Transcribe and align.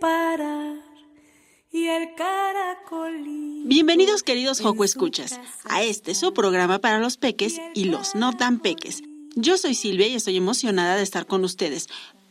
parar. 0.00 0.76
Y 1.70 1.86
el 1.86 2.14
caracolí. 2.16 3.62
Bienvenidos 3.66 4.24
queridos 4.24 4.60
Joco 4.60 4.82
Escuchas 4.82 5.38
a 5.68 5.82
este 5.82 6.14
su 6.14 6.32
programa 6.32 6.80
para 6.80 6.98
los 6.98 7.16
peques 7.16 7.60
y 7.74 7.84
los 7.84 8.16
no 8.16 8.36
tan 8.36 8.58
peques. 8.58 9.02
Yo 9.36 9.56
soy 9.56 9.74
Silvia 9.74 10.08
y 10.08 10.14
estoy 10.14 10.36
emocionada 10.36 10.96
de 10.96 11.02
estar 11.02 11.26
con 11.26 11.44
ustedes. 11.44 11.86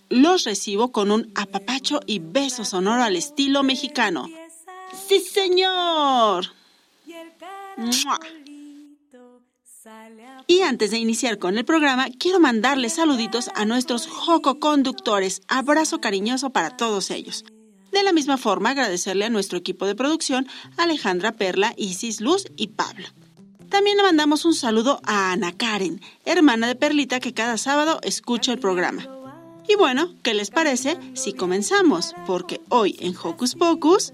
Los 0.09 0.43
recibo 0.43 0.91
con 0.91 1.11
un 1.11 1.31
apapacho 1.35 2.01
y 2.05 2.19
beso 2.19 2.65
sonoro 2.65 3.03
al 3.03 3.15
estilo 3.15 3.63
mexicano. 3.63 4.27
¡Sí, 5.07 5.19
señor! 5.19 6.47
¡Mua! 7.77 8.19
Y 10.47 10.61
antes 10.61 10.91
de 10.91 10.97
iniciar 10.97 11.37
con 11.37 11.57
el 11.57 11.63
programa, 11.63 12.07
quiero 12.19 12.39
mandarles 12.39 12.93
saluditos 12.93 13.49
a 13.55 13.65
nuestros 13.65 14.07
Joco 14.07 14.59
conductores. 14.59 15.41
Abrazo 15.47 16.01
cariñoso 16.01 16.49
para 16.49 16.75
todos 16.75 17.11
ellos. 17.11 17.45
De 17.91 18.03
la 18.03 18.13
misma 18.13 18.37
forma, 18.37 18.71
agradecerle 18.71 19.25
a 19.25 19.29
nuestro 19.29 19.57
equipo 19.57 19.85
de 19.85 19.95
producción, 19.95 20.47
Alejandra 20.77 21.31
Perla, 21.31 21.73
Isis 21.77 22.21
Luz 22.21 22.45
y 22.55 22.67
Pablo. 22.67 23.07
También 23.69 23.97
le 23.97 24.03
mandamos 24.03 24.45
un 24.45 24.55
saludo 24.55 24.99
a 25.05 25.31
Ana 25.31 25.51
Karen, 25.55 26.01
hermana 26.25 26.67
de 26.67 26.75
Perlita 26.75 27.19
que 27.19 27.33
cada 27.33 27.57
sábado 27.57 27.99
escucha 28.03 28.51
el 28.51 28.59
programa. 28.59 29.07
Y 29.67 29.75
bueno, 29.75 30.15
¿qué 30.23 30.33
les 30.33 30.49
parece 30.49 30.97
si 31.13 31.33
comenzamos? 31.33 32.15
Porque 32.25 32.61
hoy 32.69 32.95
en 32.99 33.15
Hocus 33.15 33.53
Pocus 33.53 34.11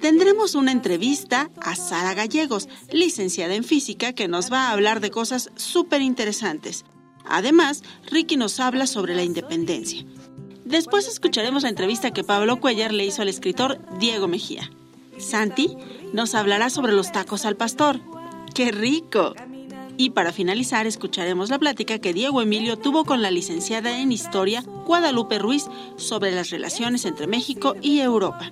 tendremos 0.00 0.54
una 0.54 0.70
entrevista 0.70 1.50
a 1.60 1.74
Sara 1.74 2.14
Gallegos, 2.14 2.68
licenciada 2.92 3.54
en 3.56 3.64
física, 3.64 4.12
que 4.12 4.28
nos 4.28 4.52
va 4.52 4.68
a 4.68 4.70
hablar 4.70 5.00
de 5.00 5.10
cosas 5.10 5.50
súper 5.56 6.02
interesantes. 6.02 6.84
Además, 7.24 7.82
Ricky 8.06 8.36
nos 8.36 8.60
habla 8.60 8.86
sobre 8.86 9.16
la 9.16 9.24
independencia. 9.24 10.04
Después 10.72 11.06
escucharemos 11.06 11.64
la 11.64 11.68
entrevista 11.68 12.12
que 12.12 12.24
Pablo 12.24 12.58
Cuellar 12.58 12.94
le 12.94 13.04
hizo 13.04 13.20
al 13.20 13.28
escritor 13.28 13.78
Diego 14.00 14.26
Mejía. 14.26 14.70
Santi 15.18 15.76
nos 16.14 16.34
hablará 16.34 16.70
sobre 16.70 16.94
los 16.94 17.12
tacos 17.12 17.44
al 17.44 17.56
pastor. 17.56 18.00
¡Qué 18.54 18.72
rico! 18.72 19.34
Y 19.98 20.10
para 20.10 20.32
finalizar, 20.32 20.86
escucharemos 20.86 21.50
la 21.50 21.58
plática 21.58 21.98
que 21.98 22.14
Diego 22.14 22.40
Emilio 22.40 22.78
tuvo 22.78 23.04
con 23.04 23.20
la 23.20 23.30
licenciada 23.30 23.98
en 24.00 24.12
Historia 24.12 24.62
Guadalupe 24.86 25.38
Ruiz 25.38 25.66
sobre 25.96 26.32
las 26.32 26.48
relaciones 26.48 27.04
entre 27.04 27.26
México 27.26 27.76
y 27.82 28.00
Europa. 28.00 28.48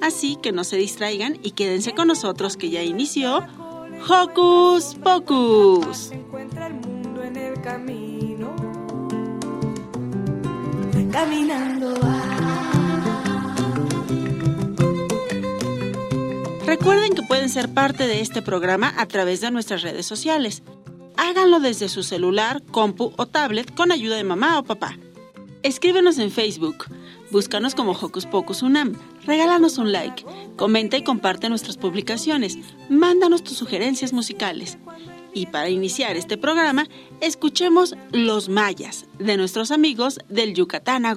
Así 0.00 0.38
que 0.42 0.52
no 0.52 0.64
se 0.64 0.78
distraigan 0.78 1.38
y 1.42 1.50
quédense 1.50 1.92
con 1.92 2.08
nosotros 2.08 2.56
que 2.56 2.70
ya 2.70 2.82
inició 2.82 3.44
Hocus 4.08 4.94
Pocus. 5.04 6.12
Encuentra 6.12 6.68
el 6.68 6.74
mundo 6.76 7.22
en 7.22 7.36
el 7.36 7.60
camino. 7.60 8.17
Caminando 11.12 11.94
Recuerden 16.64 17.14
que 17.14 17.22
pueden 17.22 17.48
ser 17.48 17.72
parte 17.72 18.06
de 18.06 18.20
este 18.20 18.42
programa 18.42 18.94
a 18.96 19.06
través 19.06 19.40
de 19.40 19.50
nuestras 19.50 19.82
redes 19.82 20.06
sociales. 20.06 20.62
Háganlo 21.16 21.60
desde 21.60 21.88
su 21.88 22.02
celular, 22.02 22.62
compu 22.70 23.12
o 23.16 23.26
tablet 23.26 23.74
con 23.74 23.92
ayuda 23.92 24.16
de 24.16 24.24
mamá 24.24 24.58
o 24.58 24.64
papá. 24.64 24.96
Escríbenos 25.62 26.18
en 26.18 26.30
Facebook, 26.30 26.86
búscanos 27.30 27.74
como 27.74 27.92
Hocus 27.92 28.26
Pocus 28.26 28.62
Unam, 28.62 28.94
regálanos 29.24 29.78
un 29.78 29.92
like, 29.92 30.24
comenta 30.56 30.96
y 30.96 31.02
comparte 31.02 31.48
nuestras 31.48 31.76
publicaciones, 31.76 32.58
mándanos 32.88 33.42
tus 33.42 33.58
sugerencias 33.58 34.12
musicales. 34.12 34.78
Y 35.38 35.46
para 35.46 35.68
iniciar 35.68 36.16
este 36.16 36.36
programa, 36.36 36.88
escuchemos 37.20 37.94
Los 38.10 38.48
Mayas 38.48 39.06
de 39.20 39.36
nuestros 39.36 39.70
amigos 39.70 40.18
del 40.28 40.52
Yucatán 40.52 41.06
a 41.06 41.14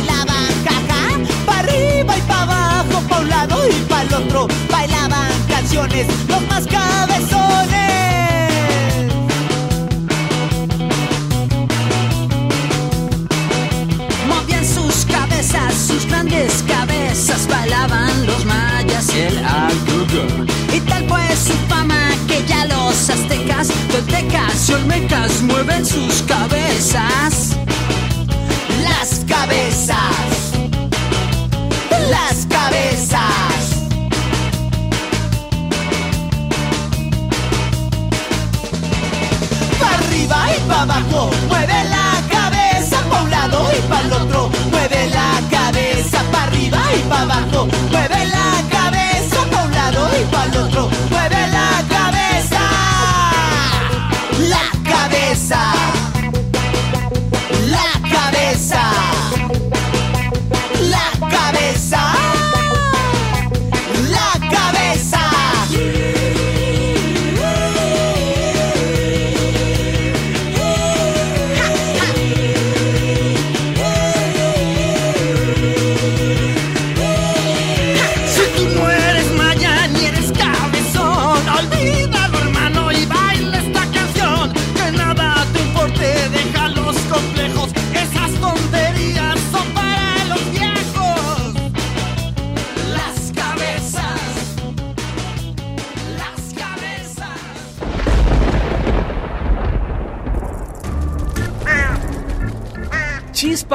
bailaban, 0.00 0.64
jaja 0.64 1.44
Pa' 1.46 1.58
arriba 1.58 2.16
y 2.16 2.20
pa' 2.22 2.42
abajo, 2.42 3.02
pa' 3.08 3.18
un 3.20 3.28
lado 3.28 3.68
y 3.68 3.72
pa' 3.88 4.02
el 4.02 4.14
otro. 4.14 4.48
Bailaban 4.70 5.32
canciones, 5.48 6.06
los 6.28 6.42
más 6.48 6.66
cabezones 6.66 7.79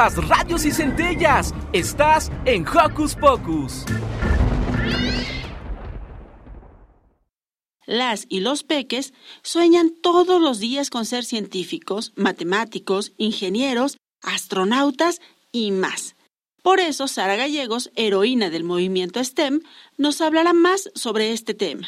chispas, 0.06 0.28
radios 0.28 0.66
y 0.66 0.72
centellas. 0.72 1.54
Estás 1.74 2.32
en 2.46 2.66
Hocus 2.68 3.16
Pocus. 3.16 3.86
Las 7.86 8.26
y 8.30 8.40
los 8.40 8.64
peques 8.64 9.14
sueñan 9.44 9.92
todos 10.02 10.42
los 10.42 10.60
días 10.60 10.90
con 10.90 11.06
ser 11.06 11.24
científicos, 11.24 12.14
matemáticos, 12.16 13.12
ingenieros, 13.18 13.98
astronautas 14.24 15.22
y 15.52 15.72
más. 15.72 16.16
Por 16.64 16.80
eso, 16.80 17.08
Sara 17.08 17.36
Gallegos, 17.36 17.92
heroína 17.96 18.50
del 18.50 18.64
movimiento 18.64 19.24
STEM, 19.24 19.62
nos 19.98 20.20
hablará 20.22 20.54
más 20.54 20.90
sobre 20.96 21.32
este 21.32 21.54
tema. 21.54 21.88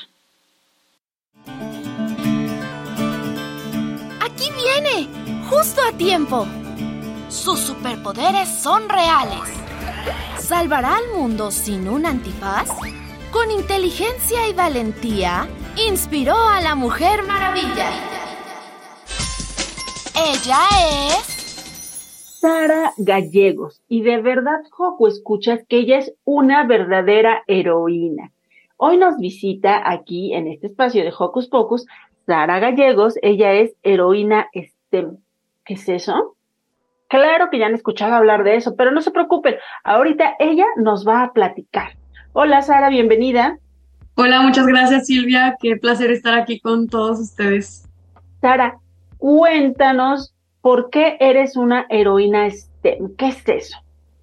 Aquí 4.22 4.50
viene, 4.56 5.10
justo 5.50 5.82
a 5.82 5.98
tiempo. 5.98 6.48
Sus 7.30 7.60
superpoderes 7.60 8.48
son 8.48 8.88
reales. 8.88 9.42
¿Salvará 10.40 10.96
al 10.96 11.10
mundo 11.14 11.52
sin 11.52 11.90
un 11.90 12.06
antifaz? 12.06 12.70
Con 13.34 13.52
inteligencia 13.52 14.48
y 14.48 14.54
valentía, 14.54 15.46
inspiró 15.90 16.36
a 16.36 16.62
la 16.62 16.76
Mujer 16.76 17.24
Maravilla. 17.24 17.90
Ella 20.16 20.60
es... 21.10 21.34
Sara 22.40 22.94
Gallegos. 22.98 23.82
Y 23.90 24.04
de 24.04 24.22
verdad, 24.22 24.62
Joco, 24.72 25.10
escuchas 25.10 25.60
que 25.68 25.80
ella 25.80 25.98
es 25.98 26.14
una 26.24 26.66
verdadera 26.66 27.44
heroína. 27.48 28.32
Hoy 28.78 28.96
nos 28.96 29.18
visita 29.18 29.82
aquí 29.84 30.34
en 30.34 30.48
este 30.48 30.68
espacio 30.68 31.04
de 31.04 31.12
Hocus 31.18 31.50
Pocus 31.50 31.86
Sara 32.26 32.60
Gallegos. 32.60 33.16
Ella 33.22 33.52
es 33.52 33.76
heroína 33.84 34.48
STEM. 34.56 35.18
¿Qué 35.66 35.74
es 35.74 35.90
eso? 35.90 36.37
Claro 37.08 37.50
que 37.50 37.60
ya 37.60 37.68
han 37.68 37.76
escuchado 37.76 38.14
hablar 38.14 38.44
de 38.44 38.56
eso, 38.56 38.76
pero 38.76 38.92
no 38.92 39.02
se 39.02 39.12
preocupen. 39.12 39.56
Ahorita 39.84 40.36
ella 40.40 40.66
nos 40.76 41.08
va 41.08 41.24
a 41.24 41.34
platicar. 41.34 41.98
Hola 42.34 42.62
Sara, 42.62 42.90
bienvenida. 42.90 43.58
Hola, 44.16 44.42
muchas 44.42 44.66
gracias 44.66 45.08
Silvia. 45.08 45.56
Qué 45.62 45.78
placer 45.78 46.12
estar 46.12 46.38
aquí 46.38 46.60
con 46.60 46.88
todos 46.88 47.20
ustedes. 47.20 47.88
Sara, 48.42 48.78
cuéntanos 49.18 50.34
por 50.62 50.90
qué 50.90 51.18
eres 51.20 51.56
una 51.56 51.86
heroína 51.90 52.50
STEM. 52.50 53.16
¿Qué 53.16 53.28
es 53.30 53.48
eso? 53.48 53.78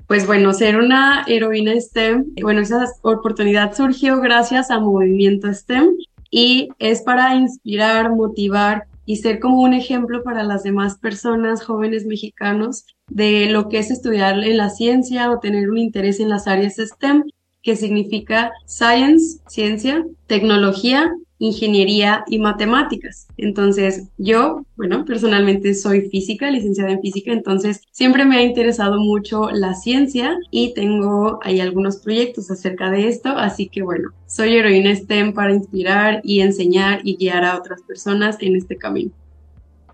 Pues 0.07 0.27
bueno, 0.27 0.53
ser 0.53 0.77
una 0.77 1.25
heroína 1.27 1.81
STEM, 1.81 2.35
bueno, 2.43 2.61
esa 2.61 2.85
oportunidad 3.01 3.75
surgió 3.75 4.21
gracias 4.21 4.71
a 4.71 4.79
Movimiento 4.79 5.53
STEM 5.53 5.97
y 6.31 6.69
es 6.79 7.01
para 7.01 7.35
inspirar, 7.35 8.11
motivar 8.11 8.85
y 9.07 9.17
ser 9.17 9.39
como 9.39 9.61
un 9.61 9.75
ejemplo 9.75 10.23
para 10.23 10.43
las 10.43 10.63
demás 10.63 10.99
personas, 10.99 11.65
jóvenes 11.65 12.07
mexicanos, 12.07 12.87
de 13.09 13.47
lo 13.51 13.69
que 13.69 13.79
es 13.79 13.91
estudiar 13.91 14.43
en 14.43 14.57
la 14.57 14.71
ciencia 14.71 15.31
o 15.31 15.41
tener 15.41 15.71
un 15.71 15.79
interés 15.79 16.21
en 16.21 16.29
las 16.29 16.47
áreas 16.47 16.77
STEM, 16.77 17.25
que 17.65 17.75
significa 17.75 18.53
Science, 18.67 19.41
ciencia, 19.49 20.07
tecnología, 20.29 21.11
ingeniería 21.39 22.25
y 22.29 22.39
matemáticas. 22.39 23.27
Entonces, 23.37 24.09
yo, 24.19 24.65
bueno, 24.77 25.05
personalmente 25.05 25.75
soy 25.75 26.03
física, 26.03 26.51
licenciada 26.51 26.93
en 26.93 27.01
física, 27.01 27.33
entonces 27.33 27.83
siempre 27.91 28.25
me 28.25 28.37
ha 28.37 28.43
interesado 28.43 29.01
mucho 29.01 29.51
la 29.51 29.75
ciencia 29.75 30.39
y 30.51 30.75
tengo 30.75 31.41
ahí 31.43 31.61
algunos 31.61 31.97
proyectos 31.97 32.51
acerca 32.51 32.91
de 32.91 33.09
esto, 33.09 33.31
así 33.31 33.69
que 33.69 33.83
bueno, 33.83 34.11
soy 34.27 34.57
heroína 34.57 34.95
STEM 34.95 35.33
para 35.33 35.53
inspirar 35.53 36.21
y 36.23 36.41
enseñar 36.41 37.01
y 37.03 37.17
guiar 37.17 37.45
a 37.45 37.57
otras 37.57 37.83
personas 37.83 38.37
en 38.41 38.57
este 38.57 38.77
camino. 38.77 39.11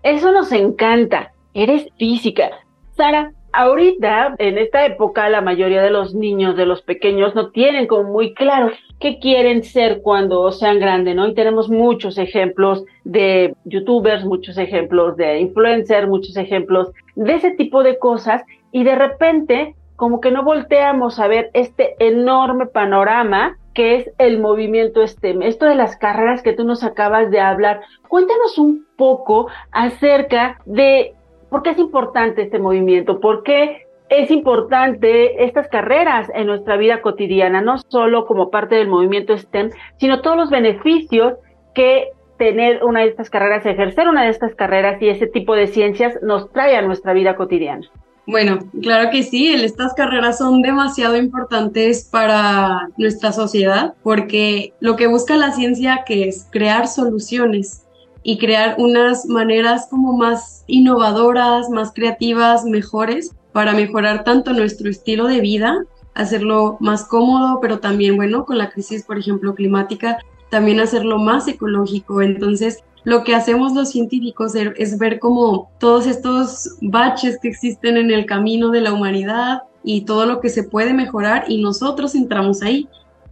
Eso 0.03 0.31
nos 0.31 0.51
encanta. 0.51 1.31
Eres 1.53 1.87
física. 1.97 2.49
Sara, 2.95 3.33
ahorita, 3.53 4.35
en 4.37 4.57
esta 4.57 4.85
época, 4.85 5.29
la 5.29 5.41
mayoría 5.41 5.81
de 5.81 5.89
los 5.89 6.15
niños, 6.15 6.55
de 6.55 6.65
los 6.65 6.81
pequeños, 6.81 7.35
no 7.35 7.49
tienen 7.49 7.87
como 7.87 8.11
muy 8.11 8.33
claro 8.33 8.71
qué 8.99 9.19
quieren 9.19 9.63
ser 9.63 10.01
cuando 10.01 10.51
sean 10.51 10.79
grandes, 10.79 11.15
¿no? 11.15 11.27
Y 11.27 11.33
tenemos 11.33 11.69
muchos 11.69 12.17
ejemplos 12.17 12.83
de 13.03 13.55
youtubers, 13.65 14.23
muchos 14.25 14.57
ejemplos 14.57 15.17
de 15.17 15.39
influencers, 15.39 16.07
muchos 16.07 16.37
ejemplos 16.37 16.91
de 17.15 17.33
ese 17.33 17.51
tipo 17.51 17.83
de 17.83 17.97
cosas, 17.97 18.43
y 18.71 18.83
de 18.83 18.95
repente, 18.95 19.75
como 19.95 20.21
que 20.21 20.31
no 20.31 20.43
volteamos 20.43 21.19
a 21.19 21.27
ver 21.27 21.49
este 21.53 21.95
enorme 21.99 22.67
panorama 22.67 23.57
que 23.73 23.95
es 23.95 24.11
el 24.17 24.39
movimiento 24.39 25.05
STEM, 25.05 25.43
esto 25.43 25.65
de 25.65 25.75
las 25.75 25.95
carreras 25.95 26.41
que 26.41 26.53
tú 26.53 26.65
nos 26.65 26.83
acabas 26.83 27.31
de 27.31 27.39
hablar. 27.39 27.81
Cuéntanos 28.07 28.57
un 28.57 28.85
poco 28.97 29.47
acerca 29.71 30.59
de 30.65 31.13
por 31.51 31.63
qué 31.63 31.71
es 31.71 31.77
importante 31.79 32.43
este 32.43 32.59
movimiento, 32.59 33.19
por 33.19 33.43
qué 33.43 33.85
es 34.09 34.31
importante 34.31 35.43
estas 35.43 35.67
carreras 35.67 36.31
en 36.33 36.47
nuestra 36.47 36.77
vida 36.77 37.01
cotidiana, 37.01 37.61
no 37.61 37.77
solo 37.89 38.25
como 38.25 38.49
parte 38.49 38.75
del 38.75 38.87
movimiento 38.87 39.37
STEM, 39.37 39.69
sino 39.97 40.21
todos 40.21 40.37
los 40.37 40.49
beneficios 40.49 41.33
que 41.75 42.07
tener 42.37 42.83
una 42.85 43.01
de 43.01 43.07
estas 43.07 43.29
carreras, 43.29 43.65
ejercer 43.65 44.07
una 44.07 44.23
de 44.23 44.29
estas 44.29 44.55
carreras 44.55 45.01
y 45.01 45.09
ese 45.09 45.27
tipo 45.27 45.53
de 45.53 45.67
ciencias 45.67 46.17
nos 46.23 46.49
trae 46.51 46.77
a 46.77 46.81
nuestra 46.81 47.11
vida 47.11 47.35
cotidiana. 47.35 47.85
Bueno, 48.25 48.59
claro 48.81 49.09
que 49.11 49.23
sí, 49.23 49.53
estas 49.53 49.93
carreras 49.93 50.37
son 50.37 50.61
demasiado 50.61 51.17
importantes 51.17 52.07
para 52.09 52.87
nuestra 52.95 53.33
sociedad 53.33 53.93
porque 54.03 54.73
lo 54.79 54.95
que 54.95 55.07
busca 55.07 55.35
la 55.35 55.51
ciencia 55.51 56.03
que 56.05 56.29
es 56.29 56.47
crear 56.49 56.87
soluciones 56.87 57.80
y 58.23 58.37
crear 58.37 58.75
unas 58.77 59.25
maneras 59.25 59.87
como 59.89 60.13
más 60.13 60.63
innovadoras, 60.67 61.69
más 61.69 61.91
creativas, 61.93 62.65
mejores 62.65 63.31
para 63.51 63.73
mejorar 63.73 64.23
tanto 64.23 64.53
nuestro 64.53 64.89
estilo 64.89 65.27
de 65.27 65.41
vida, 65.41 65.85
hacerlo 66.13 66.77
más 66.79 67.05
cómodo, 67.05 67.59
pero 67.61 67.79
también, 67.79 68.15
bueno, 68.15 68.45
con 68.45 68.57
la 68.57 68.69
crisis, 68.69 69.03
por 69.03 69.17
ejemplo, 69.17 69.55
climática, 69.55 70.19
también 70.49 70.79
hacerlo 70.79 71.17
más 71.17 71.47
ecológico. 71.47 72.21
Entonces, 72.21 72.83
lo 73.03 73.23
que 73.23 73.35
hacemos 73.35 73.73
los 73.73 73.89
científicos 73.89 74.53
es 74.55 74.97
ver 74.97 75.19
como 75.19 75.71
todos 75.79 76.05
estos 76.05 76.77
baches 76.81 77.39
que 77.41 77.47
existen 77.47 77.97
en 77.97 78.11
el 78.11 78.25
camino 78.25 78.69
de 78.69 78.81
la 78.81 78.93
humanidad 78.93 79.63
y 79.83 80.01
todo 80.01 80.25
lo 80.25 80.39
que 80.39 80.49
se 80.49 80.63
puede 80.63 80.93
mejorar 80.93 81.45
y 81.47 81.61
nosotros 81.61 82.13
entramos 82.13 82.61
ahí, 82.61 82.87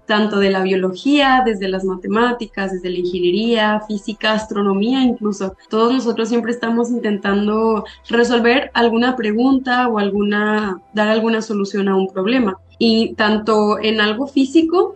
tanto 0.09 0.39
de 0.39 0.49
la 0.49 0.63
biología, 0.63 1.43
desde 1.45 1.67
las 1.67 1.85
matemáticas, 1.85 2.71
desde 2.73 2.89
la 2.89 2.97
ingeniería, 2.97 3.79
física, 3.87 4.33
astronomía 4.33 5.03
incluso. 5.03 5.55
Todos 5.69 5.93
nosotros 5.93 6.29
siempre 6.29 6.51
estamos 6.51 6.89
intentando 6.89 7.85
resolver 8.09 8.71
alguna 8.73 9.15
pregunta 9.15 9.87
o 9.87 9.99
alguna 9.99 10.81
dar 10.95 11.09
alguna 11.09 11.43
solución 11.43 11.87
a 11.89 11.95
un 11.95 12.11
problema. 12.11 12.57
Y 12.79 13.13
tanto 13.13 13.77
en 13.79 14.01
algo 14.01 14.25
físico 14.25 14.95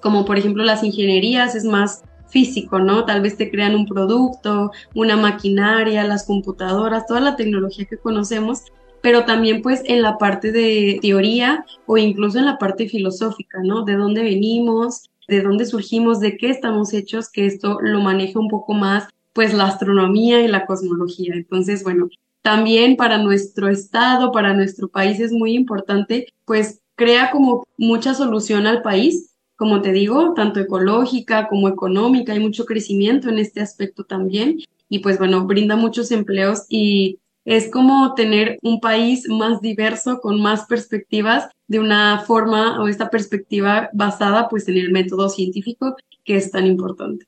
como 0.00 0.24
por 0.24 0.38
ejemplo 0.38 0.64
las 0.64 0.82
ingenierías 0.82 1.54
es 1.54 1.64
más 1.64 2.02
físico, 2.28 2.78
¿no? 2.78 3.04
Tal 3.04 3.20
vez 3.20 3.36
te 3.36 3.50
crean 3.50 3.74
un 3.74 3.86
producto, 3.86 4.70
una 4.94 5.16
maquinaria, 5.16 6.04
las 6.04 6.24
computadoras, 6.24 7.06
toda 7.06 7.20
la 7.20 7.36
tecnología 7.36 7.84
que 7.84 7.98
conocemos, 7.98 8.64
pero 9.04 9.26
también 9.26 9.60
pues 9.60 9.82
en 9.84 10.00
la 10.00 10.16
parte 10.16 10.50
de 10.50 10.98
teoría 11.02 11.66
o 11.84 11.98
incluso 11.98 12.38
en 12.38 12.46
la 12.46 12.56
parte 12.56 12.88
filosófica, 12.88 13.58
¿no? 13.62 13.84
De 13.84 13.96
dónde 13.96 14.22
venimos, 14.22 15.10
de 15.28 15.42
dónde 15.42 15.66
surgimos, 15.66 16.20
de 16.20 16.38
qué 16.38 16.48
estamos 16.48 16.94
hechos, 16.94 17.28
que 17.28 17.44
esto 17.44 17.78
lo 17.82 18.00
maneja 18.00 18.40
un 18.40 18.48
poco 18.48 18.72
más 18.72 19.06
pues 19.34 19.52
la 19.52 19.66
astronomía 19.66 20.40
y 20.40 20.48
la 20.48 20.64
cosmología. 20.64 21.34
Entonces, 21.34 21.84
bueno, 21.84 22.08
también 22.40 22.96
para 22.96 23.18
nuestro 23.18 23.68
estado, 23.68 24.32
para 24.32 24.54
nuestro 24.54 24.88
país 24.88 25.20
es 25.20 25.32
muy 25.32 25.52
importante, 25.52 26.28
pues 26.46 26.80
crea 26.94 27.30
como 27.30 27.66
mucha 27.76 28.14
solución 28.14 28.66
al 28.66 28.80
país 28.80 29.34
como 29.56 29.82
te 29.82 29.92
digo, 29.92 30.34
tanto 30.34 30.60
ecológica 30.60 31.46
como 31.46 31.68
económica, 31.68 32.32
hay 32.32 32.40
mucho 32.40 32.64
crecimiento 32.64 33.28
en 33.28 33.38
este 33.38 33.60
aspecto 33.60 34.02
también. 34.04 34.58
Y 34.88 34.98
pues 34.98 35.16
bueno, 35.16 35.46
brinda 35.46 35.76
muchos 35.76 36.10
empleos 36.10 36.66
y 36.68 37.20
es 37.44 37.70
como 37.70 38.14
tener 38.14 38.58
un 38.62 38.80
país 38.80 39.28
más 39.28 39.60
diverso, 39.60 40.20
con 40.20 40.40
más 40.40 40.66
perspectivas, 40.66 41.48
de 41.68 41.78
una 41.78 42.20
forma 42.20 42.82
o 42.82 42.88
esta 42.88 43.10
perspectiva 43.10 43.88
basada 43.92 44.48
pues 44.48 44.68
en 44.68 44.76
el 44.76 44.92
método 44.92 45.28
científico 45.28 45.96
que 46.24 46.36
es 46.36 46.50
tan 46.50 46.66
importante. 46.66 47.26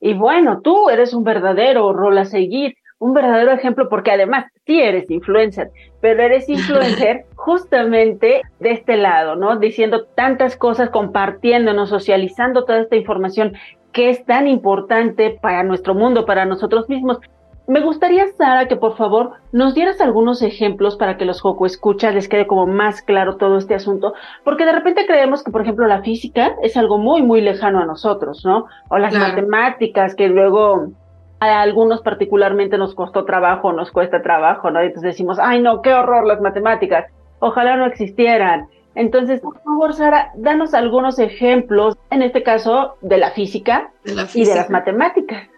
Y 0.00 0.14
bueno, 0.14 0.60
tú 0.62 0.90
eres 0.90 1.14
un 1.14 1.24
verdadero 1.24 1.92
rol 1.92 2.18
a 2.18 2.24
seguir 2.24 2.74
un 3.02 3.14
verdadero 3.14 3.50
ejemplo 3.50 3.88
porque 3.88 4.12
además 4.12 4.46
sí 4.64 4.80
eres 4.80 5.10
influencer, 5.10 5.72
pero 6.00 6.22
eres 6.22 6.48
influencer 6.48 7.26
justamente 7.34 8.42
de 8.60 8.70
este 8.70 8.96
lado, 8.96 9.34
¿no? 9.34 9.56
Diciendo 9.58 10.04
tantas 10.14 10.56
cosas, 10.56 10.90
compartiéndonos, 10.90 11.88
socializando 11.88 12.64
toda 12.64 12.80
esta 12.80 12.94
información 12.94 13.54
que 13.90 14.08
es 14.08 14.24
tan 14.24 14.46
importante 14.46 15.36
para 15.42 15.64
nuestro 15.64 15.96
mundo, 15.96 16.24
para 16.24 16.44
nosotros 16.44 16.88
mismos. 16.88 17.18
Me 17.68 17.80
gustaría, 17.80 18.26
Sara, 18.36 18.66
que 18.66 18.76
por 18.76 18.96
favor 18.96 19.32
nos 19.52 19.74
dieras 19.74 20.00
algunos 20.00 20.42
ejemplos 20.42 20.96
para 20.96 21.16
que 21.16 21.24
los 21.24 21.40
Joco 21.40 21.64
escuchas 21.64 22.14
les 22.14 22.28
quede 22.28 22.46
como 22.46 22.66
más 22.66 23.02
claro 23.02 23.36
todo 23.36 23.56
este 23.56 23.74
asunto, 23.74 24.14
porque 24.44 24.64
de 24.64 24.72
repente 24.72 25.06
creemos 25.06 25.44
que, 25.44 25.52
por 25.52 25.62
ejemplo, 25.62 25.86
la 25.86 26.02
física 26.02 26.56
es 26.62 26.76
algo 26.76 26.98
muy, 26.98 27.22
muy 27.22 27.40
lejano 27.40 27.80
a 27.80 27.86
nosotros, 27.86 28.44
¿no? 28.44 28.66
O 28.88 28.98
las 28.98 29.14
matemáticas, 29.14 30.16
que 30.16 30.28
luego 30.28 30.88
a 31.38 31.60
algunos 31.60 32.02
particularmente 32.02 32.78
nos 32.78 32.94
costó 32.94 33.24
trabajo, 33.24 33.72
nos 33.72 33.92
cuesta 33.92 34.22
trabajo, 34.22 34.70
¿no? 34.70 34.80
Entonces 34.80 35.12
decimos, 35.12 35.38
ay 35.40 35.62
no, 35.62 35.82
qué 35.82 35.94
horror 35.94 36.26
las 36.26 36.40
matemáticas, 36.40 37.06
ojalá 37.38 37.76
no 37.76 37.86
existieran. 37.86 38.66
Entonces, 38.94 39.40
por 39.40 39.60
favor, 39.62 39.94
Sara, 39.94 40.32
danos 40.34 40.74
algunos 40.74 41.18
ejemplos, 41.18 41.96
en 42.10 42.22
este 42.22 42.42
caso, 42.42 42.96
de 43.00 43.18
la 43.18 43.30
física, 43.30 43.90
de 44.04 44.14
la 44.14 44.28
y 44.34 44.44
de 44.44 44.54
las 44.54 44.68
matemáticas. 44.68 45.48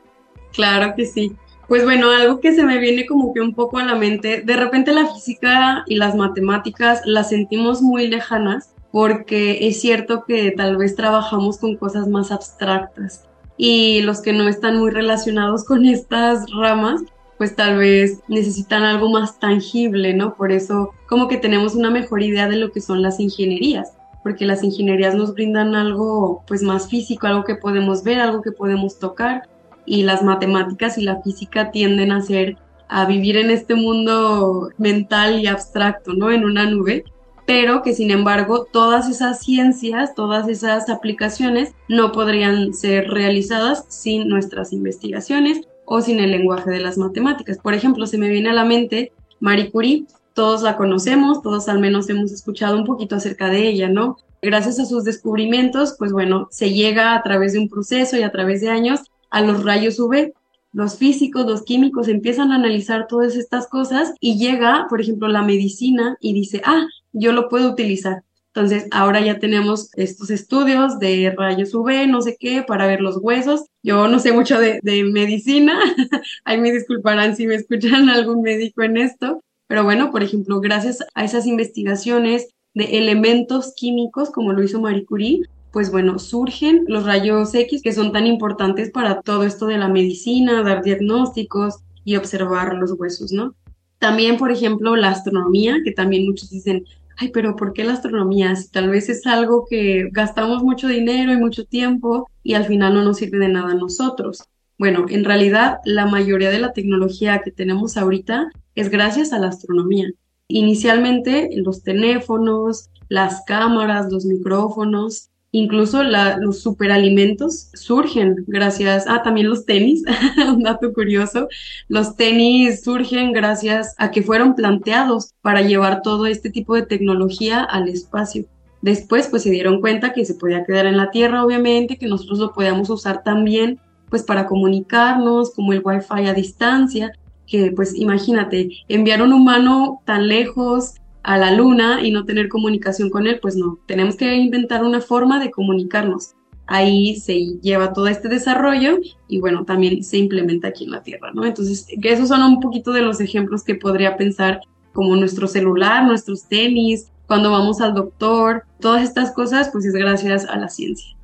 Claro 0.52 0.94
que 0.94 1.04
sí. 1.04 1.37
Pues 1.68 1.85
bueno, 1.85 2.11
algo 2.11 2.40
que 2.40 2.54
se 2.54 2.64
me 2.64 2.78
viene 2.78 3.06
como 3.06 3.33
que 3.33 3.40
un 3.40 3.54
poco 3.54 3.78
a 3.78 3.85
la 3.85 3.94
mente, 3.94 4.42
de 4.42 4.56
repente 4.56 4.92
la 4.92 5.06
física 5.06 5.85
y 5.87 5.97
las 5.97 6.14
matemáticas 6.14 7.00
las 7.06 7.30
sentimos 7.30 7.80
muy 7.80 8.06
lejanas 8.09 8.75
porque 8.90 9.66
es 9.66 9.80
cierto 9.80 10.25
que 10.25 10.50
tal 10.52 10.76
vez 10.76 10.94
trabajamos 10.94 11.59
con 11.59 11.76
cosas 11.76 12.06
más 12.06 12.30
abstractas 12.30 13.25
y 13.56 14.02
los 14.02 14.21
que 14.21 14.33
no 14.33 14.47
están 14.47 14.78
muy 14.78 14.90
relacionados 14.90 15.64
con 15.64 15.87
estas 15.87 16.44
ramas, 16.52 17.02
pues 17.38 17.56
tal 17.56 17.78
vez 17.78 18.21
necesitan 18.28 18.83
algo 18.83 19.11
más 19.11 19.38
tangible, 19.40 20.14
¿no? 20.14 20.35
Por 20.35 20.52
eso 20.52 20.92
como 21.09 21.28
que 21.28 21.38
tenemos 21.38 21.75
una 21.75 21.90
mejor 21.90 22.23
idea 22.23 22.47
de 22.47 22.56
lo 22.56 22.73
que 22.73 22.80
son 22.80 23.00
las 23.02 23.21
ingenierías, 23.21 23.94
porque 24.23 24.44
las 24.44 24.62
ingenierías 24.62 25.14
nos 25.14 25.35
brindan 25.35 25.75
algo 25.75 26.44
pues 26.47 26.62
más 26.62 26.88
físico, 26.88 27.26
algo 27.26 27.44
que 27.44 27.56
podemos 27.56 28.04
ver, 28.04 28.21
algo 28.21 28.42
que 28.42 28.52
podemos 28.52 28.99
tocar 28.99 29.49
y 29.87 30.03
las 30.03 30.23
matemáticas 30.23 30.99
y 30.99 31.03
la 31.03 31.23
física 31.23 31.71
tienden 31.71 32.12
a 32.12 32.21
ser 32.21 32.57
a 32.88 33.07
vivir 33.07 33.37
en 33.37 33.50
este 33.50 33.75
mundo 33.75 34.71
mental 34.79 35.41
y 35.41 35.47
abstracto, 35.47 36.12
¿no? 36.12 36.31
En 36.31 36.45
una 36.45 36.69
nube 36.69 37.05
pero 37.47 37.83
que 37.83 37.95
sin 37.95 38.11
embargo 38.11 38.67
todas 38.71 39.09
esas 39.09 39.41
ciencias, 39.41 40.14
todas 40.14 40.49
esas 40.49 40.88
aplicaciones 40.88 41.75
no 41.88 42.12
podrían 42.12 42.73
ser 42.73 43.09
realizadas 43.09 43.85
sin 43.88 44.29
nuestras 44.29 44.73
investigaciones 44.73 45.61
o 45.85 46.00
sin 46.00 46.21
el 46.21 46.31
lenguaje 46.31 46.71
de 46.71 46.81
las 46.81 46.97
matemáticas. 46.97 47.59
Por 47.59 47.75
ejemplo, 47.75 48.07
se 48.07 48.19
me 48.19 48.31
viene 48.31 48.50
a 48.50 48.55
la 48.55 48.64
mente 48.64 49.12
Marie 49.41 49.71
Curie, 49.71 50.07
todos 50.33 50.62
la 50.62 50.76
conocemos, 50.76 51.43
todos 51.43 51.69
al 51.69 51.81
menos 51.81 52.09
hemos 52.09 52.33
escuchado 52.33 52.76
un 52.76 52.87
poquito 52.87 53.17
acerca 53.17 53.50
de 53.50 53.69
ella, 53.69 53.88
¿no? 53.88 54.17
Gracias 54.41 54.79
a 54.79 54.85
sus 54.85 55.05
descubrimientos, 55.05 55.97
pues 55.99 56.12
bueno, 56.12 56.49
se 56.50 56.73
llega 56.73 57.14
a 57.14 57.23
través 57.23 57.53
de 57.53 57.59
un 57.61 57.69
proceso 57.69 58.17
y 58.17 58.23
a 58.23 58.33
través 58.33 58.61
de 58.61 58.71
años 58.71 59.00
a 59.35 59.43
los 59.43 59.64
rayos 59.64 59.99
UV. 59.99 60.33
Los 60.73 60.97
físicos, 60.97 61.45
los 61.45 61.62
químicos 61.64 62.07
empiezan 62.07 62.53
a 62.53 62.55
analizar 62.55 63.09
todas 63.09 63.35
estas 63.35 63.67
cosas 63.67 64.14
y 64.21 64.38
llega, 64.38 64.87
por 64.88 65.00
ejemplo, 65.00 65.26
la 65.29 65.43
medicina 65.43 66.17
y 66.21 66.33
dice, 66.35 66.62
ah, 66.64 66.87
yo 67.12 67.33
lo 67.33 67.49
puedo 67.49 67.71
utilizar. 67.71 68.23
Entonces, 68.55 68.87
ahora 68.93 69.21
ya 69.21 69.41
tenemos 69.41 69.91
estos 69.97 70.31
estudios 70.31 71.00
de 71.00 71.35
rayos 71.37 71.75
UV, 71.75 72.07
no 72.07 72.23
sé 72.23 72.37
qué, 72.38 72.62
para 72.62 72.87
ver 72.87 73.00
los 73.00 73.19
huesos. 73.21 73.64
Yo 73.83 74.07
no 74.07 74.21
sé 74.21 74.31
mucho 74.31 74.61
de, 74.61 74.81
medicina, 75.12 75.76
ahí 76.45 76.61
me 76.61 76.71
disculparán 76.71 77.35
si 77.35 77.49
me 77.49 77.57
escuchan 77.57 78.09
algún 78.09 78.43
médico 78.43 78.85
en 78.85 78.97
esto, 78.99 79.43
pero 79.67 79.83
bueno, 79.83 80.12
por 80.12 80.23
ejemplo, 80.23 80.61
gracias 80.61 81.05
a 81.14 81.25
esas 81.25 81.47
investigaciones 81.47 82.50
de 82.75 82.99
elementos 82.99 83.75
químicos, 83.75 84.31
como 84.31 84.53
lo 84.53 84.62
hizo 84.62 84.81
Marie 84.81 85.05
Curie, 85.05 85.41
pues 85.75 85.90
bueno, 85.90 86.21
surgen 86.21 86.85
los 86.87 87.04
rayos 87.04 87.52
X 87.52 87.83
que 87.83 87.93
son 87.93 88.12
tan 88.12 88.28
importantes 88.28 88.93
para 88.93 89.23
todo 89.23 89.43
esto 89.43 89.66
de 89.66 89.76
la 89.76 89.88
medicina, 89.88 90.62
dar 90.62 90.85
diagnósticos 90.85 91.81
y 92.04 92.14
observar 92.14 92.75
los 92.75 92.93
huesos, 92.93 93.33
¿no? 93.33 93.57
También, 93.99 94.37
por 94.37 94.52
ejemplo, 94.52 94.95
la 94.95 95.11
astronomía, 95.11 95.78
que 95.85 95.90
también 95.90 96.26
muchos 96.26 96.50
dicen, 96.50 96.85
ay, 97.16 97.31
pero 97.31 97.57
¿por 97.57 97.73
qué 97.73 97.83
la 97.83 97.95
astronomía? 97.95 98.54
Si 98.54 98.71
tal 98.71 98.88
vez 98.88 99.09
es 99.09 99.26
algo 99.26 99.66
que 99.69 100.11
gastamos 100.12 100.62
mucho 100.62 100.87
dinero 100.87 101.33
y 101.33 101.38
mucho 101.38 101.64
tiempo 101.64 102.31
y 102.45 102.54
al 102.54 102.66
final 102.66 102.95
no 102.95 103.02
nos 103.02 103.16
sirve 103.16 103.38
de 103.38 103.49
nada 103.49 103.73
a 103.73 103.75
nosotros. 103.75 104.45
Bueno, 104.78 105.07
en 105.09 105.25
realidad 105.25 105.78
la 105.85 106.07
mayoría 106.07 106.50
de 106.50 106.61
la 106.61 106.73
tecnología 106.73 107.40
que 107.45 107.50
tenemos 107.50 107.97
ahorita 107.97 108.49
es 108.76 108.90
gracias 108.90 109.33
a 109.33 109.40
la 109.40 109.49
astronomía. 109.49 110.09
Inicialmente 110.47 111.50
los 111.57 111.83
teléfonos, 111.83 112.90
las 113.09 113.43
cámaras, 113.45 114.12
los 114.12 114.25
micrófonos, 114.25 115.31
Incluso 115.56 116.02
los 116.02 116.58
superalimentos 116.58 117.68
surgen 117.75 118.42
gracias, 118.49 119.08
a 119.08 119.23
también 119.23 119.49
los 119.49 119.64
tenis, 119.64 120.02
un 120.49 120.64
dato 120.64 120.92
curioso, 120.92 121.46
los 121.87 122.16
tenis 122.16 122.82
surgen 122.82 123.32
gracias 123.32 123.94
a 123.99 124.11
que 124.11 124.20
fueron 124.20 124.56
planteados 124.56 125.32
para 125.42 125.62
llevar 125.62 126.02
todo 126.02 126.26
este 126.26 126.50
tipo 126.50 126.75
de 126.75 126.82
tecnología 126.82 127.62
al 127.62 127.88
espacio. 127.88 128.46
Después 128.82 129.28
pues 129.28 129.44
se 129.44 129.52
dieron 129.52 129.80
cuenta 129.80 130.12
que 130.12 130.25
se 130.25 130.34
podía 130.34 130.64
quedar 130.64 130.87
en 130.87 130.96
la 130.96 131.12
Tierra 131.12 131.44
obviamente, 131.44 131.99
que 131.99 132.08
nosotros 132.08 132.40
lo 132.40 132.52
podíamos 132.52 132.90
usar 132.90 133.23
también 133.23 133.78
pues 134.11 134.25
para 134.25 134.49
comunicarnos, 134.49 135.54
como 135.54 135.73
el 135.73 135.82
Wi-Fi 135.84 136.26
a 136.26 136.34
distancia, 136.34 137.12
que 137.46 137.70
pues 137.70 137.94
imagínate, 137.94 138.70
enviar 138.88 139.23
un 139.23 139.32
humano 139.32 140.00
tan 140.04 140.26
lejos 140.26 140.94
a 141.25 141.38
la 141.38 141.50
luna 141.50 142.00
y 142.02 142.12
no 142.12 142.25
tener 142.25 142.49
comunicación 142.49 143.11
con 143.11 143.26
él, 143.26 143.38
pues 143.40 143.57
no, 143.57 143.78
tenemos 143.87 144.14
que 144.14 144.35
inventar 144.37 144.85
una 144.85 145.00
forma 145.00 145.40
de 145.40 145.50
comunicarnos. 145.50 146.35
Ahí 146.66 147.16
se 147.16 147.59
lleva 147.61 147.93
todo 147.93 148.07
este 148.09 148.28
desarrollo 148.28 148.99
y 149.26 149.40
bueno, 149.40 149.64
también 149.64 150.02
se 150.04 150.19
implementa 150.19 150.69
aquí 150.69 150.85
en 150.85 150.93
la 150.93 151.02
Tierra, 151.02 151.31
¿no? 151.35 151.45
Entonces, 151.45 151.87
que 152.00 152.12
esos 152.12 152.28
son 152.28 152.43
un 152.43 152.61
poquito 152.61 152.93
de 152.93 153.02
los 153.02 153.21
ejemplos 153.21 153.64
que 153.64 153.75
podría 153.75 154.16
pensar 154.16 154.61
como 154.93 155.16
nuestro 155.16 155.47
celular, 155.47 156.04
nuestros 156.04 156.47
tenis, 156.47 157.11
cuando 157.26 157.50
vamos 157.50 157.81
al 157.81 157.95
doctor, 157.95 158.64
todas 158.81 159.02
estas 159.02 159.33
cosas, 159.33 159.71
pues 159.73 159.87
es 159.87 159.95
gracias 159.95 160.47
a 160.47 160.57
la 160.57 160.69
ciencia. 160.69 161.16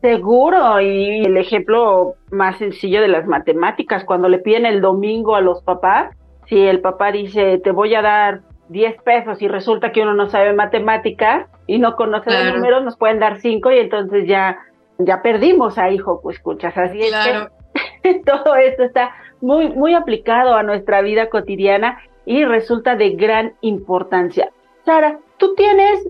Seguro, 0.00 0.80
y 0.80 1.24
el 1.24 1.36
ejemplo 1.36 2.14
más 2.30 2.58
sencillo 2.58 3.00
de 3.00 3.08
las 3.08 3.26
matemáticas, 3.26 4.04
cuando 4.04 4.28
le 4.28 4.38
piden 4.38 4.66
el 4.66 4.80
domingo 4.80 5.36
a 5.36 5.40
los 5.40 5.62
papás, 5.62 6.14
si 6.46 6.58
el 6.58 6.80
papá 6.80 7.12
dice, 7.12 7.58
te 7.58 7.70
voy 7.70 7.94
a 7.94 8.02
dar 8.02 8.42
10 8.68 9.02
pesos 9.02 9.42
y 9.42 9.48
resulta 9.48 9.92
que 9.92 10.02
uno 10.02 10.14
no 10.14 10.28
sabe 10.30 10.52
matemáticas 10.52 11.46
y 11.66 11.78
no 11.78 11.96
conoce 11.96 12.30
los 12.30 12.54
números, 12.54 12.84
nos 12.84 12.96
pueden 12.96 13.20
dar 13.20 13.38
5 13.38 13.70
y 13.72 13.78
entonces 13.78 14.26
ya, 14.26 14.58
ya 14.98 15.22
perdimos 15.22 15.78
a 15.78 15.90
hijo, 15.90 16.20
pues 16.22 16.36
escuchas. 16.36 16.76
Así 16.76 17.00
es 17.00 17.14
que 17.14 18.14
todo 18.26 18.56
esto 18.56 18.82
está 18.84 19.12
muy, 19.40 19.68
muy 19.68 19.94
aplicado 19.94 20.54
a 20.54 20.62
nuestra 20.62 21.02
vida 21.02 21.28
cotidiana 21.28 21.98
y 22.24 22.44
resulta 22.44 22.96
de 22.96 23.10
gran 23.10 23.54
importancia. 23.60 24.50
Sara, 24.84 25.18
tú 25.36 25.54
tienes 25.54 26.06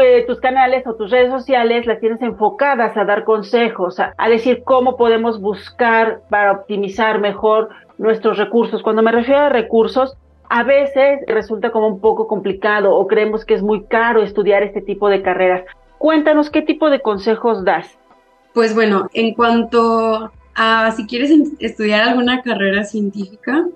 eh, 0.00 0.24
tus 0.26 0.40
canales 0.40 0.86
o 0.86 0.94
tus 0.94 1.10
redes 1.10 1.30
sociales, 1.30 1.86
las 1.86 2.00
tienes 2.00 2.20
enfocadas 2.22 2.96
a 2.96 3.04
dar 3.04 3.24
consejos, 3.24 3.98
a 4.00 4.28
decir 4.28 4.62
cómo 4.64 4.96
podemos 4.96 5.40
buscar 5.40 6.22
para 6.30 6.52
optimizar 6.52 7.20
mejor 7.20 7.70
nuestros 7.98 8.38
recursos. 8.38 8.82
Cuando 8.82 9.02
me 9.02 9.12
refiero 9.12 9.40
a 9.40 9.48
recursos, 9.48 10.16
a 10.52 10.64
veces 10.64 11.20
resulta 11.26 11.70
como 11.70 11.86
un 11.86 11.98
poco 11.98 12.28
complicado 12.28 12.94
o 12.94 13.06
creemos 13.06 13.46
que 13.46 13.54
es 13.54 13.62
muy 13.62 13.84
caro 13.84 14.22
estudiar 14.22 14.62
este 14.62 14.82
tipo 14.82 15.08
de 15.08 15.22
carreras. 15.22 15.64
Cuéntanos 15.96 16.50
qué 16.50 16.60
tipo 16.60 16.90
de 16.90 17.00
consejos 17.00 17.64
das. 17.64 17.96
Pues 18.52 18.74
bueno, 18.74 19.08
en 19.14 19.32
cuanto 19.32 20.30
a 20.54 20.92
si 20.94 21.06
quieres 21.06 21.30
estudiar 21.58 22.06
alguna 22.06 22.42
carrera 22.42 22.84
científica, 22.84 23.66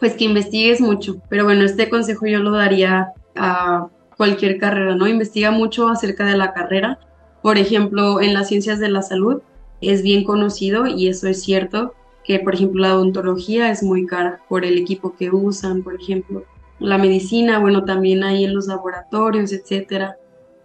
pues 0.00 0.14
que 0.14 0.24
investigues 0.24 0.80
mucho. 0.80 1.16
Pero 1.28 1.44
bueno, 1.44 1.64
este 1.64 1.90
consejo 1.90 2.24
yo 2.24 2.38
lo 2.38 2.52
daría 2.52 3.12
a 3.36 3.88
cualquier 4.16 4.56
carrera, 4.56 4.94
¿no? 4.94 5.06
Investiga 5.06 5.50
mucho 5.50 5.90
acerca 5.90 6.24
de 6.24 6.38
la 6.38 6.54
carrera. 6.54 6.98
Por 7.42 7.58
ejemplo, 7.58 8.22
en 8.22 8.32
las 8.32 8.48
ciencias 8.48 8.80
de 8.80 8.88
la 8.88 9.02
salud 9.02 9.42
es 9.82 10.02
bien 10.02 10.24
conocido 10.24 10.86
y 10.86 11.08
eso 11.08 11.28
es 11.28 11.42
cierto 11.42 11.92
que 12.24 12.38
por 12.38 12.54
ejemplo 12.54 12.82
la 12.82 12.96
odontología 12.96 13.70
es 13.70 13.82
muy 13.82 14.06
cara 14.06 14.40
por 14.48 14.64
el 14.64 14.78
equipo 14.78 15.14
que 15.14 15.30
usan, 15.30 15.82
por 15.82 15.94
ejemplo, 15.94 16.44
la 16.78 16.98
medicina, 16.98 17.58
bueno, 17.58 17.84
también 17.84 18.24
hay 18.24 18.44
en 18.44 18.54
los 18.54 18.66
laboratorios, 18.66 19.52
etcétera. 19.52 20.16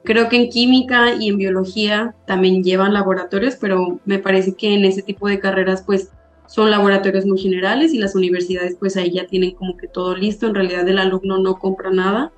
Creo 0.04 0.30
que 0.30 0.38
en 0.38 0.50
química 0.50 1.16
y 1.16 1.30
en 1.30 1.38
biología 1.38 2.16
también 2.26 2.64
llevan 2.64 2.94
laboratorios, 2.94 3.56
pero 3.60 4.00
me 4.06 4.20
parece 4.20 4.56
que 4.56 4.74
en 4.74 4.86
ese 4.86 5.02
tipo 5.02 5.28
de 5.28 5.40
carreras 5.40 5.84
pues 5.86 6.12
son 6.48 6.72
laboratorios 6.72 7.26
muy 7.26 7.38
generales 7.38 7.94
y 7.94 7.98
las 7.98 8.16
universidades 8.16 8.78
pues 8.80 8.96
ahí 8.96 9.12
ya 9.12 9.28
tienen 9.28 9.52
como 9.52 9.76
que 9.76 9.88
todo 9.88 10.16
listo, 10.16 10.48
en 10.48 10.56
realidad 10.56 10.88
el 10.88 10.98
alumno 10.98 11.40
no 11.40 11.60
compra 11.60 11.92
nada. 11.92 12.32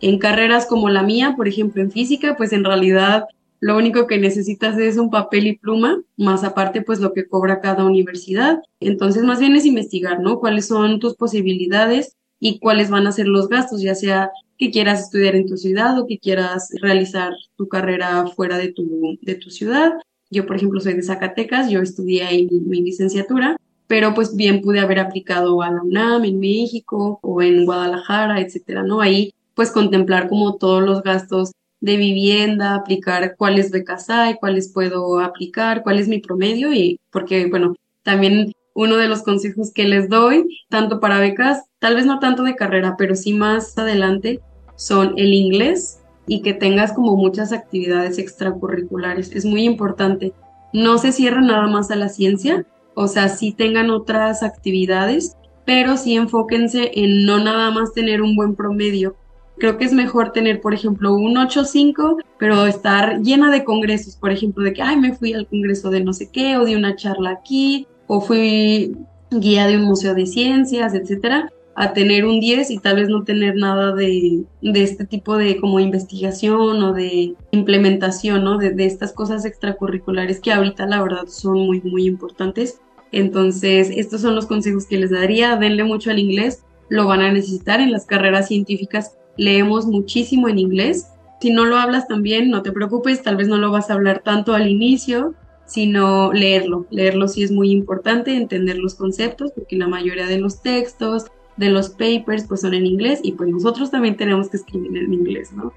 En 0.00 0.18
carreras 0.18 0.66
como 0.66 0.90
la 0.90 1.02
mía, 1.02 1.34
por 1.36 1.48
ejemplo 1.48 1.80
en 1.80 1.90
física, 1.90 2.36
pues 2.36 2.52
en 2.52 2.64
realidad 2.64 3.24
lo 3.64 3.78
único 3.78 4.06
que 4.06 4.18
necesitas 4.18 4.76
es 4.76 4.98
un 4.98 5.08
papel 5.08 5.46
y 5.46 5.56
pluma, 5.56 6.02
más 6.18 6.44
aparte 6.44 6.82
pues 6.82 7.00
lo 7.00 7.14
que 7.14 7.26
cobra 7.26 7.62
cada 7.62 7.86
universidad. 7.86 8.58
Entonces 8.78 9.22
más 9.22 9.40
bien 9.40 9.56
es 9.56 9.64
investigar, 9.64 10.20
¿no? 10.20 10.38
Cuáles 10.38 10.66
son 10.66 11.00
tus 11.00 11.14
posibilidades 11.14 12.14
y 12.38 12.58
cuáles 12.58 12.90
van 12.90 13.06
a 13.06 13.12
ser 13.12 13.26
los 13.26 13.48
gastos, 13.48 13.80
ya 13.80 13.94
sea 13.94 14.30
que 14.58 14.70
quieras 14.70 15.04
estudiar 15.04 15.34
en 15.34 15.46
tu 15.46 15.56
ciudad 15.56 15.98
o 15.98 16.06
que 16.06 16.18
quieras 16.18 16.72
realizar 16.82 17.32
tu 17.56 17.66
carrera 17.66 18.26
fuera 18.26 18.58
de 18.58 18.70
tu, 18.70 19.18
de 19.22 19.34
tu 19.36 19.48
ciudad. 19.48 19.94
Yo, 20.30 20.44
por 20.44 20.56
ejemplo, 20.56 20.78
soy 20.78 20.92
de 20.92 21.02
Zacatecas, 21.02 21.70
yo 21.70 21.80
estudié 21.80 22.24
ahí 22.24 22.46
mi, 22.46 22.60
mi 22.60 22.82
licenciatura, 22.82 23.56
pero 23.86 24.12
pues 24.12 24.36
bien 24.36 24.60
pude 24.60 24.80
haber 24.80 24.98
aplicado 24.98 25.62
a 25.62 25.70
la 25.70 25.82
UNAM 25.82 26.26
en 26.26 26.38
México 26.38 27.18
o 27.22 27.40
en 27.40 27.64
Guadalajara, 27.64 28.42
etcétera, 28.42 28.82
¿no? 28.82 29.00
Ahí 29.00 29.32
pues 29.54 29.70
contemplar 29.70 30.28
como 30.28 30.56
todos 30.56 30.82
los 30.82 31.02
gastos 31.02 31.52
de 31.84 31.98
vivienda, 31.98 32.74
aplicar 32.74 33.36
cuáles 33.36 33.70
becas 33.70 34.08
hay, 34.08 34.36
cuáles 34.36 34.72
puedo 34.72 35.20
aplicar, 35.20 35.82
cuál 35.82 35.98
es 35.98 36.08
mi 36.08 36.18
promedio 36.18 36.72
y 36.72 36.98
porque, 37.10 37.46
bueno, 37.46 37.74
también 38.02 38.52
uno 38.74 38.96
de 38.96 39.06
los 39.06 39.22
consejos 39.22 39.70
que 39.70 39.84
les 39.84 40.08
doy, 40.08 40.46
tanto 40.70 40.98
para 40.98 41.20
becas, 41.20 41.64
tal 41.80 41.94
vez 41.94 42.06
no 42.06 42.20
tanto 42.20 42.42
de 42.42 42.56
carrera, 42.56 42.94
pero 42.96 43.14
sí 43.14 43.34
más 43.34 43.76
adelante, 43.76 44.40
son 44.76 45.12
el 45.18 45.34
inglés 45.34 46.00
y 46.26 46.40
que 46.40 46.54
tengas 46.54 46.94
como 46.94 47.16
muchas 47.16 47.52
actividades 47.52 48.18
extracurriculares. 48.18 49.30
Es 49.32 49.44
muy 49.44 49.64
importante. 49.64 50.32
No 50.72 50.96
se 50.96 51.12
cierren 51.12 51.48
nada 51.48 51.66
más 51.66 51.90
a 51.90 51.96
la 51.96 52.08
ciencia, 52.08 52.64
o 52.94 53.08
sea, 53.08 53.28
sí 53.28 53.52
tengan 53.52 53.90
otras 53.90 54.42
actividades, 54.42 55.36
pero 55.66 55.98
sí 55.98 56.16
enfóquense 56.16 56.92
en 56.94 57.26
no 57.26 57.44
nada 57.44 57.70
más 57.70 57.92
tener 57.92 58.22
un 58.22 58.36
buen 58.36 58.54
promedio. 58.54 59.16
Creo 59.58 59.76
que 59.78 59.84
es 59.84 59.92
mejor 59.92 60.32
tener, 60.32 60.60
por 60.60 60.74
ejemplo, 60.74 61.14
un 61.14 61.36
8.5, 61.36 62.22
pero 62.38 62.66
estar 62.66 63.20
llena 63.20 63.50
de 63.50 63.64
congresos, 63.64 64.16
por 64.16 64.32
ejemplo, 64.32 64.64
de 64.64 64.72
que, 64.72 64.82
ay, 64.82 64.96
me 64.96 65.14
fui 65.14 65.32
al 65.32 65.46
congreso 65.46 65.90
de 65.90 66.02
no 66.02 66.12
sé 66.12 66.30
qué, 66.30 66.56
o 66.56 66.64
de 66.64 66.76
una 66.76 66.96
charla 66.96 67.30
aquí, 67.30 67.86
o 68.06 68.20
fui 68.20 68.96
guía 69.30 69.66
de 69.66 69.76
un 69.76 69.84
museo 69.84 70.14
de 70.14 70.26
ciencias, 70.26 70.94
etcétera, 70.94 71.50
a 71.76 71.92
tener 71.92 72.24
un 72.24 72.40
10 72.40 72.70
y 72.70 72.78
tal 72.78 72.96
vez 72.96 73.08
no 73.08 73.24
tener 73.24 73.56
nada 73.56 73.94
de, 73.94 74.44
de 74.62 74.82
este 74.82 75.04
tipo 75.04 75.36
de 75.36 75.56
como 75.58 75.80
investigación 75.80 76.82
o 76.82 76.92
de 76.92 77.34
implementación, 77.50 78.44
¿no? 78.44 78.58
De, 78.58 78.70
de, 78.70 78.86
estas 78.86 79.12
cosas 79.12 79.44
extracurriculares 79.44 80.40
que 80.40 80.52
ahorita 80.52 80.86
la 80.86 81.02
verdad 81.02 81.26
son 81.26 81.66
muy, 81.66 81.80
muy 81.80 82.06
importantes. 82.06 82.80
Entonces, 83.10 83.90
estos 83.90 84.20
son 84.20 84.34
los 84.34 84.46
consejos 84.46 84.86
que 84.86 84.98
les 84.98 85.10
daría. 85.10 85.56
Denle 85.56 85.84
mucho 85.84 86.10
al 86.10 86.18
inglés, 86.18 86.64
lo 86.88 87.06
van 87.06 87.20
a 87.20 87.32
necesitar 87.32 87.80
en 87.80 87.92
las 87.92 88.06
carreras 88.06 88.48
científicas. 88.48 89.16
Leemos 89.36 89.86
muchísimo 89.86 90.48
en 90.48 90.58
inglés. 90.58 91.08
Si 91.40 91.50
no 91.50 91.64
lo 91.64 91.76
hablas 91.76 92.08
también, 92.08 92.50
no 92.50 92.62
te 92.62 92.72
preocupes, 92.72 93.22
tal 93.22 93.36
vez 93.36 93.48
no 93.48 93.58
lo 93.58 93.70
vas 93.70 93.90
a 93.90 93.94
hablar 93.94 94.22
tanto 94.24 94.54
al 94.54 94.68
inicio, 94.68 95.34
sino 95.66 96.32
leerlo. 96.32 96.86
Leerlo 96.90 97.28
sí 97.28 97.42
es 97.42 97.50
muy 97.50 97.70
importante, 97.70 98.36
entender 98.36 98.78
los 98.78 98.94
conceptos, 98.94 99.52
porque 99.52 99.76
la 99.76 99.88
mayoría 99.88 100.26
de 100.26 100.38
los 100.38 100.62
textos, 100.62 101.26
de 101.56 101.70
los 101.70 101.90
papers, 101.90 102.44
pues 102.48 102.62
son 102.62 102.74
en 102.74 102.86
inglés 102.86 103.20
y 103.22 103.32
pues 103.32 103.48
nosotros 103.48 103.90
también 103.90 104.16
tenemos 104.16 104.48
que 104.48 104.56
escribir 104.56 104.96
en 104.96 105.12
inglés, 105.12 105.52
¿no? 105.52 105.72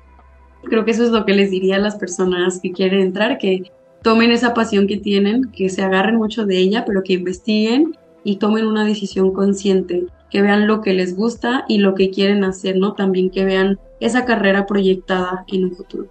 Creo 0.63 0.85
que 0.85 0.91
eso 0.91 1.03
es 1.03 1.11
lo 1.11 1.25
que 1.25 1.33
les 1.33 1.51
diría 1.51 1.75
a 1.75 1.79
las 1.79 1.95
personas 1.95 2.59
que 2.61 2.71
quieren 2.71 2.99
entrar, 2.99 3.37
que 3.37 3.71
tomen 4.01 4.31
esa 4.31 4.53
pasión 4.53 4.87
que 4.87 4.97
tienen, 4.97 5.51
que 5.51 5.69
se 5.69 5.83
agarren 5.83 6.15
mucho 6.15 6.45
de 6.45 6.57
ella, 6.57 6.83
pero 6.85 7.03
que 7.03 7.13
investiguen 7.13 7.95
y 8.23 8.37
tomen 8.37 8.65
una 8.65 8.85
decisión 8.85 9.31
consciente, 9.31 10.05
que 10.29 10.41
vean 10.41 10.67
lo 10.67 10.81
que 10.81 10.93
les 10.93 11.15
gusta 11.15 11.65
y 11.67 11.79
lo 11.79 11.95
que 11.95 12.11
quieren 12.11 12.43
hacer, 12.43 12.75
¿no? 12.77 12.93
También 12.93 13.29
que 13.29 13.45
vean 13.45 13.79
esa 13.99 14.25
carrera 14.25 14.65
proyectada 14.65 15.45
en 15.47 15.65
un 15.65 15.71
futuro. 15.71 16.05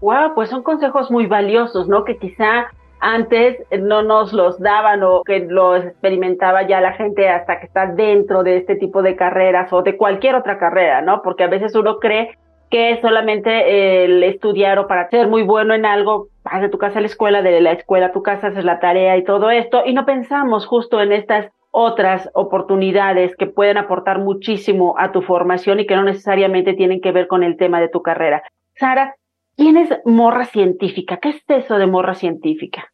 Wow, 0.00 0.34
pues 0.34 0.48
son 0.48 0.62
consejos 0.62 1.10
muy 1.10 1.26
valiosos, 1.26 1.88
¿no? 1.88 2.04
Que 2.04 2.16
quizá 2.16 2.68
antes 3.00 3.58
no 3.80 4.02
nos 4.02 4.32
los 4.32 4.58
daban 4.58 5.02
o 5.02 5.22
que 5.24 5.40
los 5.40 5.84
experimentaba 5.84 6.66
ya 6.66 6.80
la 6.80 6.92
gente 6.92 7.28
hasta 7.28 7.58
que 7.58 7.66
está 7.66 7.86
dentro 7.86 8.42
de 8.42 8.58
este 8.58 8.76
tipo 8.76 9.02
de 9.02 9.16
carreras 9.16 9.72
o 9.72 9.82
de 9.82 9.96
cualquier 9.96 10.34
otra 10.34 10.58
carrera, 10.58 11.02
¿no? 11.02 11.22
Porque 11.22 11.44
a 11.44 11.48
veces 11.48 11.74
uno 11.74 11.98
cree 11.98 12.36
que 12.70 12.98
solamente 13.02 14.04
el 14.04 14.22
estudiar 14.22 14.78
o 14.78 14.86
para 14.86 15.10
ser 15.10 15.28
muy 15.28 15.42
bueno 15.42 15.74
en 15.74 15.84
algo, 15.84 16.28
vas 16.44 16.60
de 16.60 16.68
tu 16.68 16.78
casa 16.78 16.98
a 16.98 17.00
la 17.00 17.08
escuela, 17.08 17.42
de 17.42 17.60
la 17.60 17.72
escuela 17.72 18.06
a 18.06 18.12
tu 18.12 18.22
casa, 18.22 18.48
haces 18.48 18.64
la 18.64 18.78
tarea 18.78 19.16
y 19.16 19.24
todo 19.24 19.50
esto, 19.50 19.82
y 19.84 19.92
no 19.92 20.06
pensamos 20.06 20.66
justo 20.66 21.00
en 21.00 21.12
estas 21.12 21.50
otras 21.70 22.28
oportunidades 22.34 23.36
que 23.36 23.46
pueden 23.46 23.78
aportar 23.78 24.18
muchísimo 24.18 24.96
a 24.98 25.12
tu 25.12 25.22
formación 25.22 25.80
y 25.80 25.86
que 25.86 25.96
no 25.96 26.02
necesariamente 26.02 26.74
tienen 26.74 27.00
que 27.00 27.12
ver 27.12 27.28
con 27.28 27.42
el 27.42 27.56
tema 27.56 27.80
de 27.80 27.88
tu 27.88 28.02
carrera. 28.02 28.42
Sara, 28.74 29.14
¿Quién 29.60 29.76
es 29.76 29.90
morra 30.06 30.46
científica? 30.46 31.18
¿Qué 31.20 31.28
es 31.28 31.42
eso 31.48 31.76
de 31.76 31.86
morra 31.86 32.14
científica? 32.14 32.90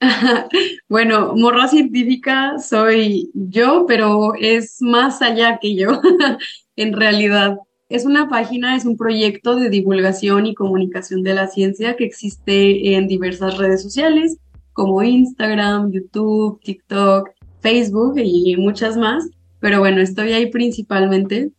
bueno, 0.88 1.34
morra 1.36 1.68
científica 1.68 2.58
soy 2.58 3.30
yo, 3.32 3.84
pero 3.86 4.32
es 4.34 4.82
más 4.82 5.22
allá 5.22 5.58
que 5.60 5.76
yo, 5.76 6.00
en 6.76 6.94
realidad. 6.94 7.58
Es 7.88 8.06
una 8.06 8.28
página, 8.28 8.74
es 8.74 8.86
un 8.86 8.96
proyecto 8.96 9.54
de 9.54 9.70
divulgación 9.70 10.46
y 10.46 10.54
comunicación 10.54 11.22
de 11.22 11.34
la 11.34 11.46
ciencia 11.46 11.94
que 11.94 12.06
existe 12.06 12.96
en 12.96 13.06
diversas 13.06 13.56
redes 13.56 13.80
sociales 13.80 14.36
como 14.72 15.04
Instagram, 15.04 15.92
YouTube, 15.92 16.60
TikTok, 16.60 17.30
Facebook 17.60 18.14
y 18.16 18.56
muchas 18.56 18.96
más. 18.96 19.28
Pero 19.60 19.80
bueno, 19.80 20.00
estoy 20.00 20.32
ahí 20.32 20.50
principalmente 20.50 21.52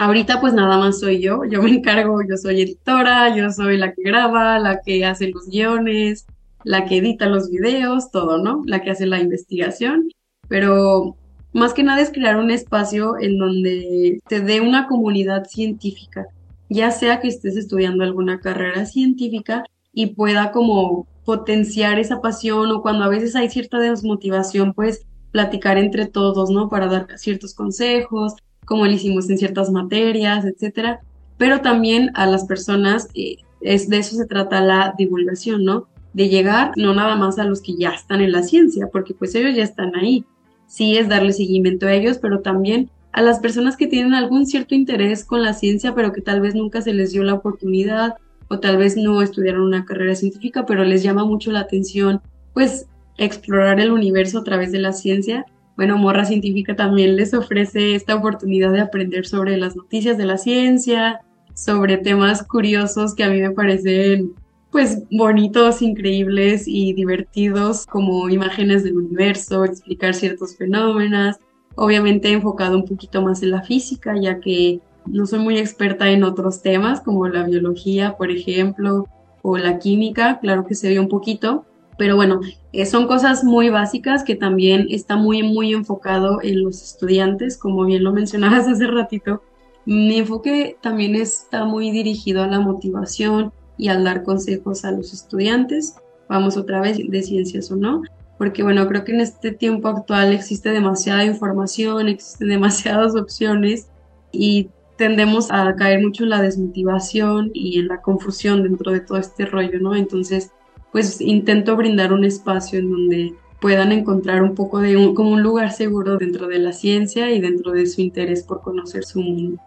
Ahorita 0.00 0.40
pues 0.40 0.54
nada 0.54 0.78
más 0.78 0.98
soy 0.98 1.20
yo, 1.20 1.44
yo 1.44 1.60
me 1.62 1.72
encargo, 1.72 2.22
yo 2.26 2.38
soy 2.38 2.62
editora, 2.62 3.36
yo 3.36 3.50
soy 3.50 3.76
la 3.76 3.92
que 3.92 4.02
graba, 4.02 4.58
la 4.58 4.80
que 4.80 5.04
hace 5.04 5.28
los 5.28 5.46
guiones, 5.50 6.24
la 6.64 6.86
que 6.86 6.96
edita 6.96 7.26
los 7.26 7.50
videos, 7.50 8.10
todo, 8.10 8.38
¿no? 8.38 8.62
La 8.64 8.80
que 8.80 8.92
hace 8.92 9.04
la 9.04 9.20
investigación, 9.20 10.08
pero 10.48 11.16
más 11.52 11.74
que 11.74 11.82
nada 11.82 12.00
es 12.00 12.10
crear 12.10 12.38
un 12.38 12.50
espacio 12.50 13.18
en 13.20 13.36
donde 13.36 14.22
te 14.26 14.40
dé 14.40 14.62
una 14.62 14.86
comunidad 14.86 15.44
científica, 15.44 16.28
ya 16.70 16.92
sea 16.92 17.20
que 17.20 17.28
estés 17.28 17.58
estudiando 17.58 18.02
alguna 18.02 18.40
carrera 18.40 18.86
científica 18.86 19.64
y 19.92 20.14
pueda 20.14 20.50
como 20.50 21.08
potenciar 21.26 21.98
esa 21.98 22.22
pasión 22.22 22.72
o 22.72 22.80
cuando 22.80 23.04
a 23.04 23.08
veces 23.08 23.36
hay 23.36 23.50
cierta 23.50 23.78
desmotivación, 23.78 24.72
pues 24.72 25.04
platicar 25.32 25.78
entre 25.78 26.06
todos, 26.06 26.50
¿no? 26.50 26.68
Para 26.68 26.86
dar 26.86 27.06
ciertos 27.16 27.54
consejos, 27.54 28.34
como 28.64 28.86
lo 28.86 28.92
hicimos 28.92 29.28
en 29.30 29.38
ciertas 29.38 29.70
materias, 29.70 30.44
etcétera, 30.44 31.00
pero 31.38 31.60
también 31.60 32.10
a 32.14 32.26
las 32.26 32.44
personas, 32.44 33.08
eh, 33.14 33.36
es 33.60 33.88
de 33.88 33.98
eso 33.98 34.16
se 34.16 34.26
trata 34.26 34.60
la 34.60 34.94
divulgación, 34.96 35.64
¿no? 35.64 35.86
De 36.12 36.28
llegar 36.28 36.72
no 36.76 36.94
nada 36.94 37.16
más 37.16 37.38
a 37.38 37.44
los 37.44 37.62
que 37.62 37.76
ya 37.76 37.90
están 37.90 38.20
en 38.20 38.32
la 38.32 38.42
ciencia, 38.42 38.88
porque 38.92 39.14
pues 39.14 39.34
ellos 39.34 39.56
ya 39.56 39.64
están 39.64 39.94
ahí. 39.96 40.24
Sí 40.66 40.96
es 40.96 41.08
darle 41.08 41.32
seguimiento 41.32 41.86
a 41.86 41.94
ellos, 41.94 42.18
pero 42.18 42.40
también 42.40 42.90
a 43.12 43.22
las 43.22 43.40
personas 43.40 43.76
que 43.76 43.86
tienen 43.86 44.14
algún 44.14 44.46
cierto 44.46 44.74
interés 44.74 45.24
con 45.24 45.42
la 45.42 45.52
ciencia, 45.52 45.94
pero 45.94 46.12
que 46.12 46.20
tal 46.20 46.40
vez 46.40 46.54
nunca 46.54 46.80
se 46.82 46.92
les 46.92 47.12
dio 47.12 47.24
la 47.24 47.34
oportunidad 47.34 48.16
o 48.48 48.60
tal 48.60 48.76
vez 48.76 48.96
no 48.96 49.22
estudiaron 49.22 49.62
una 49.62 49.84
carrera 49.84 50.14
científica, 50.14 50.66
pero 50.66 50.84
les 50.84 51.02
llama 51.02 51.24
mucho 51.24 51.52
la 51.52 51.60
atención, 51.60 52.20
pues 52.52 52.86
explorar 53.20 53.78
el 53.80 53.92
universo 53.92 54.38
a 54.38 54.44
través 54.44 54.72
de 54.72 54.80
la 54.80 54.92
ciencia. 54.92 55.44
Bueno, 55.76 55.98
Morra 55.98 56.24
Científica 56.24 56.74
también 56.74 57.16
les 57.16 57.34
ofrece 57.34 57.94
esta 57.94 58.16
oportunidad 58.16 58.72
de 58.72 58.80
aprender 58.80 59.26
sobre 59.26 59.56
las 59.56 59.76
noticias 59.76 60.18
de 60.18 60.24
la 60.24 60.38
ciencia, 60.38 61.20
sobre 61.54 61.98
temas 61.98 62.42
curiosos 62.42 63.14
que 63.14 63.24
a 63.24 63.30
mí 63.30 63.40
me 63.40 63.50
parecen 63.50 64.32
pues 64.70 65.02
bonitos, 65.10 65.82
increíbles 65.82 66.64
y 66.66 66.94
divertidos 66.94 67.86
como 67.86 68.28
imágenes 68.28 68.84
del 68.84 68.96
universo, 68.96 69.64
explicar 69.64 70.14
ciertos 70.14 70.56
fenómenos, 70.56 71.36
obviamente 71.74 72.32
enfocado 72.32 72.76
un 72.76 72.86
poquito 72.86 73.20
más 73.20 73.42
en 73.42 73.50
la 73.50 73.62
física, 73.62 74.14
ya 74.18 74.38
que 74.40 74.80
no 75.06 75.26
soy 75.26 75.40
muy 75.40 75.58
experta 75.58 76.08
en 76.10 76.24
otros 76.24 76.62
temas 76.62 77.00
como 77.00 77.26
la 77.28 77.44
biología, 77.44 78.16
por 78.16 78.30
ejemplo, 78.30 79.06
o 79.42 79.58
la 79.58 79.78
química, 79.78 80.38
claro 80.40 80.66
que 80.66 80.74
se 80.74 80.88
ve 80.88 81.00
un 81.00 81.08
poquito, 81.08 81.64
pero 82.00 82.16
bueno, 82.16 82.40
eh, 82.72 82.86
son 82.86 83.06
cosas 83.06 83.44
muy 83.44 83.68
básicas 83.68 84.24
que 84.24 84.34
también 84.34 84.86
está 84.88 85.16
muy, 85.16 85.42
muy 85.42 85.74
enfocado 85.74 86.38
en 86.42 86.64
los 86.64 86.82
estudiantes, 86.82 87.58
como 87.58 87.84
bien 87.84 88.04
lo 88.04 88.10
mencionabas 88.14 88.66
hace 88.68 88.86
ratito. 88.86 89.42
Mi 89.84 90.16
enfoque 90.16 90.78
también 90.80 91.14
está 91.14 91.66
muy 91.66 91.90
dirigido 91.90 92.42
a 92.42 92.46
la 92.46 92.58
motivación 92.58 93.52
y 93.76 93.88
al 93.88 94.02
dar 94.02 94.22
consejos 94.22 94.86
a 94.86 94.92
los 94.92 95.12
estudiantes, 95.12 95.96
vamos 96.26 96.56
otra 96.56 96.80
vez 96.80 96.96
de 97.06 97.22
ciencias 97.22 97.70
o 97.70 97.76
no, 97.76 98.00
porque 98.38 98.62
bueno, 98.62 98.88
creo 98.88 99.04
que 99.04 99.12
en 99.12 99.20
este 99.20 99.52
tiempo 99.52 99.88
actual 99.88 100.32
existe 100.32 100.70
demasiada 100.70 101.26
información, 101.26 102.08
existen 102.08 102.48
demasiadas 102.56 103.14
opciones 103.14 103.90
y 104.32 104.70
tendemos 104.96 105.50
a 105.50 105.76
caer 105.76 106.00
mucho 106.00 106.24
en 106.24 106.30
la 106.30 106.40
desmotivación 106.40 107.50
y 107.52 107.78
en 107.78 107.88
la 107.88 108.00
confusión 108.00 108.62
dentro 108.62 108.90
de 108.90 109.00
todo 109.00 109.18
este 109.18 109.44
rollo, 109.44 109.78
¿no? 109.80 109.94
Entonces, 109.94 110.50
pues 110.92 111.20
intento 111.20 111.76
brindar 111.76 112.12
un 112.12 112.24
espacio 112.24 112.78
en 112.78 112.90
donde 112.90 113.34
puedan 113.60 113.92
encontrar 113.92 114.42
un 114.42 114.54
poco 114.54 114.80
de 114.80 114.96
un, 114.96 115.14
como 115.14 115.30
un 115.30 115.42
lugar 115.42 115.70
seguro 115.70 116.16
dentro 116.16 116.48
de 116.48 116.58
la 116.58 116.72
ciencia 116.72 117.30
y 117.30 117.40
dentro 117.40 117.72
de 117.72 117.86
su 117.86 118.00
interés 118.00 118.42
por 118.42 118.62
conocer 118.62 119.04
su 119.04 119.20
mundo. 119.20 119.60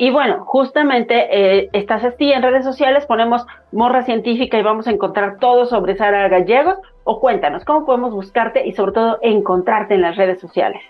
Y 0.00 0.10
bueno, 0.10 0.44
justamente 0.44 1.26
eh, 1.32 1.70
estás 1.72 2.04
así 2.04 2.30
en 2.30 2.42
redes 2.42 2.64
sociales, 2.64 3.04
ponemos 3.04 3.44
Morra 3.72 4.04
Científica 4.04 4.56
y 4.56 4.62
vamos 4.62 4.86
a 4.86 4.92
encontrar 4.92 5.38
todo 5.40 5.66
sobre 5.66 5.96
Sara 5.96 6.28
Gallegos. 6.28 6.78
O 7.02 7.20
cuéntanos, 7.20 7.64
¿cómo 7.64 7.84
podemos 7.84 8.12
buscarte 8.12 8.64
y 8.64 8.72
sobre 8.72 8.92
todo 8.92 9.18
encontrarte 9.22 9.94
en 9.94 10.02
las 10.02 10.16
redes 10.16 10.40
sociales? 10.40 10.82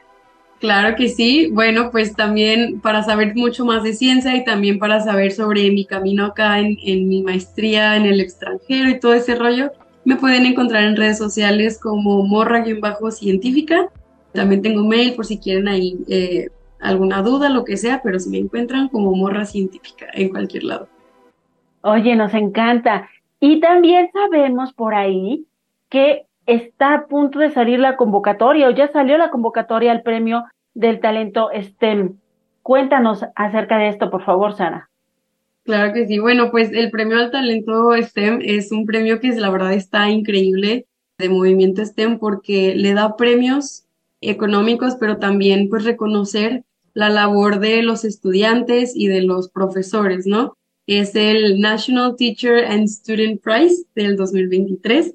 Claro 0.58 0.96
que 0.96 1.08
sí. 1.08 1.50
Bueno, 1.52 1.90
pues 1.90 2.16
también 2.16 2.80
para 2.80 3.02
saber 3.02 3.34
mucho 3.36 3.64
más 3.64 3.82
de 3.84 3.94
ciencia 3.94 4.36
y 4.36 4.44
también 4.44 4.78
para 4.78 5.00
saber 5.00 5.32
sobre 5.32 5.70
mi 5.70 5.84
camino 5.84 6.24
acá 6.24 6.58
en, 6.58 7.08
mi 7.08 7.22
maestría 7.22 7.96
en 7.96 8.06
el 8.06 8.20
extranjero 8.20 8.88
y 8.88 8.98
todo 8.98 9.14
ese 9.14 9.36
rollo, 9.36 9.70
me 10.04 10.16
pueden 10.16 10.46
encontrar 10.46 10.84
en 10.84 10.96
redes 10.96 11.18
sociales 11.18 11.78
como 11.80 12.24
morra-científica. 12.24 13.88
También 14.32 14.62
tengo 14.62 14.84
mail 14.84 15.14
por 15.14 15.26
si 15.26 15.38
quieren 15.38 15.68
ahí 15.68 15.96
eh, 16.08 16.48
alguna 16.80 17.22
duda, 17.22 17.50
lo 17.50 17.64
que 17.64 17.76
sea, 17.76 18.00
pero 18.02 18.18
si 18.18 18.30
me 18.30 18.38
encuentran 18.38 18.88
como 18.88 19.14
morra 19.14 19.44
científica 19.44 20.06
en 20.12 20.30
cualquier 20.30 20.64
lado. 20.64 20.88
Oye, 21.82 22.16
nos 22.16 22.34
encanta. 22.34 23.08
Y 23.40 23.60
también 23.60 24.10
sabemos 24.12 24.72
por 24.72 24.94
ahí 24.94 25.46
que 25.88 26.27
está 26.48 26.94
a 26.94 27.06
punto 27.06 27.38
de 27.38 27.50
salir 27.50 27.78
la 27.78 27.96
convocatoria 27.96 28.68
o 28.68 28.70
ya 28.70 28.90
salió 28.90 29.18
la 29.18 29.30
convocatoria 29.30 29.92
al 29.92 30.02
premio 30.02 30.44
del 30.74 30.98
talento 30.98 31.50
STEM. 31.54 32.16
Cuéntanos 32.62 33.24
acerca 33.36 33.78
de 33.78 33.88
esto, 33.88 34.10
por 34.10 34.24
favor, 34.24 34.56
Sara. 34.56 34.90
Claro 35.64 35.92
que 35.92 36.06
sí. 36.06 36.18
Bueno, 36.18 36.50
pues 36.50 36.72
el 36.72 36.90
premio 36.90 37.18
al 37.18 37.30
talento 37.30 37.92
STEM 37.94 38.40
es 38.42 38.72
un 38.72 38.86
premio 38.86 39.20
que 39.20 39.28
la 39.34 39.50
verdad 39.50 39.74
está 39.74 40.08
increíble 40.08 40.86
de 41.18 41.28
movimiento 41.28 41.84
STEM 41.84 42.18
porque 42.18 42.74
le 42.74 42.94
da 42.94 43.16
premios 43.16 43.84
económicos, 44.22 44.96
pero 44.98 45.18
también 45.18 45.68
pues 45.68 45.84
reconocer 45.84 46.64
la 46.94 47.10
labor 47.10 47.60
de 47.60 47.82
los 47.82 48.06
estudiantes 48.06 48.96
y 48.96 49.08
de 49.08 49.20
los 49.20 49.50
profesores, 49.50 50.26
¿no? 50.26 50.56
Es 50.86 51.14
el 51.14 51.60
National 51.60 52.16
Teacher 52.16 52.64
and 52.64 52.88
Student 52.88 53.42
Prize 53.42 53.84
del 53.94 54.16
2023 54.16 55.14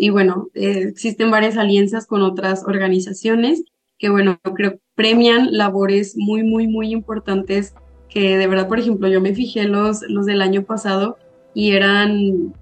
y 0.00 0.10
bueno, 0.10 0.48
eh, 0.54 0.84
existen 0.88 1.30
varias 1.30 1.56
alianzas 1.56 2.06
con 2.06 2.22
otras 2.22 2.64
organizaciones 2.66 3.64
que, 3.98 4.08
bueno, 4.08 4.40
creo 4.54 4.78
premian 4.94 5.52
labores 5.52 6.14
muy, 6.16 6.42
muy, 6.42 6.66
muy 6.66 6.90
importantes 6.90 7.74
que 8.08 8.36
de 8.36 8.46
verdad, 8.46 8.68
por 8.68 8.78
ejemplo, 8.78 9.08
yo 9.08 9.20
me 9.20 9.34
fijé 9.34 9.64
los, 9.64 10.02
los 10.02 10.26
del 10.26 10.42
año 10.42 10.64
pasado 10.64 11.16
y 11.54 11.72
eran, 11.72 12.52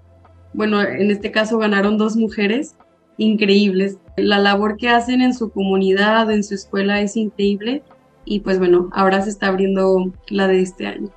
bueno, 0.52 0.80
en 0.80 1.10
este 1.10 1.32
caso 1.32 1.58
ganaron 1.58 1.98
dos 1.98 2.16
mujeres 2.16 2.76
increíbles. 3.16 3.98
La 4.16 4.38
labor 4.38 4.76
que 4.76 4.88
hacen 4.88 5.20
en 5.22 5.34
su 5.34 5.50
comunidad, 5.50 6.30
en 6.30 6.44
su 6.44 6.54
escuela 6.54 7.00
es 7.00 7.16
increíble 7.16 7.82
y 8.24 8.40
pues 8.40 8.58
bueno, 8.58 8.90
ahora 8.92 9.22
se 9.22 9.30
está 9.30 9.48
abriendo 9.48 10.12
la 10.28 10.46
de 10.46 10.60
este 10.60 10.86
año. 10.86 11.08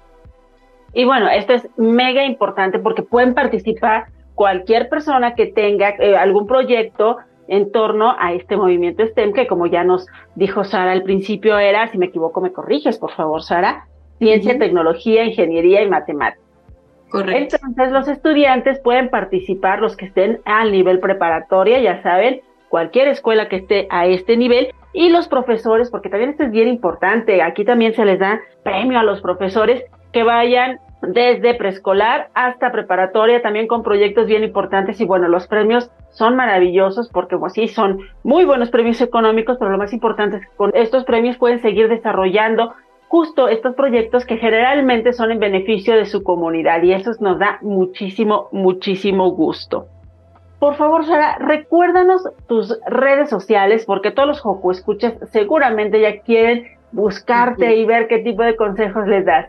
Y 0.94 1.06
bueno, 1.06 1.30
esto 1.30 1.54
es 1.54 1.68
mega 1.78 2.24
importante 2.26 2.80
porque 2.80 3.04
pueden 3.04 3.34
participar 3.34 4.06
cualquier 4.44 4.90
persona 4.90 5.36
que 5.36 5.46
tenga 5.46 5.92
eh, 6.00 6.18
algún 6.18 6.48
proyecto 6.48 7.16
en 7.48 7.72
torno 7.72 8.14
a 8.20 8.34
este 8.34 8.58
movimiento 8.58 9.02
STEM, 9.08 9.32
que 9.32 9.48
como 9.48 9.68
ya 9.68 9.86
nos 9.86 10.06
dijo 10.36 10.66
Sara 10.66 10.92
al 10.92 11.04
principio 11.04 11.58
era, 11.58 11.88
si 11.88 11.98
me 11.98 12.08
equivoco 12.08 12.42
me 12.42 12.52
corriges, 12.52 12.98
por 12.98 13.12
favor, 13.12 13.42
Sara, 13.42 13.88
ciencia, 14.20 14.60
tecnología, 14.60 15.24
ingeniería 15.24 15.82
y 15.82 15.88
matemáticas. 15.88 16.46
Correcto. 17.10 17.56
Entonces 17.66 17.94
los 17.94 18.10
estudiantes 18.10 18.82
pueden 18.82 19.10
participar, 19.10 19.80
los 19.80 19.96
que 19.96 20.08
estén 20.08 20.42
al 20.44 20.74
nivel 20.74 21.00
preparatoria, 21.00 21.80
ya 21.80 22.04
saben, 22.04 22.42
cualquier 22.68 23.08
escuela 23.08 23.48
que 23.48 23.56
esté 23.56 23.88
a 23.92 24.08
este 24.08 24.36
nivel, 24.36 24.74
y 24.92 25.08
los 25.08 25.30
profesores, 25.30 25.90
porque 25.90 26.10
también 26.10 26.32
esto 26.32 26.44
es 26.44 26.52
bien 26.52 26.68
importante, 26.68 27.42
aquí 27.42 27.64
también 27.64 27.94
se 27.94 28.04
les 28.04 28.20
da 28.20 28.42
premio 28.62 29.00
a 29.00 29.04
los 29.04 29.22
profesores 29.22 29.86
que 30.12 30.24
vayan 30.24 30.80
desde 31.08 31.54
preescolar 31.56 32.30
hasta 32.34 32.72
preparatoria, 32.72 33.42
también 33.42 33.68
con 33.68 33.84
proyectos 33.84 34.28
bien 34.28 34.44
importantes 34.44 35.00
y 35.02 35.06
bueno, 35.06 35.28
los 35.28 35.48
premios 35.48 35.92
son 36.12 36.36
maravillosos 36.36 37.10
porque 37.10 37.38
pues 37.38 37.54
sí, 37.54 37.68
son 37.68 38.00
muy 38.24 38.46
buenos 38.46 38.70
premios 38.70 39.02
económicos, 39.02 39.58
pero 39.60 39.72
lo 39.72 39.78
más 39.78 39.94
importante 39.94 40.38
es 40.38 40.44
que 40.44 40.56
con 40.56 40.72
estos 40.74 41.04
premios 41.04 41.38
pueden 41.38 41.62
seguir 41.62 41.90
desarrollando 41.90 42.74
justo 43.08 43.48
estos 43.48 43.76
proyectos 43.76 44.26
que 44.26 44.38
generalmente 44.38 45.14
son 45.14 45.32
en 45.32 45.40
beneficio 45.40 45.96
de 45.96 46.06
su 46.06 46.24
comunidad 46.24 46.82
y 46.84 46.94
eso 46.94 47.12
nos 47.20 47.38
da 47.38 47.60
muchísimo, 47.62 48.48
muchísimo 48.52 49.30
gusto. 49.32 49.88
Por 50.60 50.76
favor, 50.76 51.06
Sara, 51.06 51.38
recuérdanos 51.40 52.24
tus 52.48 52.80
redes 52.88 53.30
sociales 53.30 53.86
porque 53.86 54.12
todos 54.12 54.30
los 54.30 54.40
Joku 54.40 54.72
escuchas 54.72 55.14
seguramente 55.32 56.00
ya 56.00 56.22
quieren 56.22 56.66
buscarte 56.94 57.76
y 57.76 57.86
ver 57.86 58.08
qué 58.08 58.20
tipo 58.20 58.44
de 58.44 58.56
consejos 58.56 59.06
les 59.08 59.26
das. 59.26 59.48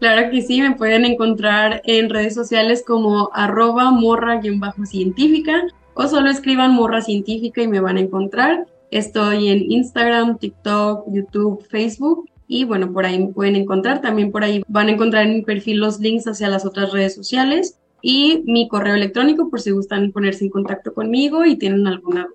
Claro 0.00 0.30
que 0.30 0.42
sí, 0.42 0.60
me 0.62 0.76
pueden 0.76 1.04
encontrar 1.04 1.82
en 1.84 2.08
redes 2.08 2.34
sociales 2.34 2.84
como 2.86 3.30
arroba 3.32 3.90
morra-científica 3.90 5.64
o 5.94 6.06
solo 6.06 6.30
escriban 6.30 6.74
morra 6.74 7.00
científica 7.00 7.62
y 7.62 7.68
me 7.68 7.80
van 7.80 7.96
a 7.96 8.00
encontrar. 8.00 8.66
Estoy 8.92 9.48
en 9.48 9.70
Instagram, 9.70 10.38
TikTok, 10.38 11.04
YouTube, 11.08 11.66
Facebook 11.68 12.28
y 12.46 12.64
bueno, 12.64 12.92
por 12.92 13.04
ahí 13.04 13.18
me 13.18 13.32
pueden 13.32 13.56
encontrar. 13.56 14.00
También 14.00 14.30
por 14.30 14.44
ahí 14.44 14.62
van 14.68 14.86
a 14.86 14.92
encontrar 14.92 15.26
en 15.26 15.34
mi 15.34 15.42
perfil 15.42 15.78
los 15.78 15.98
links 15.98 16.28
hacia 16.28 16.48
las 16.48 16.64
otras 16.64 16.92
redes 16.92 17.16
sociales 17.16 17.80
y 18.00 18.44
mi 18.46 18.68
correo 18.68 18.94
electrónico 18.94 19.50
por 19.50 19.60
si 19.60 19.72
gustan 19.72 20.12
ponerse 20.12 20.44
en 20.44 20.50
contacto 20.50 20.94
conmigo 20.94 21.44
y 21.44 21.56
tienen 21.56 21.88
alguna. 21.88 22.28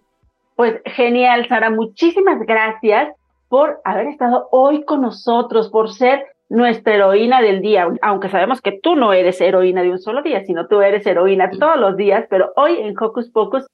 Pues 0.55 0.81
genial, 0.85 1.47
Sara, 1.47 1.69
muchísimas 1.69 2.45
gracias 2.45 3.13
por 3.47 3.79
haber 3.85 4.07
estado 4.07 4.49
hoy 4.51 4.83
con 4.83 5.01
nosotros, 5.01 5.69
por 5.69 5.91
ser 5.93 6.23
nuestra 6.53 6.93
heroína 6.93 7.41
del 7.41 7.61
día, 7.61 7.87
aunque 8.03 8.29
sabemos 8.29 8.61
que 8.61 8.79
tú 8.79 8.95
no 8.95 9.11
eres 9.11 9.41
heroína 9.41 9.81
de 9.81 9.89
un 9.89 9.97
solo 9.97 10.21
día, 10.21 10.45
sino 10.45 10.67
tú 10.67 10.81
eres 10.81 11.05
heroína 11.05 11.49
todos 11.49 11.77
los 11.77 11.97
días, 11.97 12.27
pero 12.29 12.53
hoy 12.55 12.77
en 12.79 12.93
Hocus 12.97 13.31
Pocus 13.31 13.65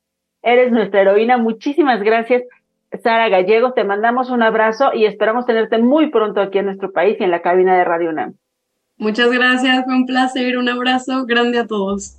eres 0.42 0.72
nuestra 0.72 1.02
heroína. 1.02 1.38
Muchísimas 1.38 2.02
gracias, 2.02 2.44
Sara 3.04 3.28
Gallegos. 3.28 3.76
Te 3.76 3.84
mandamos 3.84 4.30
un 4.30 4.44
abrazo 4.44 4.94
y 4.94 5.04
esperamos 5.04 5.46
tenerte 5.46 5.78
muy 5.78 6.10
pronto 6.10 6.40
aquí 6.40 6.60
en 6.60 6.68
nuestro 6.68 6.94
país 6.94 7.18
y 7.20 7.24
en 7.26 7.32
la 7.32 7.42
cabina 7.42 7.76
de 7.78 7.84
Radio 7.84 8.12
UNAM. 8.12 8.36
Muchas 8.98 9.30
gracias, 9.30 9.84
fue 9.84 9.96
un 9.96 10.06
placer, 10.06 10.58
un 10.58 10.70
abrazo 10.70 11.26
grande 11.26 11.60
a 11.60 11.68
todos. 11.68 12.19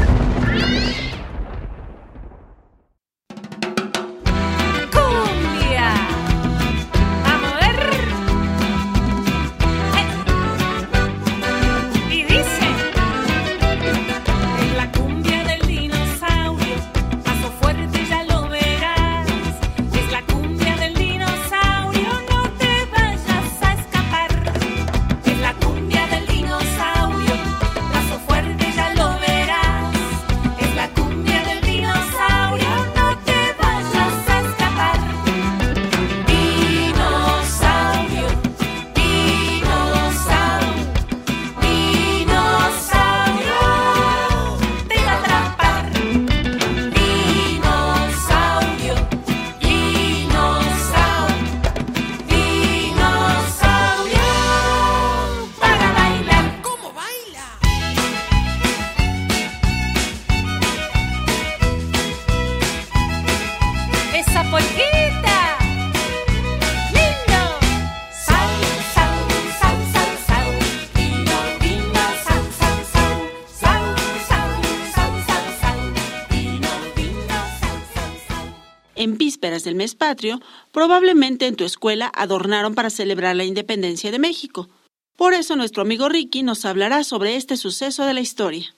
Del 79.59 79.75
mes 79.75 79.93
patrio, 79.93 80.39
probablemente 80.71 81.47
en 81.47 81.55
tu 81.55 81.65
escuela 81.65 82.11
adornaron 82.15 82.73
para 82.73 82.89
celebrar 82.89 83.35
la 83.35 83.43
independencia 83.43 84.11
de 84.11 84.19
México. 84.19 84.69
Por 85.17 85.33
eso 85.33 85.55
nuestro 85.55 85.83
amigo 85.83 86.09
Ricky 86.09 86.41
nos 86.41 86.65
hablará 86.65 87.03
sobre 87.03 87.35
este 87.35 87.57
suceso 87.57 88.05
de 88.05 88.13
la 88.13 88.21
historia. 88.21 88.73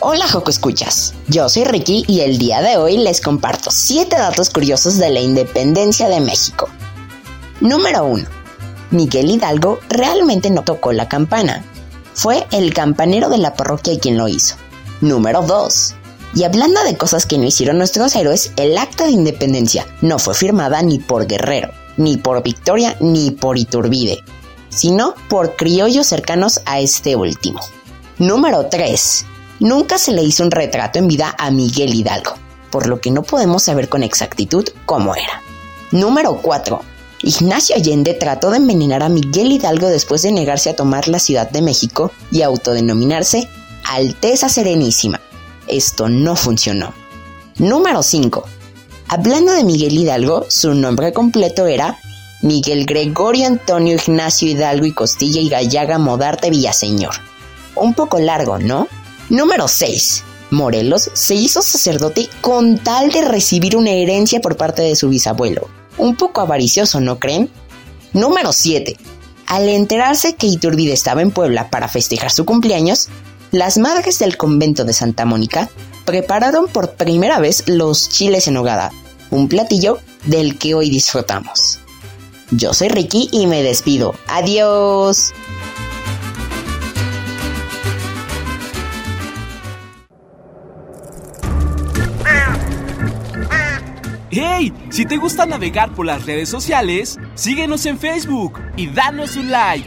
Hola 0.00 0.28
Joco 0.28 0.50
Escuchas, 0.50 1.14
yo 1.28 1.48
soy 1.48 1.64
Ricky 1.64 2.04
y 2.08 2.20
el 2.20 2.36
día 2.36 2.60
de 2.60 2.76
hoy 2.76 2.98
les 2.98 3.20
comparto 3.20 3.70
7 3.70 4.14
datos 4.16 4.50
curiosos 4.50 4.98
de 4.98 5.10
la 5.10 5.20
independencia 5.20 6.08
de 6.08 6.20
México. 6.20 6.68
Número 7.60 8.04
1. 8.04 8.24
Miguel 8.90 9.30
Hidalgo 9.30 9.78
realmente 9.88 10.50
no 10.50 10.62
tocó 10.62 10.92
la 10.92 11.08
campana. 11.08 11.64
Fue 12.14 12.46
el 12.50 12.74
campanero 12.74 13.28
de 13.28 13.38
la 13.38 13.54
parroquia 13.54 13.98
quien 13.98 14.18
lo 14.18 14.28
hizo. 14.28 14.56
Número 15.00 15.42
2. 15.42 15.94
Y 16.34 16.44
hablando 16.44 16.82
de 16.84 16.96
cosas 16.96 17.26
que 17.26 17.36
no 17.36 17.44
hicieron 17.44 17.76
nuestros 17.76 18.16
héroes, 18.16 18.52
el 18.56 18.78
acta 18.78 19.04
de 19.04 19.10
independencia 19.10 19.86
no 20.00 20.18
fue 20.18 20.34
firmada 20.34 20.80
ni 20.82 20.98
por 20.98 21.26
Guerrero, 21.26 21.70
ni 21.98 22.16
por 22.16 22.42
Victoria, 22.42 22.96
ni 23.00 23.32
por 23.32 23.58
Iturbide, 23.58 24.24
sino 24.70 25.14
por 25.28 25.56
criollos 25.56 26.06
cercanos 26.06 26.60
a 26.64 26.80
este 26.80 27.16
último. 27.16 27.60
Número 28.18 28.66
3. 28.66 29.26
Nunca 29.60 29.98
se 29.98 30.12
le 30.12 30.22
hizo 30.22 30.42
un 30.42 30.50
retrato 30.50 30.98
en 30.98 31.08
vida 31.08 31.34
a 31.38 31.50
Miguel 31.50 31.94
Hidalgo, 31.94 32.34
por 32.70 32.86
lo 32.86 33.00
que 33.00 33.10
no 33.10 33.22
podemos 33.22 33.64
saber 33.64 33.90
con 33.90 34.02
exactitud 34.02 34.68
cómo 34.86 35.14
era. 35.14 35.42
Número 35.90 36.38
4. 36.40 36.80
Ignacio 37.24 37.76
Allende 37.76 38.14
trató 38.14 38.50
de 38.50 38.56
envenenar 38.56 39.02
a 39.02 39.10
Miguel 39.10 39.52
Hidalgo 39.52 39.88
después 39.88 40.22
de 40.22 40.32
negarse 40.32 40.70
a 40.70 40.76
tomar 40.76 41.08
la 41.08 41.18
Ciudad 41.18 41.50
de 41.50 41.60
México 41.62 42.10
y 42.30 42.40
autodenominarse 42.40 43.48
Alteza 43.84 44.48
Serenísima. 44.48 45.20
Esto 45.66 46.08
no 46.08 46.36
funcionó. 46.36 46.92
Número 47.58 48.02
5. 48.02 48.44
Hablando 49.08 49.52
de 49.52 49.64
Miguel 49.64 49.96
Hidalgo, 49.96 50.46
su 50.48 50.74
nombre 50.74 51.12
completo 51.12 51.66
era 51.66 51.98
Miguel 52.42 52.86
Gregorio 52.86 53.46
Antonio 53.46 53.94
Ignacio 53.94 54.48
Hidalgo 54.48 54.86
y 54.86 54.92
Costilla 54.92 55.40
y 55.40 55.48
Gallaga 55.48 55.98
Modarte 55.98 56.50
Villaseñor. 56.50 57.14
Un 57.76 57.94
poco 57.94 58.18
largo, 58.18 58.58
¿no? 58.58 58.88
Número 59.28 59.68
6. 59.68 60.24
Morelos 60.50 61.10
se 61.14 61.34
hizo 61.34 61.62
sacerdote 61.62 62.28
con 62.40 62.78
tal 62.78 63.10
de 63.10 63.22
recibir 63.22 63.76
una 63.76 63.90
herencia 63.90 64.40
por 64.40 64.56
parte 64.56 64.82
de 64.82 64.96
su 64.96 65.08
bisabuelo. 65.08 65.68
Un 65.98 66.16
poco 66.16 66.40
avaricioso, 66.40 67.00
¿no 67.00 67.18
creen? 67.18 67.48
Número 68.12 68.52
7. 68.52 68.96
Al 69.46 69.68
enterarse 69.68 70.34
que 70.34 70.46
Iturbide 70.46 70.92
estaba 70.92 71.22
en 71.22 71.30
Puebla 71.30 71.70
para 71.70 71.88
festejar 71.88 72.30
su 72.30 72.44
cumpleaños, 72.44 73.08
las 73.52 73.76
madres 73.76 74.18
del 74.18 74.38
convento 74.38 74.84
de 74.84 74.94
Santa 74.94 75.26
Mónica 75.26 75.68
prepararon 76.06 76.66
por 76.68 76.94
primera 76.94 77.38
vez 77.38 77.64
los 77.68 78.08
chiles 78.08 78.48
en 78.48 78.56
hogada, 78.56 78.90
un 79.30 79.48
platillo 79.48 79.98
del 80.24 80.58
que 80.58 80.74
hoy 80.74 80.88
disfrutamos. 80.90 81.78
Yo 82.50 82.72
soy 82.72 82.88
Ricky 82.88 83.28
y 83.30 83.46
me 83.46 83.62
despido. 83.62 84.14
Adiós. 84.26 85.32
¡Hey! 94.30 94.72
Si 94.88 95.04
te 95.04 95.18
gusta 95.18 95.44
navegar 95.44 95.94
por 95.94 96.06
las 96.06 96.24
redes 96.24 96.48
sociales, 96.48 97.18
síguenos 97.34 97.84
en 97.84 97.98
Facebook 97.98 98.58
y 98.76 98.86
danos 98.86 99.36
un 99.36 99.50
like. 99.50 99.86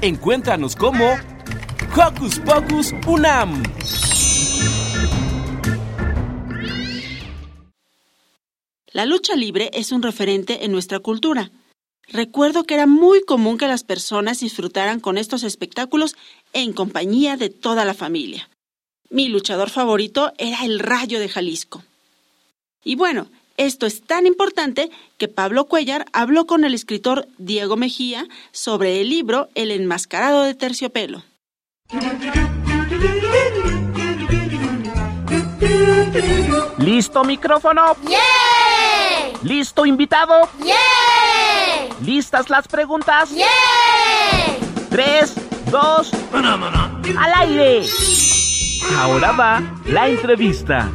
Encuéntranos 0.00 0.74
como 0.74 1.16
Hocus 1.92 2.38
Pocus 2.38 2.94
Unam. 3.04 3.64
La 8.92 9.04
lucha 9.04 9.34
libre 9.34 9.70
es 9.74 9.90
un 9.90 10.00
referente 10.00 10.64
en 10.64 10.70
nuestra 10.70 11.00
cultura. 11.00 11.50
Recuerdo 12.06 12.62
que 12.62 12.74
era 12.74 12.86
muy 12.86 13.22
común 13.22 13.58
que 13.58 13.66
las 13.66 13.82
personas 13.82 14.38
disfrutaran 14.38 15.00
con 15.00 15.18
estos 15.18 15.42
espectáculos 15.42 16.14
en 16.52 16.72
compañía 16.72 17.36
de 17.36 17.50
toda 17.50 17.84
la 17.84 17.94
familia. 17.94 18.48
Mi 19.08 19.28
luchador 19.28 19.68
favorito 19.68 20.32
era 20.38 20.64
el 20.64 20.78
Rayo 20.78 21.18
de 21.18 21.28
Jalisco. 21.28 21.82
Y 22.84 22.94
bueno, 22.94 23.26
esto 23.56 23.86
es 23.86 24.02
tan 24.02 24.26
importante 24.26 24.90
que 25.18 25.26
Pablo 25.26 25.64
Cuellar 25.64 26.06
habló 26.12 26.46
con 26.46 26.64
el 26.64 26.72
escritor 26.72 27.26
Diego 27.38 27.76
Mejía 27.76 28.28
sobre 28.52 29.00
el 29.00 29.10
libro 29.10 29.48
El 29.56 29.72
enmascarado 29.72 30.44
de 30.44 30.54
terciopelo. 30.54 31.24
¿Listo 36.78 37.24
micrófono? 37.24 37.96
¿Listo 39.42 39.84
invitado? 39.84 40.48
¿Listas 42.04 42.48
las 42.48 42.68
preguntas? 42.68 43.32
Tres, 44.88 45.34
dos, 45.70 46.12
al 46.32 47.32
aire. 47.38 47.86
Ahora 48.96 49.32
va 49.32 49.62
la 49.86 50.08
entrevista. 50.08 50.88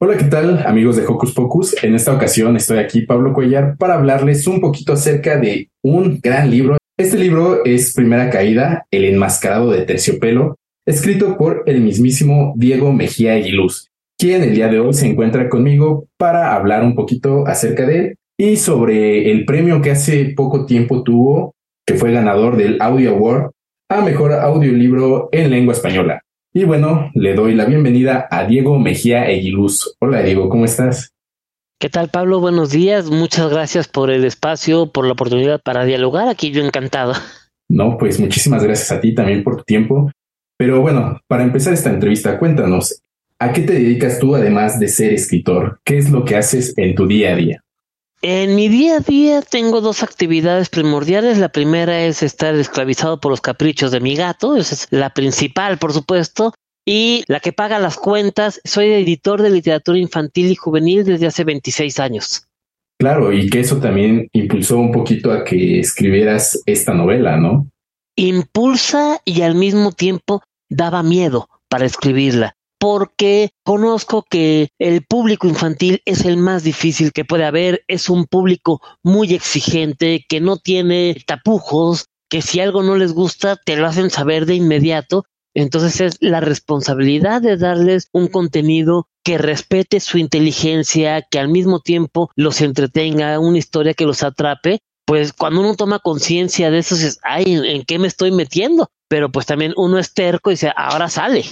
Hola, 0.00 0.18
¿qué 0.18 0.24
tal 0.24 0.66
amigos 0.66 0.96
de 0.96 1.06
Hocus 1.06 1.32
Pocus? 1.32 1.82
En 1.82 1.94
esta 1.94 2.12
ocasión 2.12 2.56
estoy 2.56 2.78
aquí, 2.78 3.02
Pablo 3.02 3.32
Cuellar, 3.32 3.78
para 3.78 3.94
hablarles 3.94 4.46
un 4.46 4.60
poquito 4.60 4.92
acerca 4.92 5.38
de 5.38 5.70
un 5.84 6.18
gran 6.22 6.50
libro. 6.50 6.78
Este 6.96 7.18
libro 7.18 7.62
es 7.64 7.92
Primera 7.92 8.30
Caída, 8.30 8.86
El 8.90 9.04
enmascarado 9.04 9.70
de 9.70 9.82
terciopelo, 9.82 10.56
escrito 10.86 11.36
por 11.36 11.62
el 11.66 11.82
mismísimo 11.82 12.54
Diego 12.56 12.92
Mejía 12.92 13.34
Aguiluz, 13.34 13.88
quien 14.18 14.42
el 14.42 14.54
día 14.54 14.68
de 14.68 14.80
hoy 14.80 14.94
se 14.94 15.06
encuentra 15.06 15.48
conmigo 15.50 16.06
para 16.16 16.54
hablar 16.54 16.82
un 16.82 16.94
poquito 16.94 17.46
acerca 17.46 17.84
de 17.84 17.98
él 17.98 18.14
y 18.38 18.56
sobre 18.56 19.30
el 19.30 19.44
premio 19.44 19.82
que 19.82 19.90
hace 19.90 20.32
poco 20.34 20.64
tiempo 20.64 21.02
tuvo, 21.02 21.52
que 21.86 21.94
fue 21.94 22.12
ganador 22.12 22.56
del 22.56 22.80
Audio 22.80 23.10
Award 23.10 23.50
a 23.90 24.00
Mejor 24.00 24.32
Audiolibro 24.32 25.28
en 25.32 25.50
Lengua 25.50 25.74
Española. 25.74 26.22
Y 26.54 26.64
bueno, 26.64 27.10
le 27.14 27.34
doy 27.34 27.54
la 27.54 27.66
bienvenida 27.66 28.26
a 28.30 28.46
Diego 28.46 28.78
Mejía 28.78 29.28
Eguiluz. 29.28 29.96
Hola 30.00 30.22
Diego, 30.22 30.48
¿cómo 30.48 30.64
estás? 30.64 31.13
¿Qué 31.78 31.90
tal 31.90 32.08
Pablo? 32.08 32.40
Buenos 32.40 32.70
días. 32.70 33.10
Muchas 33.10 33.50
gracias 33.50 33.88
por 33.88 34.10
el 34.10 34.24
espacio, 34.24 34.90
por 34.90 35.06
la 35.06 35.12
oportunidad 35.12 35.60
para 35.60 35.84
dialogar. 35.84 36.28
Aquí 36.28 36.50
yo 36.50 36.64
encantado. 36.64 37.14
No, 37.68 37.98
pues 37.98 38.20
muchísimas 38.20 38.62
gracias 38.62 38.92
a 38.92 39.00
ti 39.00 39.14
también 39.14 39.42
por 39.42 39.56
tu 39.56 39.64
tiempo. 39.64 40.10
Pero 40.56 40.80
bueno, 40.80 41.20
para 41.26 41.42
empezar 41.42 41.72
esta 41.72 41.90
entrevista, 41.90 42.38
cuéntanos, 42.38 43.02
¿a 43.38 43.52
qué 43.52 43.62
te 43.62 43.72
dedicas 43.72 44.18
tú 44.18 44.34
además 44.36 44.78
de 44.78 44.88
ser 44.88 45.12
escritor? 45.12 45.80
¿Qué 45.84 45.98
es 45.98 46.10
lo 46.10 46.24
que 46.24 46.36
haces 46.36 46.74
en 46.76 46.94
tu 46.94 47.06
día 47.06 47.32
a 47.32 47.36
día? 47.36 47.60
En 48.22 48.54
mi 48.54 48.68
día 48.68 48.96
a 48.96 49.00
día 49.00 49.42
tengo 49.42 49.80
dos 49.80 50.02
actividades 50.02 50.70
primordiales. 50.70 51.38
La 51.38 51.50
primera 51.50 52.04
es 52.04 52.22
estar 52.22 52.54
esclavizado 52.54 53.20
por 53.20 53.30
los 53.30 53.40
caprichos 53.40 53.90
de 53.90 54.00
mi 54.00 54.14
gato, 54.14 54.56
esa 54.56 54.74
es 54.74 54.88
la 54.90 55.10
principal, 55.10 55.76
por 55.78 55.92
supuesto. 55.92 56.54
Y 56.86 57.24
la 57.28 57.40
que 57.40 57.52
paga 57.52 57.78
las 57.78 57.96
cuentas, 57.96 58.60
soy 58.64 58.92
editor 58.92 59.40
de 59.40 59.50
literatura 59.50 59.98
infantil 59.98 60.50
y 60.50 60.54
juvenil 60.54 61.04
desde 61.04 61.26
hace 61.26 61.44
26 61.44 61.98
años. 61.98 62.46
Claro, 62.98 63.32
y 63.32 63.48
que 63.48 63.60
eso 63.60 63.78
también 63.78 64.28
impulsó 64.32 64.78
un 64.78 64.92
poquito 64.92 65.32
a 65.32 65.44
que 65.44 65.80
escribieras 65.80 66.62
esta 66.66 66.94
novela, 66.94 67.36
¿no? 67.36 67.66
Impulsa 68.16 69.20
y 69.24 69.42
al 69.42 69.54
mismo 69.54 69.92
tiempo 69.92 70.42
daba 70.70 71.02
miedo 71.02 71.48
para 71.68 71.86
escribirla 71.86 72.54
porque 72.84 73.48
conozco 73.64 74.26
que 74.28 74.68
el 74.78 75.06
público 75.06 75.48
infantil 75.48 76.02
es 76.04 76.26
el 76.26 76.36
más 76.36 76.64
difícil 76.64 77.12
que 77.12 77.24
puede 77.24 77.46
haber, 77.46 77.82
es 77.88 78.10
un 78.10 78.26
público 78.26 78.82
muy 79.02 79.32
exigente, 79.32 80.26
que 80.28 80.42
no 80.42 80.58
tiene 80.58 81.16
tapujos, 81.26 82.08
que 82.28 82.42
si 82.42 82.60
algo 82.60 82.82
no 82.82 82.96
les 82.96 83.14
gusta 83.14 83.56
te 83.56 83.76
lo 83.76 83.86
hacen 83.86 84.10
saber 84.10 84.44
de 84.44 84.56
inmediato, 84.56 85.24
entonces 85.54 86.00
es 86.00 86.16
la 86.20 86.40
responsabilidad 86.40 87.40
de 87.40 87.56
darles 87.56 88.08
un 88.12 88.28
contenido 88.28 89.08
que 89.24 89.38
respete 89.38 90.00
su 90.00 90.18
inteligencia, 90.18 91.22
que 91.22 91.38
al 91.38 91.48
mismo 91.48 91.80
tiempo 91.80 92.30
los 92.36 92.60
entretenga, 92.60 93.38
una 93.38 93.58
historia 93.58 93.94
que 93.94 94.04
los 94.04 94.22
atrape, 94.22 94.80
pues 95.06 95.32
cuando 95.32 95.60
uno 95.60 95.74
toma 95.76 95.98
conciencia 95.98 96.70
de 96.70 96.78
eso, 96.78 96.94
es, 96.94 97.18
ay, 97.22 97.44
¿en 97.46 97.84
qué 97.84 97.98
me 97.98 98.06
estoy 98.06 98.32
metiendo? 98.32 98.88
Pero 99.08 99.30
pues 99.30 99.46
también 99.46 99.72
uno 99.76 99.98
es 99.98 100.12
terco 100.12 100.50
y 100.50 100.54
dice, 100.54 100.72
ahora 100.76 101.08
sale. 101.08 101.44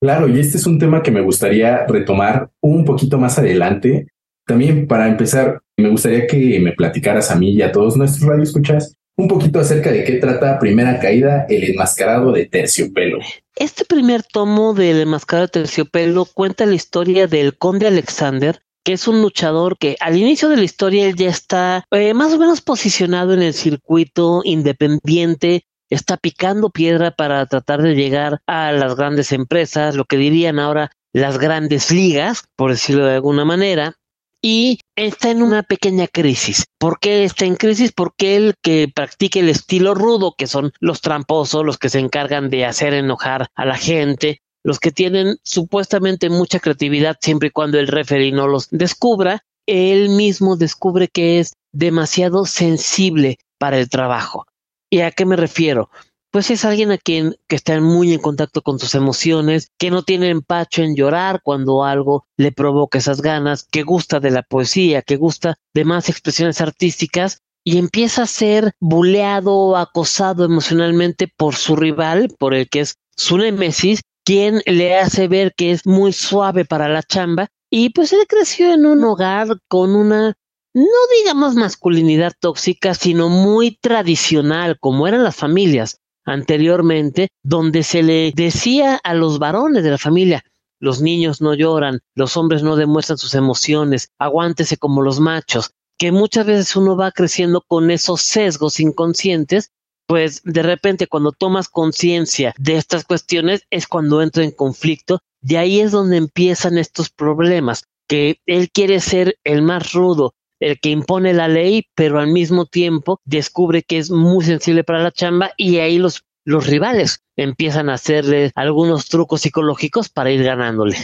Claro, 0.00 0.28
y 0.28 0.38
este 0.38 0.58
es 0.58 0.66
un 0.66 0.78
tema 0.78 1.02
que 1.02 1.10
me 1.10 1.20
gustaría 1.22 1.86
retomar 1.86 2.50
un 2.60 2.84
poquito 2.84 3.18
más 3.18 3.38
adelante. 3.38 4.08
También 4.46 4.86
para 4.86 5.08
empezar, 5.08 5.62
me 5.76 5.88
gustaría 5.88 6.26
que 6.26 6.60
me 6.60 6.72
platicaras 6.72 7.30
a 7.30 7.36
mí 7.36 7.52
y 7.52 7.62
a 7.62 7.72
todos 7.72 7.96
nuestros 7.96 8.28
radioescuchas 8.28 8.95
un 9.16 9.28
poquito 9.28 9.60
acerca 9.60 9.90
de 9.90 10.04
qué 10.04 10.14
trata 10.14 10.58
Primera 10.58 10.98
Caída, 10.98 11.46
el 11.48 11.64
enmascarado 11.64 12.32
de 12.32 12.46
terciopelo. 12.46 13.18
Este 13.54 13.84
primer 13.84 14.22
tomo 14.22 14.74
del 14.74 15.00
enmascarado 15.00 15.46
de 15.46 15.52
terciopelo 15.52 16.26
cuenta 16.26 16.66
la 16.66 16.74
historia 16.74 17.26
del 17.26 17.56
conde 17.56 17.86
Alexander, 17.86 18.60
que 18.84 18.92
es 18.92 19.08
un 19.08 19.22
luchador 19.22 19.78
que 19.78 19.96
al 20.00 20.16
inicio 20.16 20.48
de 20.48 20.58
la 20.58 20.64
historia 20.64 21.06
él 21.06 21.16
ya 21.16 21.30
está 21.30 21.84
eh, 21.90 22.14
más 22.14 22.32
o 22.32 22.38
menos 22.38 22.60
posicionado 22.60 23.32
en 23.32 23.42
el 23.42 23.54
circuito 23.54 24.42
independiente 24.44 25.64
está 25.90 26.16
picando 26.16 26.70
piedra 26.70 27.10
para 27.10 27.46
tratar 27.46 27.82
de 27.82 27.94
llegar 27.94 28.40
a 28.46 28.72
las 28.72 28.96
grandes 28.96 29.32
empresas, 29.32 29.94
lo 29.94 30.04
que 30.04 30.16
dirían 30.16 30.58
ahora 30.58 30.90
las 31.12 31.38
grandes 31.38 31.90
ligas, 31.90 32.44
por 32.56 32.70
decirlo 32.70 33.06
de 33.06 33.14
alguna 33.14 33.44
manera, 33.44 33.94
y 34.42 34.80
está 34.96 35.30
en 35.30 35.42
una 35.42 35.62
pequeña 35.62 36.06
crisis. 36.06 36.66
¿Por 36.78 36.98
qué 37.00 37.24
está 37.24 37.44
en 37.44 37.56
crisis? 37.56 37.92
Porque 37.92 38.36
él 38.36 38.54
que 38.62 38.88
practica 38.94 39.40
el 39.40 39.48
estilo 39.48 39.94
rudo, 39.94 40.34
que 40.36 40.46
son 40.46 40.72
los 40.80 41.00
tramposos, 41.00 41.64
los 41.64 41.78
que 41.78 41.88
se 41.88 41.98
encargan 41.98 42.50
de 42.50 42.64
hacer 42.64 42.94
enojar 42.94 43.48
a 43.54 43.64
la 43.64 43.76
gente, 43.76 44.40
los 44.62 44.80
que 44.80 44.90
tienen 44.90 45.38
supuestamente 45.42 46.28
mucha 46.28 46.60
creatividad 46.60 47.16
siempre 47.20 47.48
y 47.48 47.52
cuando 47.52 47.78
el 47.78 47.88
referee 47.88 48.32
no 48.32 48.46
los 48.46 48.68
descubra, 48.70 49.44
él 49.66 50.10
mismo 50.10 50.56
descubre 50.56 51.08
que 51.08 51.40
es 51.40 51.54
demasiado 51.72 52.46
sensible 52.46 53.38
para 53.58 53.78
el 53.78 53.88
trabajo. 53.88 54.46
¿Y 54.90 55.00
a 55.00 55.10
qué 55.10 55.26
me 55.26 55.36
refiero? 55.36 55.90
Pues 56.36 56.50
es 56.50 56.66
alguien 56.66 56.92
a 56.92 56.98
quien 56.98 57.34
que 57.48 57.56
está 57.56 57.80
muy 57.80 58.12
en 58.12 58.20
contacto 58.20 58.60
con 58.60 58.78
sus 58.78 58.94
emociones, 58.94 59.70
que 59.78 59.90
no 59.90 60.02
tiene 60.02 60.28
empacho 60.28 60.82
en 60.82 60.94
llorar 60.94 61.40
cuando 61.42 61.82
algo 61.82 62.26
le 62.36 62.52
provoca 62.52 62.98
esas 62.98 63.22
ganas, 63.22 63.62
que 63.64 63.84
gusta 63.84 64.20
de 64.20 64.30
la 64.30 64.42
poesía, 64.42 65.00
que 65.00 65.16
gusta 65.16 65.56
de 65.72 65.86
más 65.86 66.10
expresiones 66.10 66.60
artísticas 66.60 67.38
y 67.64 67.78
empieza 67.78 68.24
a 68.24 68.26
ser 68.26 68.74
buleado 68.80 69.54
o 69.54 69.76
acosado 69.76 70.44
emocionalmente 70.44 71.26
por 71.38 71.54
su 71.54 71.74
rival, 71.74 72.28
por 72.38 72.52
el 72.52 72.68
que 72.68 72.80
es 72.80 72.96
su 73.16 73.38
némesis, 73.38 74.02
quien 74.22 74.60
le 74.66 74.94
hace 74.98 75.28
ver 75.28 75.54
que 75.56 75.70
es 75.70 75.86
muy 75.86 76.12
suave 76.12 76.66
para 76.66 76.90
la 76.90 77.02
chamba 77.02 77.48
Y 77.70 77.94
pues 77.94 78.12
él 78.12 78.26
creció 78.28 78.74
en 78.74 78.84
un 78.84 79.02
hogar 79.04 79.58
con 79.68 79.96
una, 79.96 80.34
no 80.74 81.00
digamos 81.18 81.54
masculinidad 81.54 82.34
tóxica, 82.38 82.92
sino 82.92 83.30
muy 83.30 83.78
tradicional, 83.80 84.76
como 84.78 85.08
eran 85.08 85.24
las 85.24 85.36
familias 85.36 85.98
anteriormente, 86.26 87.28
donde 87.42 87.82
se 87.82 88.02
le 88.02 88.32
decía 88.34 89.00
a 89.02 89.14
los 89.14 89.38
varones 89.38 89.82
de 89.84 89.90
la 89.90 89.98
familia, 89.98 90.44
los 90.78 91.00
niños 91.00 91.40
no 91.40 91.54
lloran, 91.54 92.00
los 92.14 92.36
hombres 92.36 92.62
no 92.62 92.76
demuestran 92.76 93.16
sus 93.16 93.34
emociones, 93.34 94.10
aguántese 94.18 94.76
como 94.76 95.00
los 95.00 95.20
machos, 95.20 95.70
que 95.98 96.12
muchas 96.12 96.44
veces 96.46 96.76
uno 96.76 96.96
va 96.96 97.12
creciendo 97.12 97.62
con 97.66 97.90
esos 97.90 98.20
sesgos 98.20 98.80
inconscientes, 98.80 99.70
pues 100.06 100.42
de 100.44 100.62
repente 100.62 101.06
cuando 101.06 101.32
tomas 101.32 101.68
conciencia 101.68 102.54
de 102.58 102.76
estas 102.76 103.04
cuestiones 103.04 103.62
es 103.70 103.86
cuando 103.86 104.20
entra 104.20 104.44
en 104.44 104.50
conflicto, 104.50 105.20
y 105.42 105.56
ahí 105.56 105.80
es 105.80 105.92
donde 105.92 106.16
empiezan 106.16 106.76
estos 106.76 107.08
problemas, 107.10 107.84
que 108.08 108.40
él 108.46 108.70
quiere 108.70 109.00
ser 109.00 109.38
el 109.44 109.62
más 109.62 109.92
rudo, 109.92 110.34
el 110.60 110.78
que 110.80 110.90
impone 110.90 111.32
la 111.32 111.48
ley, 111.48 111.86
pero 111.94 112.18
al 112.18 112.28
mismo 112.28 112.66
tiempo 112.66 113.20
descubre 113.24 113.82
que 113.82 113.98
es 113.98 114.10
muy 114.10 114.44
sensible 114.44 114.84
para 114.84 115.02
la 115.02 115.12
chamba 115.12 115.50
y 115.56 115.78
ahí 115.78 115.98
los, 115.98 116.24
los 116.44 116.66
rivales 116.66 117.20
empiezan 117.36 117.88
a 117.88 117.94
hacerle 117.94 118.52
algunos 118.54 119.08
trucos 119.08 119.42
psicológicos 119.42 120.08
para 120.08 120.30
ir 120.30 120.42
ganándole. 120.42 120.96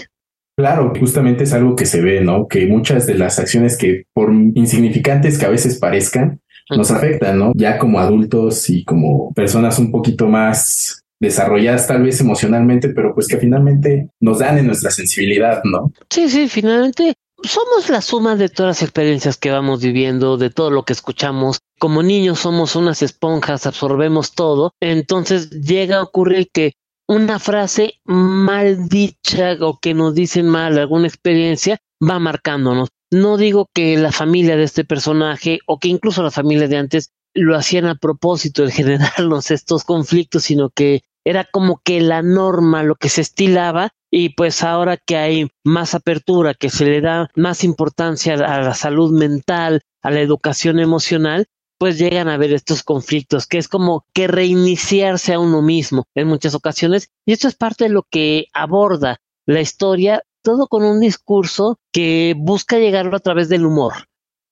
Claro, 0.57 0.93
justamente 0.99 1.45
es 1.45 1.53
algo 1.55 1.77
que 1.77 1.87
se 1.87 2.03
ve, 2.03 2.21
¿no? 2.21 2.47
Que 2.47 2.67
muchas 2.67 3.07
de 3.07 3.15
las 3.15 3.38
acciones 3.38 3.79
que 3.79 4.05
por 4.12 4.33
insignificantes 4.33 5.38
que 5.38 5.47
a 5.47 5.51
veces 5.51 5.79
parezcan, 5.79 6.41
nos 6.77 6.91
afectan, 6.91 7.38
¿no? 7.38 7.53
Ya 7.55 7.79
como 7.79 7.99
adultos 7.99 8.69
y 8.71 8.85
como 8.85 9.33
personas 9.35 9.79
un 9.79 9.91
poquito 9.91 10.29
más 10.29 11.03
desarrolladas 11.21 11.87
tal 11.87 12.03
vez 12.03 12.21
emocionalmente, 12.21 12.88
pero 12.88 13.15
pues 13.15 13.29
que 13.29 13.38
finalmente 13.38 14.09
nos 14.21 14.41
dan 14.41 14.59
en 14.59 14.67
nuestra 14.67 14.91
sensibilidad, 14.91 15.62
¿no? 15.65 15.93
Sí, 16.11 16.29
sí, 16.29 16.49
finalmente 16.49 17.15
somos 17.44 17.88
la 17.88 18.00
suma 18.00 18.37
de 18.37 18.48
todas 18.48 18.70
las 18.70 18.83
experiencias 18.83 19.37
que 19.37 19.50
vamos 19.50 19.81
viviendo, 19.81 20.37
de 20.37 20.50
todo 20.50 20.70
lo 20.70 20.85
que 20.85 20.92
escuchamos. 20.92 21.59
Como 21.78 22.02
niños 22.02 22.40
somos 22.40 22.76
unas 22.76 23.02
esponjas, 23.02 23.66
absorbemos 23.66 24.33
todo. 24.33 24.72
Entonces 24.81 25.50
llega 25.50 25.98
a 25.98 26.02
ocurrir 26.02 26.48
que 26.52 26.72
una 27.09 27.38
frase 27.38 27.94
mal 28.05 28.88
dicha 28.88 29.57
o 29.61 29.78
que 29.78 29.94
nos 29.94 30.14
dicen 30.14 30.48
mal 30.48 30.78
alguna 30.78 31.09
experiencia 31.09 31.78
va 32.00 32.18
marcándonos. 32.18 32.88
No 33.11 33.37
digo 33.37 33.68
que 33.74 33.96
la 33.98 34.12
familia 34.12 34.57
de 34.57 34.64
este 34.64 34.85
personaje 34.85 35.59
o 35.66 35.78
que 35.78 35.88
incluso 35.88 36.22
la 36.22 36.31
familia 36.31 36.68
de 36.68 36.76
antes 36.76 37.11
lo 37.35 37.57
hacían 37.57 37.87
a 37.87 37.96
propósito 37.96 38.64
de 38.64 38.72
generarnos 38.72 39.50
estos 39.50 39.85
conflictos, 39.85 40.44
sino 40.44 40.70
que 40.70 41.02
era 41.25 41.45
como 41.45 41.81
que 41.85 42.01
la 42.01 42.23
norma, 42.23 42.83
lo 42.83 42.95
que 42.97 43.09
se 43.09 43.21
estilaba, 43.21 43.91
y 44.11 44.31
pues 44.31 44.63
ahora 44.63 44.97
que 44.97 45.17
hay 45.17 45.49
más 45.65 45.95
apertura, 45.95 46.55
que 46.55 46.71
se 46.71 46.85
le 46.85 47.01
da 47.01 47.31
más 47.35 47.65
importancia 47.65 48.35
a 48.35 48.61
la 48.61 48.75
salud 48.75 49.11
mental, 49.13 49.83
a 50.03 50.11
la 50.11 50.21
educación 50.21 50.79
emocional, 50.81 51.47
pues 51.79 51.99
llegan 51.99 52.29
a 52.29 52.37
ver 52.37 52.53
estos 52.53 52.83
conflictos, 52.83 53.47
que 53.47 53.59
es 53.59 53.67
como 53.69 54.05
que 54.15 54.29
reiniciarse 54.29 55.33
a 55.33 55.41
uno 55.41 55.63
mismo 55.63 56.05
en 56.15 56.29
muchas 56.29 56.55
ocasiones, 56.55 57.09
y 57.27 57.33
esto 57.33 57.49
es 57.49 57.57
parte 57.57 57.85
de 57.85 57.91
lo 57.91 58.05
que 58.09 58.47
aborda 58.53 59.19
la 59.47 59.61
historia, 59.61 60.23
todo 60.43 60.69
con 60.69 60.85
un 60.85 61.01
discurso 61.01 61.79
que 61.93 62.35
busca 62.37 62.79
llegarlo 62.79 63.17
a 63.17 63.21
través 63.21 63.49
del 63.49 63.67
humor. 63.67 63.95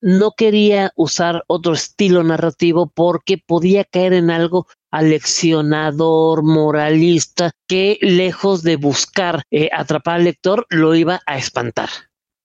No 0.00 0.32
quería 0.32 0.92
usar 0.96 1.44
otro 1.46 1.74
estilo 1.74 2.24
narrativo 2.24 2.90
porque 2.92 3.38
podía 3.38 3.84
caer 3.84 4.14
en 4.14 4.30
algo 4.30 4.66
aleccionador, 4.90 6.42
moralista, 6.42 7.52
que 7.68 7.98
lejos 8.00 8.62
de 8.62 8.76
buscar 8.76 9.42
eh, 9.50 9.70
atrapar 9.72 10.16
al 10.16 10.24
lector, 10.24 10.66
lo 10.70 10.94
iba 10.94 11.20
a 11.26 11.36
espantar. 11.36 11.88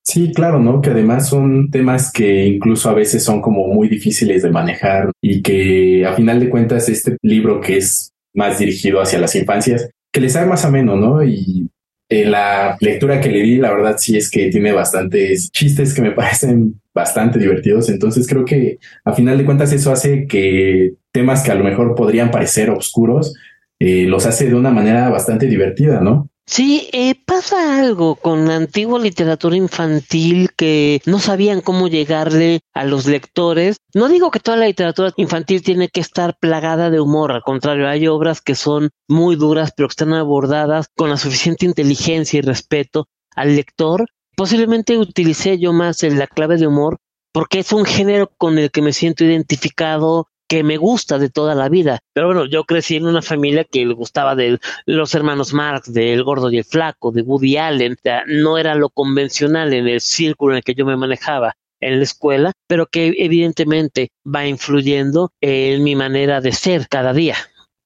Sí, 0.03 0.31
claro, 0.33 0.59
¿no? 0.59 0.81
Que 0.81 0.91
además 0.91 1.29
son 1.29 1.71
temas 1.71 2.11
que 2.11 2.45
incluso 2.45 2.89
a 2.89 2.93
veces 2.93 3.23
son 3.23 3.41
como 3.41 3.67
muy 3.67 3.89
difíciles 3.89 4.43
de 4.43 4.51
manejar 4.51 5.11
y 5.19 5.41
que 5.41 6.05
a 6.05 6.13
final 6.13 6.39
de 6.39 6.49
cuentas 6.49 6.87
este 6.89 7.17
libro 7.23 7.59
que 7.59 7.77
es 7.77 8.11
más 8.35 8.59
dirigido 8.59 9.01
hacia 9.01 9.17
las 9.17 9.35
infancias, 9.35 9.89
que 10.11 10.21
les 10.21 10.33
sabe 10.33 10.45
más 10.45 10.63
ameno, 10.63 10.95
¿no? 10.95 11.23
Y 11.23 11.67
en 12.07 12.31
la 12.31 12.77
lectura 12.79 13.19
que 13.19 13.29
le 13.29 13.41
di, 13.41 13.57
la 13.57 13.73
verdad 13.73 13.95
sí 13.97 14.15
es 14.15 14.29
que 14.29 14.49
tiene 14.49 14.71
bastantes 14.71 15.49
chistes 15.51 15.93
que 15.93 16.03
me 16.03 16.11
parecen 16.11 16.79
bastante 16.93 17.39
divertidos. 17.39 17.89
Entonces 17.89 18.27
creo 18.27 18.45
que 18.45 18.77
a 19.03 19.13
final 19.13 19.37
de 19.37 19.45
cuentas 19.45 19.73
eso 19.73 19.91
hace 19.91 20.27
que 20.27 20.93
temas 21.15 21.43
que 21.43 21.51
a 21.51 21.55
lo 21.55 21.63
mejor 21.63 21.95
podrían 21.95 22.29
parecer 22.29 22.69
oscuros, 22.69 23.33
eh, 23.79 24.03
los 24.05 24.25
hace 24.25 24.49
de 24.49 24.55
una 24.55 24.69
manera 24.69 25.07
bastante 25.09 25.47
divertida, 25.47 26.01
¿no? 26.01 26.27
Sí, 26.45 26.89
eh, 26.91 27.15
pasa 27.25 27.79
algo 27.79 28.15
con 28.15 28.49
la 28.49 28.57
antigua 28.57 28.99
literatura 28.99 29.55
infantil 29.55 30.49
que 30.57 31.01
no 31.05 31.19
sabían 31.19 31.61
cómo 31.61 31.87
llegarle 31.87 32.59
a 32.73 32.83
los 32.83 33.05
lectores. 33.05 33.77
No 33.93 34.09
digo 34.09 34.29
que 34.29 34.41
toda 34.41 34.57
la 34.57 34.67
literatura 34.67 35.13
infantil 35.15 35.63
tiene 35.63 35.87
que 35.87 36.01
estar 36.01 36.37
plagada 36.37 36.89
de 36.89 36.99
humor, 36.99 37.31
al 37.31 37.43
contrario, 37.43 37.87
hay 37.87 38.07
obras 38.07 38.41
que 38.41 38.55
son 38.55 38.89
muy 39.07 39.37
duras 39.37 39.71
pero 39.75 39.87
que 39.87 39.93
están 39.93 40.13
abordadas 40.13 40.87
con 40.97 41.09
la 41.09 41.17
suficiente 41.17 41.65
inteligencia 41.65 42.39
y 42.39 42.41
respeto 42.41 43.07
al 43.37 43.55
lector. 43.55 44.05
Posiblemente 44.35 44.97
utilicé 44.97 45.57
yo 45.57 45.71
más 45.71 46.03
la 46.03 46.27
clave 46.27 46.57
de 46.57 46.67
humor 46.67 46.97
porque 47.35 47.59
es 47.59 47.73
un 47.73 47.83
género 47.83 48.31
con 48.37 48.57
el 48.57 48.71
que 48.71 48.81
me 48.81 48.93
siento 48.93 49.25
identificado, 49.25 50.29
que 50.47 50.63
me 50.63 50.77
gusta 50.77 51.17
de 51.17 51.29
toda 51.29 51.55
la 51.55 51.69
vida. 51.69 51.99
Pero 52.13 52.27
bueno, 52.27 52.45
yo 52.45 52.63
crecí 52.63 52.95
en 52.95 53.07
una 53.07 53.21
familia 53.21 53.63
que 53.63 53.85
le 53.85 53.93
gustaba 53.93 54.35
de 54.35 54.59
los 54.85 55.15
hermanos 55.15 55.53
Marx, 55.53 55.91
del 55.93 56.23
gordo 56.23 56.51
y 56.51 56.57
el 56.59 56.63
flaco, 56.63 57.11
de 57.11 57.21
Woody 57.21 57.57
Allen. 57.57 57.97
no 58.27 58.57
era 58.57 58.75
lo 58.75 58.89
convencional 58.89 59.73
en 59.73 59.87
el 59.87 60.01
círculo 60.01 60.53
en 60.53 60.57
el 60.57 60.63
que 60.63 60.75
yo 60.75 60.85
me 60.85 60.97
manejaba 60.97 61.55
en 61.81 61.97
la 61.97 62.03
escuela, 62.03 62.51
pero 62.67 62.87
que 62.87 63.13
evidentemente 63.17 64.09
va 64.25 64.47
influyendo 64.47 65.31
en 65.41 65.83
mi 65.83 65.95
manera 65.95 66.41
de 66.41 66.51
ser 66.51 66.87
cada 66.87 67.13
día. 67.13 67.35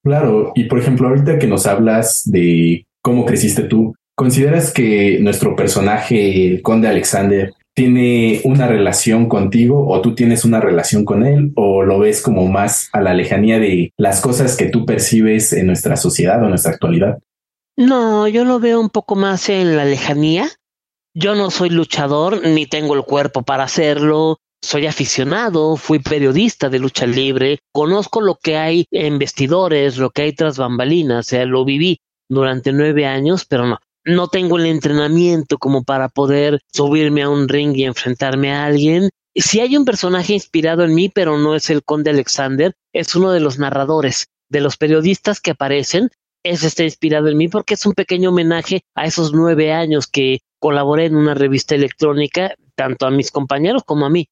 Claro, 0.03 0.51
y 0.55 0.65
por 0.65 0.79
ejemplo, 0.79 1.07
ahorita 1.07 1.39
que 1.39 1.47
nos 1.47 1.65
hablas 1.65 2.23
de 2.25 2.85
cómo 3.01 3.25
creciste 3.25 3.63
tú, 3.63 3.93
¿consideras 4.15 4.71
que 4.71 5.19
nuestro 5.19 5.55
personaje, 5.55 6.47
el 6.47 6.61
conde 6.61 6.87
Alexander, 6.87 7.51
tiene 7.79 8.41
una 8.43 8.67
relación 8.67 9.29
contigo 9.29 9.87
o 9.87 10.01
tú 10.01 10.13
tienes 10.13 10.43
una 10.43 10.59
relación 10.59 11.05
con 11.05 11.25
él 11.25 11.53
o 11.55 11.81
lo 11.81 11.97
ves 11.97 12.21
como 12.21 12.45
más 12.45 12.89
a 12.91 12.99
la 12.99 13.13
lejanía 13.13 13.57
de 13.57 13.93
las 13.95 14.19
cosas 14.19 14.57
que 14.57 14.65
tú 14.65 14.85
percibes 14.85 15.53
en 15.53 15.67
nuestra 15.67 15.95
sociedad 15.95 16.41
o 16.41 16.43
en 16.43 16.49
nuestra 16.49 16.73
actualidad? 16.73 17.19
No, 17.77 18.27
yo 18.27 18.43
lo 18.43 18.59
veo 18.59 18.81
un 18.81 18.89
poco 18.89 19.15
más 19.15 19.47
en 19.47 19.77
la 19.77 19.85
lejanía. 19.85 20.49
Yo 21.13 21.35
no 21.35 21.51
soy 21.51 21.69
luchador 21.69 22.45
ni 22.45 22.65
tengo 22.65 22.95
el 22.95 23.03
cuerpo 23.03 23.43
para 23.43 23.63
hacerlo. 23.63 24.39
Soy 24.61 24.85
aficionado, 24.85 25.77
fui 25.77 25.99
periodista 25.99 26.67
de 26.67 26.79
lucha 26.79 27.07
libre, 27.07 27.59
conozco 27.71 28.19
lo 28.19 28.39
que 28.43 28.57
hay 28.57 28.87
en 28.91 29.19
vestidores, 29.19 29.97
lo 29.97 30.09
que 30.09 30.23
hay 30.23 30.33
tras 30.33 30.57
bambalinas, 30.57 31.27
o 31.27 31.29
sea, 31.29 31.45
lo 31.45 31.63
viví 31.63 32.01
durante 32.27 32.73
nueve 32.73 33.05
años, 33.05 33.45
pero 33.45 33.65
no, 33.65 33.79
no 34.05 34.27
tengo 34.27 34.57
el 34.57 34.65
entrenamiento 34.65 35.57
como 35.57 35.83
para 35.83 36.09
poder 36.09 36.61
subirme 36.71 37.23
a 37.23 37.29
un 37.29 37.47
ring 37.47 37.75
y 37.75 37.85
enfrentarme 37.85 38.51
a 38.51 38.65
alguien. 38.65 39.09
Si 39.35 39.59
hay 39.59 39.77
un 39.77 39.85
personaje 39.85 40.33
inspirado 40.33 40.83
en 40.83 40.95
mí, 40.95 41.09
pero 41.09 41.37
no 41.37 41.55
es 41.55 41.69
el 41.69 41.83
conde 41.83 42.11
Alexander, 42.11 42.73
es 42.93 43.15
uno 43.15 43.31
de 43.31 43.39
los 43.39 43.59
narradores, 43.59 44.27
de 44.49 44.61
los 44.61 44.77
periodistas 44.77 45.39
que 45.39 45.51
aparecen. 45.51 46.09
Ese 46.43 46.67
está 46.67 46.83
inspirado 46.83 47.27
en 47.27 47.37
mí 47.37 47.47
porque 47.47 47.73
es 47.73 47.85
un 47.85 47.93
pequeño 47.93 48.29
homenaje 48.29 48.81
a 48.95 49.05
esos 49.05 49.33
nueve 49.33 49.73
años 49.73 50.07
que 50.07 50.39
colaboré 50.59 51.05
en 51.05 51.15
una 51.15 51.33
revista 51.33 51.75
electrónica, 51.75 52.55
tanto 52.75 53.05
a 53.05 53.11
mis 53.11 53.31
compañeros 53.31 53.83
como 53.85 54.05
a 54.05 54.09
mí. 54.09 54.27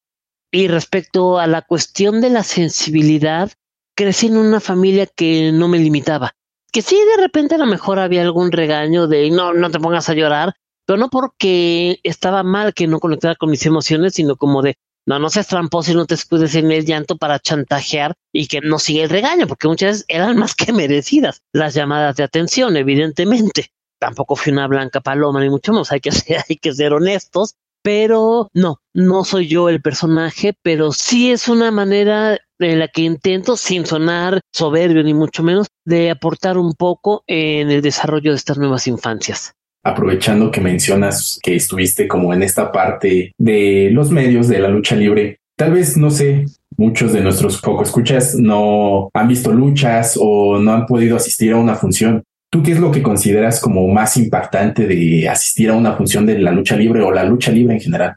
Y 0.52 0.70
respecto 0.70 1.40
a 1.40 1.48
la 1.48 1.62
cuestión 1.62 2.22
de 2.22 2.30
la 2.30 2.44
sensibilidad, 2.44 3.52
crecí 3.96 4.28
en 4.28 4.38
una 4.38 4.60
familia 4.60 5.06
que 5.06 5.52
no 5.52 5.68
me 5.68 5.80
limitaba 5.80 6.37
que 6.78 6.84
sí 6.84 6.96
de 6.96 7.24
repente 7.24 7.56
a 7.56 7.58
lo 7.58 7.66
mejor 7.66 7.98
había 7.98 8.22
algún 8.22 8.52
regaño 8.52 9.08
de 9.08 9.32
no, 9.32 9.52
no 9.52 9.72
te 9.72 9.80
pongas 9.80 10.10
a 10.10 10.14
llorar, 10.14 10.54
pero 10.86 11.00
no 11.00 11.10
porque 11.10 12.00
estaba 12.04 12.44
mal 12.44 12.76
que 12.76 12.86
no 12.86 13.00
conectara 13.00 13.34
con 13.34 13.50
mis 13.50 13.66
emociones, 13.66 14.14
sino 14.14 14.36
como 14.36 14.62
de 14.62 14.78
no, 15.08 15.18
no 15.18 15.32
seas 15.32 15.48
tramposo 15.48 15.92
y 15.92 15.96
no 15.96 16.06
te 16.06 16.14
escudes 16.14 16.54
en 16.54 16.72
el 16.72 16.86
llanto 16.86 17.18
para 17.18 17.40
chantajear 17.40 18.14
y 18.32 18.46
que 18.46 18.62
no 18.62 18.78
siga 18.78 19.06
el 19.06 19.10
regaño, 19.10 19.48
porque 19.48 19.68
muchas 19.68 19.90
veces 19.90 20.06
eran 20.08 20.38
más 20.38 20.54
que 20.54 20.72
merecidas 20.72 21.42
las 21.52 21.74
llamadas 21.74 22.16
de 22.16 22.26
atención, 22.26 22.78
evidentemente. 22.78 23.72
Tampoco 24.00 24.36
fui 24.36 24.54
una 24.54 24.68
blanca 24.68 25.02
paloma, 25.02 25.42
ni 25.42 25.50
mucho 25.50 25.72
menos, 25.72 25.92
hay 25.92 26.00
que 26.00 26.12
ser, 26.12 26.44
hay 26.48 26.58
que 26.58 26.74
ser 26.74 26.94
honestos, 26.94 27.56
pero 27.82 28.52
no, 28.54 28.82
no 28.94 29.24
soy 29.24 29.48
yo 29.48 29.70
el 29.70 29.82
personaje, 29.82 30.54
pero 30.62 30.92
sí 30.92 31.32
es 31.32 31.48
una 31.48 31.72
manera 31.72 32.38
en 32.60 32.80
la 32.80 32.88
que 32.88 33.02
intento, 33.02 33.58
sin 33.58 33.86
sonar 33.86 34.42
soberbio 34.54 35.04
ni 35.04 35.14
mucho 35.14 35.44
menos, 35.44 35.68
de 35.86 36.10
aportar 36.12 36.58
un 36.58 36.74
poco 36.74 37.24
en 37.28 37.70
el 37.72 37.82
desarrollo 37.82 38.32
de 38.32 38.38
estas 38.38 38.58
nuevas 38.58 38.88
infancias. 38.88 39.54
Aprovechando 39.84 40.52
que 40.52 40.60
mencionas 40.60 41.40
que 41.42 41.56
estuviste 41.56 42.08
como 42.08 42.34
en 42.34 42.44
esta 42.44 42.72
parte 42.72 43.32
de 43.38 43.90
los 43.92 44.12
medios 44.12 44.48
de 44.48 44.60
la 44.60 44.68
lucha 44.68 44.96
libre, 44.96 45.40
tal 45.56 45.74
vez, 45.74 45.96
no 45.96 46.10
sé, 46.10 46.46
muchos 46.78 47.14
de 47.14 47.22
nuestros 47.22 47.62
poco 47.62 47.84
escuchas 47.84 48.36
no 48.36 49.10
han 49.14 49.28
visto 49.28 49.52
luchas 49.52 50.18
o 50.20 50.60
no 50.60 50.74
han 50.74 50.86
podido 50.86 51.16
asistir 51.16 51.54
a 51.54 51.58
una 51.58 51.76
función. 51.76 52.24
¿Tú 52.50 52.64
qué 52.64 52.72
es 52.72 52.80
lo 52.80 52.92
que 52.92 53.04
consideras 53.04 53.60
como 53.60 53.88
más 53.88 54.16
impactante 54.18 54.88
de 54.88 55.28
asistir 55.28 55.70
a 55.70 55.74
una 55.74 55.94
función 55.94 56.26
de 56.26 56.40
la 56.40 56.52
lucha 56.52 56.78
libre 56.78 57.02
o 57.02 57.12
la 57.12 57.24
lucha 57.24 57.52
libre 57.52 57.76
en 57.76 57.82
general? 57.82 58.16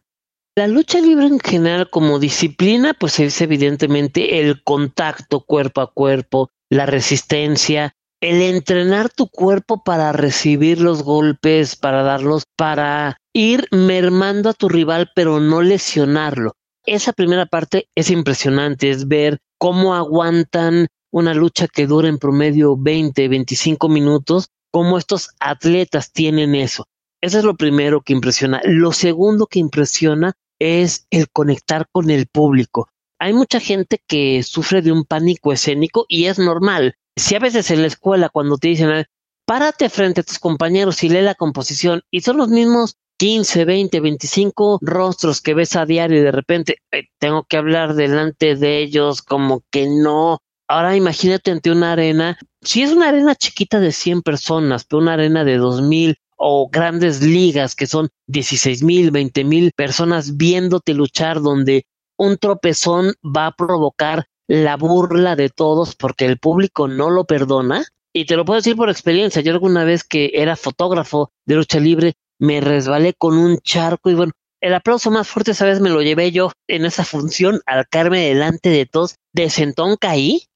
La 0.61 0.68
lucha 0.68 1.00
libre 1.00 1.24
en 1.24 1.40
general 1.40 1.88
como 1.88 2.18
disciplina, 2.18 2.92
pues 2.92 3.18
es 3.18 3.40
evidentemente 3.40 4.40
el 4.40 4.62
contacto 4.62 5.40
cuerpo 5.40 5.80
a 5.80 5.90
cuerpo, 5.90 6.50
la 6.68 6.84
resistencia, 6.84 7.94
el 8.20 8.42
entrenar 8.42 9.08
tu 9.08 9.28
cuerpo 9.28 9.82
para 9.82 10.12
recibir 10.12 10.78
los 10.78 11.02
golpes, 11.02 11.76
para 11.76 12.02
darlos, 12.02 12.44
para 12.58 13.16
ir 13.32 13.68
mermando 13.70 14.50
a 14.50 14.52
tu 14.52 14.68
rival, 14.68 15.11
pero 15.14 15.40
no 15.40 15.62
lesionarlo. 15.62 16.52
Esa 16.84 17.14
primera 17.14 17.46
parte 17.46 17.88
es 17.94 18.11
impresionante, 18.11 18.90
es 18.90 19.08
ver 19.08 19.38
cómo 19.56 19.94
aguantan 19.94 20.88
una 21.11 21.32
lucha 21.32 21.68
que 21.68 21.86
dura 21.86 22.11
en 22.11 22.18
promedio 22.18 22.76
20, 22.76 23.28
25 23.28 23.88
minutos, 23.88 24.48
cómo 24.70 24.98
estos 24.98 25.30
atletas 25.40 26.12
tienen 26.12 26.54
eso. 26.54 26.84
Eso 27.22 27.38
es 27.38 27.44
lo 27.44 27.56
primero 27.56 28.02
que 28.02 28.12
impresiona. 28.12 28.61
Lo 28.64 28.92
segundo 28.92 29.46
que 29.46 29.58
impresiona 29.58 30.34
es 30.61 31.06
el 31.11 31.28
conectar 31.30 31.88
con 31.90 32.11
el 32.11 32.28
público. 32.28 32.88
Hay 33.18 33.32
mucha 33.32 33.58
gente 33.58 34.00
que 34.06 34.42
sufre 34.44 34.82
de 34.82 34.92
un 34.92 35.04
pánico 35.04 35.52
escénico 35.52 36.06
y 36.08 36.26
es 36.26 36.38
normal. 36.38 36.94
Si 37.16 37.34
a 37.34 37.40
veces 37.40 37.70
en 37.70 37.80
la 37.82 37.88
escuela 37.88 38.28
cuando 38.28 38.56
te 38.56 38.68
dicen, 38.68 39.04
párate 39.44 39.88
frente 39.88 40.20
a 40.20 40.24
tus 40.24 40.38
compañeros 40.38 41.02
y 41.02 41.08
lee 41.08 41.22
la 41.22 41.34
composición 41.34 42.02
y 42.11 42.20
son 42.20 42.36
los 42.36 42.48
mismos 42.48 42.96
15, 43.18 43.64
20, 43.66 44.00
25 44.00 44.78
rostros 44.80 45.42
que 45.42 45.52
ves 45.52 45.76
a 45.76 45.84
diario 45.84 46.20
y 46.20 46.22
de 46.22 46.32
repente 46.32 46.76
tengo 47.18 47.44
que 47.44 47.58
hablar 47.58 47.94
delante 47.94 48.56
de 48.56 48.78
ellos 48.78 49.20
como 49.20 49.62
que 49.70 49.86
no. 49.88 50.38
Ahora 50.68 50.96
imagínate 50.96 51.50
ante 51.50 51.70
una 51.70 51.92
arena, 51.92 52.38
si 52.62 52.82
es 52.82 52.92
una 52.92 53.08
arena 53.08 53.34
chiquita 53.34 53.80
de 53.80 53.92
100 53.92 54.22
personas, 54.22 54.84
pero 54.84 55.02
una 55.02 55.14
arena 55.14 55.44
de 55.44 55.58
2000 55.58 56.16
o 56.43 56.70
grandes 56.70 57.20
ligas 57.20 57.74
que 57.74 57.86
son 57.86 58.09
16 58.28 58.82
mil, 58.82 59.11
20 59.11 59.45
mil 59.45 59.72
personas 59.76 60.38
viéndote 60.38 60.95
luchar 60.95 61.43
donde 61.43 61.84
un 62.16 62.38
tropezón 62.38 63.12
va 63.24 63.47
a 63.47 63.55
provocar 63.55 64.24
la 64.49 64.78
burla 64.78 65.36
de 65.36 65.51
todos 65.51 65.95
porque 65.95 66.24
el 66.24 66.38
público 66.38 66.88
no 66.88 67.11
lo 67.11 67.24
perdona. 67.26 67.84
Y 68.14 68.24
te 68.24 68.36
lo 68.36 68.45
puedo 68.47 68.59
decir 68.59 68.74
por 68.74 68.88
experiencia. 68.88 69.43
Yo 69.43 69.53
alguna 69.53 69.84
vez 69.84 70.03
que 70.03 70.32
era 70.34 70.57
fotógrafo 70.57 71.30
de 71.47 71.57
lucha 71.57 71.78
libre, 71.78 72.14
me 72.41 72.62
resbalé 72.62 73.12
con 73.12 73.36
un 73.36 73.59
charco 73.59 74.09
y 74.11 74.14
bueno, 74.14 74.32
el 74.62 74.74
aplauso 74.74 75.11
más 75.11 75.28
fuerte 75.28 75.51
esa 75.51 75.66
vez 75.66 75.80
me 75.80 75.91
lo 75.91 76.01
llevé 76.01 76.32
yo 76.32 76.53
en 76.68 76.86
esa 76.86 77.05
función 77.05 77.61
al 77.66 77.86
caerme 77.86 78.20
delante 78.20 78.70
de 78.70 78.86
todos. 78.86 79.16
De 79.34 79.51
sentón 79.51 79.97
caí. 80.01 80.47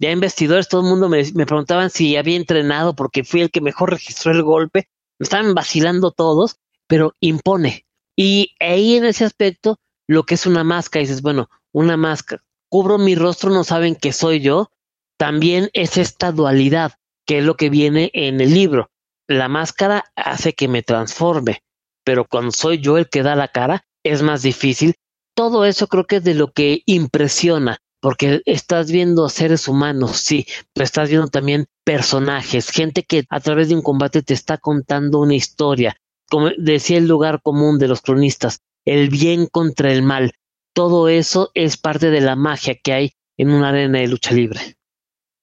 Ya 0.00 0.10
en 0.10 0.20
vestidores 0.20 0.68
todo 0.68 0.80
el 0.80 0.88
mundo 0.88 1.08
me, 1.10 1.22
me 1.34 1.46
preguntaban 1.46 1.90
si 1.90 2.16
había 2.16 2.36
entrenado 2.36 2.96
porque 2.96 3.24
fui 3.24 3.42
el 3.42 3.50
que 3.50 3.60
mejor 3.60 3.90
registró 3.90 4.32
el 4.32 4.42
golpe. 4.42 4.88
Estaban 5.18 5.54
vacilando 5.54 6.10
todos, 6.10 6.56
pero 6.86 7.14
impone. 7.20 7.86
Y 8.16 8.54
ahí 8.60 8.96
en 8.96 9.04
ese 9.04 9.24
aspecto, 9.24 9.76
lo 10.08 10.24
que 10.24 10.34
es 10.34 10.46
una 10.46 10.64
máscara, 10.64 11.02
dices, 11.02 11.22
bueno, 11.22 11.48
una 11.72 11.96
máscara, 11.96 12.42
cubro 12.68 12.98
mi 12.98 13.14
rostro, 13.14 13.50
no 13.50 13.64
saben 13.64 13.94
que 13.94 14.12
soy 14.12 14.40
yo, 14.40 14.70
también 15.18 15.70
es 15.72 15.96
esta 15.96 16.32
dualidad, 16.32 16.94
que 17.26 17.38
es 17.38 17.44
lo 17.44 17.56
que 17.56 17.70
viene 17.70 18.10
en 18.14 18.40
el 18.40 18.54
libro. 18.54 18.90
La 19.28 19.48
máscara 19.48 20.04
hace 20.16 20.54
que 20.54 20.68
me 20.68 20.82
transforme, 20.82 21.62
pero 22.04 22.24
cuando 22.24 22.52
soy 22.52 22.78
yo 22.80 22.96
el 22.96 23.08
que 23.08 23.22
da 23.22 23.36
la 23.36 23.48
cara, 23.48 23.84
es 24.02 24.22
más 24.22 24.42
difícil. 24.42 24.94
Todo 25.34 25.64
eso 25.64 25.86
creo 25.86 26.06
que 26.06 26.16
es 26.16 26.24
de 26.24 26.34
lo 26.34 26.52
que 26.52 26.82
impresiona, 26.86 27.78
porque 28.00 28.42
estás 28.44 28.90
viendo 28.90 29.28
seres 29.28 29.68
humanos, 29.68 30.18
sí, 30.18 30.46
pero 30.72 30.84
estás 30.84 31.08
viendo 31.08 31.28
también 31.28 31.66
personajes, 31.84 32.70
gente 32.70 33.02
que 33.02 33.24
a 33.28 33.40
través 33.40 33.68
de 33.68 33.74
un 33.74 33.82
combate 33.82 34.22
te 34.22 34.34
está 34.34 34.58
contando 34.58 35.20
una 35.20 35.34
historia. 35.34 35.96
Como 36.30 36.50
decía 36.58 36.98
el 36.98 37.08
lugar 37.08 37.40
común 37.42 37.78
de 37.78 37.88
los 37.88 38.02
cronistas, 38.02 38.60
el 38.84 39.08
bien 39.08 39.46
contra 39.46 39.92
el 39.92 40.02
mal 40.02 40.32
todo 40.78 41.08
eso 41.08 41.50
es 41.54 41.76
parte 41.76 42.08
de 42.08 42.20
la 42.20 42.36
magia 42.36 42.76
que 42.80 42.92
hay 42.92 43.12
en 43.36 43.50
una 43.50 43.70
arena 43.70 43.98
de 43.98 44.06
lucha 44.06 44.32
libre. 44.32 44.77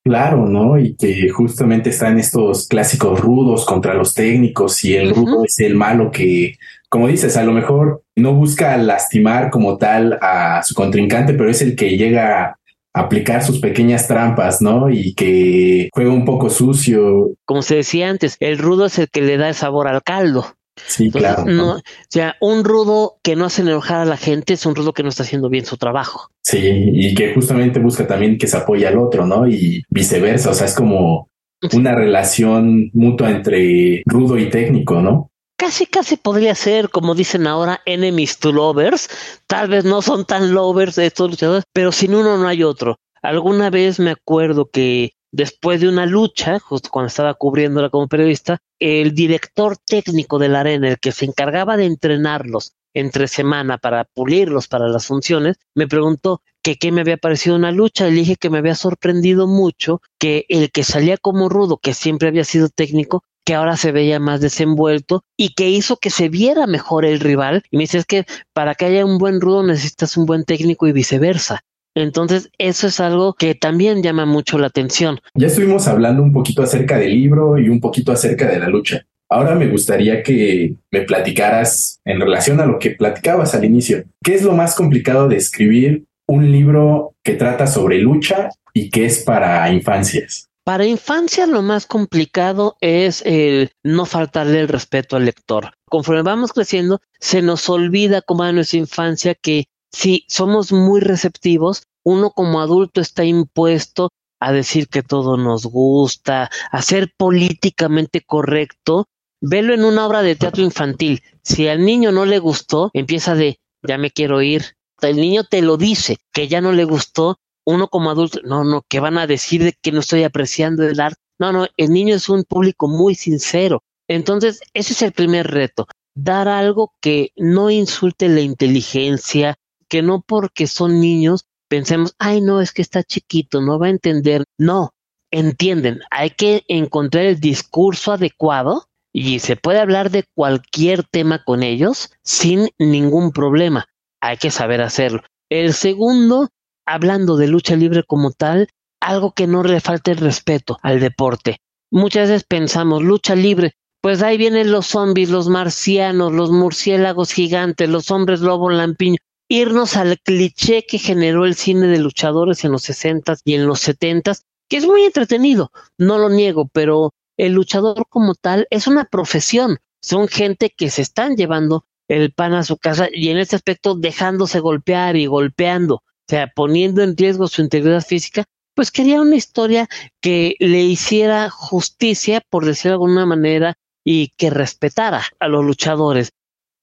Claro, 0.05 0.45
¿no? 0.45 0.77
Y 0.77 0.95
que 0.95 1.29
justamente 1.29 1.89
están 1.89 2.19
estos 2.19 2.67
clásicos 2.67 3.19
rudos 3.19 3.65
contra 3.65 3.95
los 3.95 4.13
técnicos 4.13 4.85
y 4.85 4.95
el 4.95 5.15
rudo 5.15 5.43
es 5.43 5.57
el 5.57 5.73
malo 5.73 6.11
que, 6.11 6.57
como 6.89 7.07
dices, 7.07 7.35
a 7.37 7.43
lo 7.43 7.51
mejor 7.53 8.03
no 8.15 8.35
busca 8.35 8.77
lastimar 8.77 9.49
como 9.49 9.77
tal 9.77 10.19
a 10.21 10.61
su 10.61 10.75
contrincante, 10.75 11.33
pero 11.33 11.49
es 11.49 11.63
el 11.63 11.75
que 11.75 11.97
llega 11.97 12.45
a 12.45 12.55
aplicar 12.93 13.43
sus 13.43 13.59
pequeñas 13.59 14.07
trampas, 14.07 14.61
¿no? 14.61 14.91
Y 14.91 15.15
que 15.15 15.89
juega 15.91 16.11
un 16.11 16.23
poco 16.23 16.51
sucio. 16.51 17.31
Como 17.43 17.63
se 17.63 17.77
decía 17.77 18.07
antes, 18.07 18.37
el 18.39 18.59
rudo 18.59 18.85
es 18.85 18.99
el 18.99 19.09
que 19.09 19.21
le 19.21 19.37
da 19.37 19.47
el 19.47 19.55
sabor 19.55 19.87
al 19.87 20.03
caldo. 20.03 20.54
Sí, 20.75 21.09
claro. 21.09 21.45
No, 21.45 21.75
o 21.75 21.81
sea, 22.09 22.35
un 22.41 22.63
rudo 22.63 23.17
que 23.23 23.35
no 23.35 23.45
hace 23.45 23.61
enojar 23.61 24.01
a 24.01 24.05
la 24.05 24.17
gente 24.17 24.53
es 24.53 24.65
un 24.65 24.75
rudo 24.75 24.93
que 24.93 25.03
no 25.03 25.09
está 25.09 25.23
haciendo 25.23 25.49
bien 25.49 25.65
su 25.65 25.77
trabajo. 25.77 26.29
Sí, 26.41 26.59
y 26.61 27.15
que 27.15 27.33
justamente 27.33 27.79
busca 27.79 28.05
también 28.05 28.37
que 28.37 28.47
se 28.47 28.57
apoye 28.57 28.85
al 28.87 28.97
otro, 28.97 29.25
¿no? 29.25 29.47
Y 29.47 29.83
viceversa, 29.89 30.51
o 30.51 30.53
sea, 30.53 30.67
es 30.67 30.75
como 30.75 31.29
una 31.73 31.95
relación 31.95 32.89
mutua 32.93 33.31
entre 33.31 34.03
rudo 34.05 34.37
y 34.37 34.49
técnico, 34.49 35.01
¿no? 35.01 35.29
Casi, 35.57 35.85
casi 35.85 36.17
podría 36.17 36.53
ser, 36.53 36.89
como 36.89 37.15
dicen 37.15 37.47
ahora, 37.47 37.81
enemies 37.85 38.39
to 38.39 38.51
lovers. 38.51 39.09
Tal 39.47 39.69
vez 39.69 39.85
no 39.85 40.01
son 40.01 40.25
tan 40.25 40.53
lovers 40.53 40.95
de 40.95 41.05
estos 41.05 41.29
luchadores, 41.29 41.63
pero 41.71 41.93
sin 41.93 42.13
uno 42.13 42.37
no 42.37 42.47
hay 42.47 42.63
otro. 42.63 42.97
Alguna 43.21 43.69
vez 43.69 43.99
me 43.99 44.11
acuerdo 44.11 44.69
que 44.71 45.13
después 45.35 45.81
de 45.81 45.89
una 45.89 46.05
lucha, 46.05 46.59
justo 46.59 46.89
cuando 46.89 47.07
estaba 47.07 47.33
cubriéndola 47.33 47.89
como 47.89 48.07
periodista, 48.07 48.59
el 48.79 49.13
director 49.13 49.75
técnico 49.77 50.39
de 50.39 50.47
la 50.47 50.61
arena, 50.61 50.87
el 50.87 50.99
que 50.99 51.11
se 51.11 51.25
encargaba 51.25 51.75
de 51.75 51.85
entrenarlos 51.85 52.73
entre 52.93 53.27
semana 53.27 53.77
para 53.77 54.05
pulirlos 54.05 54.69
para 54.69 54.87
las 54.87 55.05
funciones, 55.05 55.57
me 55.75 55.87
preguntó 55.87 56.41
que 56.63 56.77
qué 56.77 56.93
me 56.93 57.01
había 57.01 57.17
parecido 57.17 57.57
una 57.57 57.73
lucha. 57.73 58.05
Le 58.05 58.13
dije 58.13 58.37
que 58.37 58.49
me 58.49 58.59
había 58.59 58.75
sorprendido 58.75 59.45
mucho 59.45 60.01
que 60.17 60.45
el 60.47 60.71
que 60.71 60.85
salía 60.85 61.17
como 61.17 61.49
rudo, 61.49 61.77
que 61.77 61.93
siempre 61.93 62.29
había 62.29 62.45
sido 62.45 62.69
técnico, 62.69 63.25
que 63.45 63.55
ahora 63.55 63.75
se 63.75 63.91
veía 63.91 64.21
más 64.21 64.39
desenvuelto 64.39 65.25
y 65.37 65.53
que 65.53 65.69
hizo 65.69 65.97
que 65.97 66.09
se 66.09 66.29
viera 66.29 66.65
mejor 66.65 67.03
el 67.03 67.19
rival. 67.19 67.63
Y 67.69 67.75
me 67.75 67.83
dice, 67.83 67.97
es 67.97 68.05
que 68.05 68.25
para 68.53 68.73
que 68.73 68.85
haya 68.85 69.05
un 69.05 69.17
buen 69.17 69.41
rudo 69.41 69.63
necesitas 69.63 70.15
un 70.15 70.25
buen 70.25 70.45
técnico 70.45 70.87
y 70.87 70.93
viceversa. 70.93 71.61
Entonces, 71.95 72.51
eso 72.57 72.87
es 72.87 72.99
algo 72.99 73.33
que 73.33 73.55
también 73.55 74.03
llama 74.03 74.25
mucho 74.25 74.57
la 74.57 74.67
atención. 74.67 75.19
Ya 75.33 75.47
estuvimos 75.47 75.87
hablando 75.87 76.21
un 76.21 76.33
poquito 76.33 76.61
acerca 76.61 76.97
del 76.97 77.13
libro 77.13 77.57
y 77.57 77.69
un 77.69 77.79
poquito 77.79 78.11
acerca 78.11 78.47
de 78.47 78.59
la 78.59 78.67
lucha. 78.67 79.05
Ahora 79.29 79.55
me 79.55 79.67
gustaría 79.67 80.21
que 80.21 80.75
me 80.91 81.01
platicaras 81.01 81.99
en 82.05 82.19
relación 82.19 82.59
a 82.59 82.65
lo 82.65 82.77
que 82.77 82.91
platicabas 82.91 83.55
al 83.55 83.65
inicio. 83.65 84.03
¿Qué 84.23 84.35
es 84.35 84.43
lo 84.43 84.51
más 84.51 84.75
complicado 84.75 85.27
de 85.27 85.37
escribir 85.37 86.05
un 86.27 86.51
libro 86.51 87.15
que 87.23 87.33
trata 87.33 87.65
sobre 87.65 87.97
lucha 87.99 88.49
y 88.73 88.89
que 88.89 89.05
es 89.05 89.23
para 89.23 89.71
infancias? 89.71 90.49
Para 90.63 90.85
infancia 90.85 91.45
lo 91.45 91.61
más 91.61 91.85
complicado 91.85 92.75
es 92.81 93.21
el 93.25 93.71
no 93.83 94.05
faltarle 94.05 94.61
el 94.61 94.67
respeto 94.67 95.15
al 95.15 95.25
lector. 95.25 95.73
Conforme 95.85 96.23
vamos 96.23 96.53
creciendo, 96.53 97.01
se 97.19 97.41
nos 97.41 97.69
olvida 97.69 98.21
como 98.21 98.43
a 98.43 98.51
nuestra 98.51 98.79
infancia 98.79 99.35
que 99.35 99.65
si 99.95 100.25
somos 100.27 100.73
muy 100.73 100.99
receptivos, 100.99 101.83
uno 102.03 102.31
como 102.31 102.59
adulto 102.59 102.99
está 102.99 103.23
impuesto 103.23 104.09
a 104.41 104.51
decir 104.51 104.89
que 104.89 105.03
todo 105.03 105.37
nos 105.37 105.65
gusta, 105.65 106.49
a 106.69 106.81
ser 106.81 107.13
políticamente 107.17 108.19
correcto. 108.19 109.05
Velo 109.39 109.73
en 109.73 109.85
una 109.85 110.05
obra 110.05 110.21
de 110.21 110.35
teatro 110.35 110.63
infantil. 110.63 111.23
Si 111.43 111.69
al 111.69 111.85
niño 111.85 112.11
no 112.11 112.25
le 112.25 112.39
gustó, 112.39 112.91
empieza 112.93 113.35
de 113.35 113.57
ya 113.87 113.97
me 113.97 114.11
quiero 114.11 114.41
ir. 114.41 114.75
El 115.01 115.15
niño 115.15 115.45
te 115.45 115.61
lo 115.61 115.77
dice, 115.77 116.17
que 116.33 116.49
ya 116.49 116.59
no 116.59 116.73
le 116.73 116.83
gustó. 116.83 117.37
Uno 117.65 117.87
como 117.87 118.09
adulto, 118.09 118.41
no, 118.43 118.65
no, 118.65 118.83
que 118.89 118.99
van 118.99 119.17
a 119.17 119.27
decir 119.27 119.63
de 119.63 119.73
que 119.81 119.93
no 119.93 120.01
estoy 120.01 120.23
apreciando 120.23 120.85
el 120.85 120.99
arte. 120.99 121.21
No, 121.39 121.53
no, 121.53 121.67
el 121.77 121.89
niño 121.91 122.15
es 122.15 122.27
un 122.27 122.43
público 122.43 122.89
muy 122.89 123.15
sincero. 123.15 123.81
Entonces, 124.09 124.59
ese 124.73 124.91
es 124.91 125.01
el 125.03 125.13
primer 125.13 125.47
reto. 125.47 125.87
Dar 126.15 126.49
algo 126.49 126.93
que 126.99 127.31
no 127.37 127.69
insulte 127.69 128.27
la 128.27 128.41
inteligencia, 128.41 129.55
que 129.89 130.01
no 130.01 130.21
porque 130.21 130.67
son 130.67 130.99
niños 130.99 131.45
pensemos, 131.67 132.15
ay, 132.19 132.41
no, 132.41 132.61
es 132.61 132.71
que 132.71 132.81
está 132.81 133.03
chiquito, 133.03 133.61
no 133.61 133.79
va 133.79 133.87
a 133.87 133.91
entender. 133.91 134.43
No, 134.57 134.91
entienden, 135.31 135.99
hay 136.11 136.29
que 136.31 136.63
encontrar 136.67 137.25
el 137.25 137.39
discurso 137.39 138.11
adecuado 138.13 138.85
y 139.13 139.39
se 139.39 139.55
puede 139.55 139.79
hablar 139.79 140.11
de 140.11 140.25
cualquier 140.33 141.03
tema 141.03 141.43
con 141.43 141.63
ellos 141.63 142.11
sin 142.23 142.69
ningún 142.77 143.31
problema. 143.31 143.87
Hay 144.21 144.37
que 144.37 144.51
saber 144.51 144.81
hacerlo. 144.81 145.21
El 145.49 145.73
segundo, 145.73 146.49
hablando 146.85 147.37
de 147.37 147.47
lucha 147.47 147.75
libre 147.75 148.03
como 148.03 148.31
tal, 148.31 148.67
algo 148.99 149.33
que 149.33 149.47
no 149.47 149.63
le 149.63 149.79
falte 149.79 150.11
el 150.11 150.17
respeto 150.17 150.77
al 150.81 150.99
deporte. 150.99 151.57
Muchas 151.91 152.29
veces 152.29 152.43
pensamos, 152.43 153.03
lucha 153.03 153.35
libre, 153.35 153.73
pues 154.01 154.21
ahí 154.21 154.37
vienen 154.37 154.71
los 154.71 154.87
zombies, 154.87 155.29
los 155.29 155.47
marcianos, 155.47 156.33
los 156.33 156.51
murciélagos 156.51 157.31
gigantes, 157.31 157.89
los 157.89 158.11
hombres 158.11 158.41
lobo 158.41 158.69
lampiño 158.69 159.17
irnos 159.47 159.95
al 159.95 160.19
cliché 160.19 160.85
que 160.85 160.97
generó 160.97 161.45
el 161.45 161.55
cine 161.55 161.87
de 161.87 161.99
luchadores 161.99 162.63
en 162.63 162.71
los 162.71 162.83
60 162.83 163.35
y 163.43 163.53
en 163.53 163.67
los 163.67 163.79
70 163.81 164.33
que 164.67 164.77
es 164.77 164.87
muy 164.87 165.03
entretenido, 165.03 165.71
no 165.97 166.17
lo 166.17 166.29
niego, 166.29 166.67
pero 166.73 167.13
el 167.37 167.53
luchador 167.53 168.05
como 168.09 168.35
tal 168.35 168.67
es 168.69 168.87
una 168.87 169.05
profesión, 169.05 169.77
son 170.01 170.27
gente 170.27 170.69
que 170.69 170.89
se 170.89 171.01
están 171.01 171.35
llevando 171.35 171.85
el 172.07 172.31
pan 172.33 172.53
a 172.53 172.63
su 172.63 172.77
casa 172.77 173.07
y 173.11 173.29
en 173.29 173.37
este 173.37 173.55
aspecto 173.55 173.95
dejándose 173.95 174.59
golpear 174.59 175.15
y 175.15 175.25
golpeando, 175.25 175.95
o 175.95 176.27
sea, 176.27 176.51
poniendo 176.55 177.03
en 177.03 177.17
riesgo 177.17 177.47
su 177.47 177.61
integridad 177.61 178.01
física, 178.01 178.45
pues 178.75 178.91
quería 178.91 179.21
una 179.21 179.35
historia 179.35 179.87
que 180.21 180.55
le 180.59 180.83
hiciera 180.83 181.49
justicia, 181.49 182.41
por 182.49 182.65
decirlo 182.65 182.91
de 182.91 182.95
alguna 182.95 183.25
manera, 183.25 183.77
y 184.03 184.29
que 184.37 184.49
respetara 184.49 185.23
a 185.39 185.47
los 185.47 185.63
luchadores. 185.63 186.31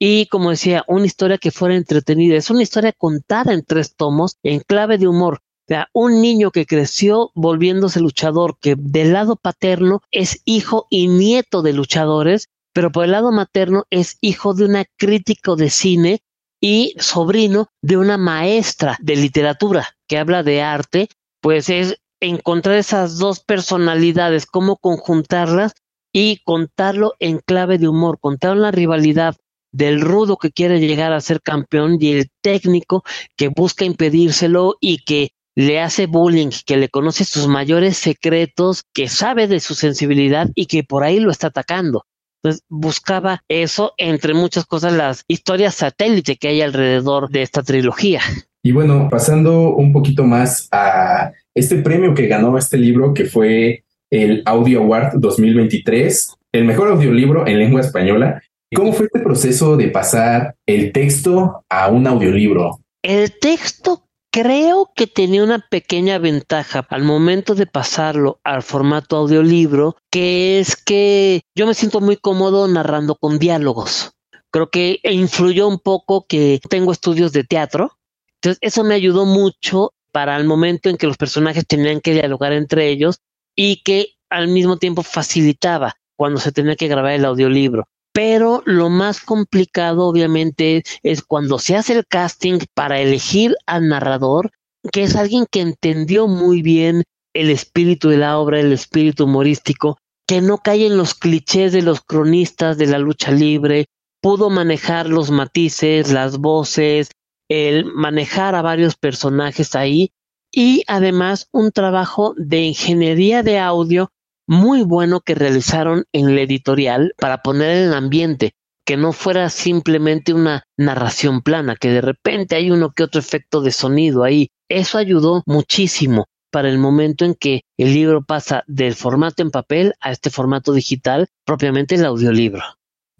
Y 0.04 0.26
como 0.26 0.50
decía, 0.50 0.84
una 0.88 1.06
historia 1.06 1.38
que 1.38 1.52
fuera 1.52 1.76
entretenida. 1.76 2.34
Es 2.34 2.50
una 2.50 2.64
historia 2.64 2.90
contada 2.90 3.52
en 3.52 3.64
tres 3.64 3.94
tomos 3.94 4.36
en 4.42 4.58
clave 4.58 4.98
de 4.98 5.06
humor. 5.06 5.34
O 5.34 5.64
sea, 5.68 5.90
un 5.92 6.20
niño 6.20 6.50
que 6.50 6.66
creció 6.66 7.30
volviéndose 7.36 8.00
luchador, 8.00 8.58
que 8.60 8.74
del 8.76 9.12
lado 9.12 9.36
paterno 9.36 10.00
es 10.10 10.42
hijo 10.44 10.88
y 10.90 11.06
nieto 11.06 11.62
de 11.62 11.72
luchadores, 11.72 12.48
pero 12.72 12.90
por 12.90 13.04
el 13.04 13.12
lado 13.12 13.30
materno 13.30 13.84
es 13.90 14.18
hijo 14.20 14.54
de 14.54 14.64
una 14.64 14.86
crítico 14.98 15.54
de 15.54 15.70
cine 15.70 16.20
y 16.60 16.96
sobrino 16.98 17.68
de 17.80 17.96
una 17.96 18.18
maestra 18.18 18.98
de 19.00 19.14
literatura 19.14 19.90
que 20.08 20.18
habla 20.18 20.42
de 20.42 20.62
arte, 20.62 21.10
pues 21.40 21.68
es 21.68 22.00
encontrar 22.18 22.74
esas 22.74 23.18
dos 23.18 23.38
personalidades, 23.38 24.46
cómo 24.46 24.78
conjuntarlas 24.78 25.74
y 26.12 26.42
contarlo 26.42 27.14
en 27.20 27.38
clave 27.38 27.78
de 27.78 27.86
humor, 27.86 28.18
contar 28.18 28.56
la 28.56 28.72
rivalidad 28.72 29.36
del 29.72 30.00
rudo 30.00 30.36
que 30.36 30.52
quiere 30.52 30.80
llegar 30.80 31.12
a 31.12 31.20
ser 31.20 31.40
campeón 31.40 31.96
y 32.00 32.12
el 32.12 32.28
técnico 32.40 33.02
que 33.36 33.48
busca 33.48 33.84
impedírselo 33.84 34.76
y 34.80 35.04
que 35.04 35.30
le 35.54 35.80
hace 35.80 36.06
bullying, 36.06 36.50
que 36.64 36.76
le 36.76 36.88
conoce 36.88 37.24
sus 37.24 37.46
mayores 37.46 37.96
secretos, 37.96 38.84
que 38.94 39.08
sabe 39.08 39.48
de 39.48 39.60
su 39.60 39.74
sensibilidad 39.74 40.48
y 40.54 40.66
que 40.66 40.82
por 40.84 41.04
ahí 41.04 41.20
lo 41.20 41.30
está 41.30 41.48
atacando. 41.48 42.04
Entonces 42.42 42.64
buscaba 42.68 43.42
eso, 43.48 43.92
entre 43.98 44.34
muchas 44.34 44.66
cosas, 44.66 44.92
las 44.94 45.24
historias 45.28 45.76
satélite 45.76 46.36
que 46.36 46.48
hay 46.48 46.60
alrededor 46.60 47.30
de 47.30 47.42
esta 47.42 47.62
trilogía. 47.62 48.20
Y 48.64 48.72
bueno, 48.72 49.08
pasando 49.10 49.74
un 49.74 49.92
poquito 49.92 50.24
más 50.24 50.68
a 50.72 51.32
este 51.54 51.76
premio 51.76 52.14
que 52.14 52.26
ganó 52.26 52.56
este 52.56 52.78
libro, 52.78 53.12
que 53.12 53.26
fue 53.26 53.84
el 54.10 54.42
Audio 54.44 54.80
Award 54.80 55.14
2023, 55.14 56.36
el 56.52 56.64
mejor 56.64 56.88
audiolibro 56.88 57.46
en 57.46 57.58
lengua 57.58 57.80
española. 57.80 58.42
¿Cómo 58.74 58.92
fue 58.92 59.06
este 59.06 59.20
proceso 59.20 59.76
de 59.76 59.88
pasar 59.88 60.56
el 60.66 60.92
texto 60.92 61.64
a 61.68 61.88
un 61.88 62.06
audiolibro? 62.06 62.80
El 63.02 63.38
texto 63.38 64.04
Creo 64.34 64.90
que 64.96 65.06
tenía 65.06 65.44
una 65.44 65.58
pequeña 65.58 66.16
ventaja 66.16 66.86
al 66.88 67.02
momento 67.02 67.54
de 67.54 67.66
pasarlo 67.66 68.40
al 68.44 68.62
formato 68.62 69.18
audiolibro, 69.18 69.94
que 70.10 70.58
es 70.58 70.74
que 70.74 71.42
yo 71.54 71.66
me 71.66 71.74
siento 71.74 72.00
muy 72.00 72.16
cómodo 72.16 72.66
narrando 72.66 73.14
con 73.14 73.38
diálogos. 73.38 74.12
Creo 74.50 74.70
que 74.70 75.00
influyó 75.02 75.68
un 75.68 75.78
poco 75.78 76.24
que 76.26 76.60
tengo 76.70 76.92
estudios 76.92 77.32
de 77.32 77.44
teatro, 77.44 77.98
entonces 78.36 78.58
eso 78.62 78.84
me 78.84 78.94
ayudó 78.94 79.26
mucho 79.26 79.92
para 80.12 80.34
el 80.38 80.46
momento 80.46 80.88
en 80.88 80.96
que 80.96 81.06
los 81.06 81.18
personajes 81.18 81.66
tenían 81.66 82.00
que 82.00 82.14
dialogar 82.14 82.54
entre 82.54 82.88
ellos 82.88 83.18
y 83.54 83.82
que 83.82 84.14
al 84.30 84.48
mismo 84.48 84.78
tiempo 84.78 85.02
facilitaba 85.02 85.96
cuando 86.16 86.40
se 86.40 86.52
tenía 86.52 86.76
que 86.76 86.88
grabar 86.88 87.12
el 87.12 87.26
audiolibro 87.26 87.86
pero 88.12 88.62
lo 88.66 88.90
más 88.90 89.20
complicado 89.20 90.06
obviamente 90.06 90.82
es 91.02 91.22
cuando 91.22 91.58
se 91.58 91.76
hace 91.76 91.94
el 91.94 92.06
casting 92.06 92.58
para 92.74 93.00
elegir 93.00 93.56
al 93.66 93.88
narrador, 93.88 94.50
que 94.92 95.04
es 95.04 95.16
alguien 95.16 95.46
que 95.50 95.60
entendió 95.60 96.28
muy 96.28 96.62
bien 96.62 97.04
el 97.34 97.50
espíritu 97.50 98.08
de 98.08 98.18
la 98.18 98.38
obra, 98.38 98.60
el 98.60 98.72
espíritu 98.72 99.24
humorístico, 99.24 99.98
que 100.26 100.40
no 100.40 100.58
cae 100.58 100.86
en 100.86 100.96
los 100.96 101.14
clichés 101.14 101.72
de 101.72 101.82
los 101.82 102.02
cronistas 102.02 102.76
de 102.76 102.86
la 102.86 102.98
lucha 102.98 103.32
libre, 103.32 103.86
pudo 104.20 104.50
manejar 104.50 105.08
los 105.08 105.30
matices, 105.30 106.12
las 106.12 106.38
voces, 106.38 107.10
el 107.48 107.86
manejar 107.86 108.54
a 108.54 108.62
varios 108.62 108.96
personajes 108.96 109.74
ahí 109.74 110.12
y 110.54 110.84
además 110.86 111.48
un 111.52 111.72
trabajo 111.72 112.34
de 112.36 112.60
ingeniería 112.60 113.42
de 113.42 113.58
audio 113.58 114.10
muy 114.52 114.82
bueno 114.82 115.20
que 115.20 115.34
realizaron 115.34 116.04
en 116.12 116.28
el 116.28 116.38
editorial 116.38 117.14
para 117.18 117.38
poner 117.38 117.70
el 117.70 117.94
ambiente, 117.94 118.52
que 118.84 118.98
no 118.98 119.12
fuera 119.12 119.48
simplemente 119.48 120.34
una 120.34 120.64
narración 120.76 121.40
plana, 121.40 121.74
que 121.74 121.88
de 121.88 122.02
repente 122.02 122.54
hay 122.54 122.70
uno 122.70 122.90
que 122.90 123.02
otro 123.02 123.18
efecto 123.18 123.62
de 123.62 123.70
sonido 123.70 124.24
ahí. 124.24 124.50
Eso 124.68 124.98
ayudó 124.98 125.42
muchísimo 125.46 126.26
para 126.50 126.68
el 126.68 126.76
momento 126.76 127.24
en 127.24 127.34
que 127.34 127.62
el 127.78 127.94
libro 127.94 128.24
pasa 128.24 128.62
del 128.66 128.94
formato 128.94 129.42
en 129.42 129.50
papel 129.50 129.94
a 130.02 130.12
este 130.12 130.28
formato 130.28 130.74
digital, 130.74 131.28
propiamente 131.46 131.94
el 131.94 132.04
audiolibro. 132.04 132.62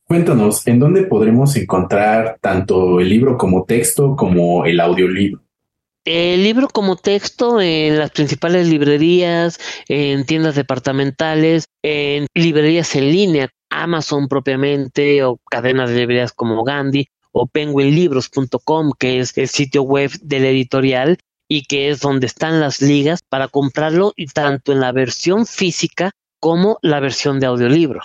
Cuéntanos, 0.05 0.67
¿en 0.67 0.81
dónde 0.81 1.05
podremos 1.05 1.57
encontrar 1.57 2.37
tanto 2.43 3.01
el 3.01 3.09
libro 3.09 3.39
como 3.39 3.65
texto 3.65 4.15
como 4.17 4.67
el 4.67 4.79
audiolibro? 4.81 5.42
El 6.05 6.43
libro 6.43 6.69
como 6.69 6.97
texto 6.97 7.61
en 7.61 7.97
las 7.97 8.11
principales 8.11 8.67
librerías, 8.67 9.61
en 9.87 10.27
tiendas 10.27 10.57
departamentales, 10.57 11.67
en 11.83 12.27
librerías 12.35 12.97
en 12.97 13.11
línea, 13.11 13.51
Amazon 13.71 14.27
propiamente, 14.27 15.23
o 15.23 15.39
cadenas 15.49 15.91
de 15.91 16.01
librerías 16.01 16.33
como 16.33 16.65
Gandhi, 16.65 17.07
o 17.31 17.47
penguinlibros.com, 17.47 18.93
que 18.99 19.21
es 19.21 19.39
el 19.39 19.49
sitio 19.49 19.83
web 19.83 20.11
del 20.23 20.45
editorial 20.45 21.19
y 21.49 21.67
que 21.67 21.91
es 21.91 22.01
donde 22.01 22.27
están 22.27 22.61
las 22.61 22.81
ligas 22.81 23.21
para 23.29 23.47
comprarlo 23.47 24.13
tanto 24.35 24.73
en 24.73 24.81
la 24.81 24.91
versión 24.91 25.47
física 25.47 26.11
como 26.41 26.79
la 26.83 26.99
versión 26.99 27.39
de 27.39 27.47
audiolibro. 27.47 28.01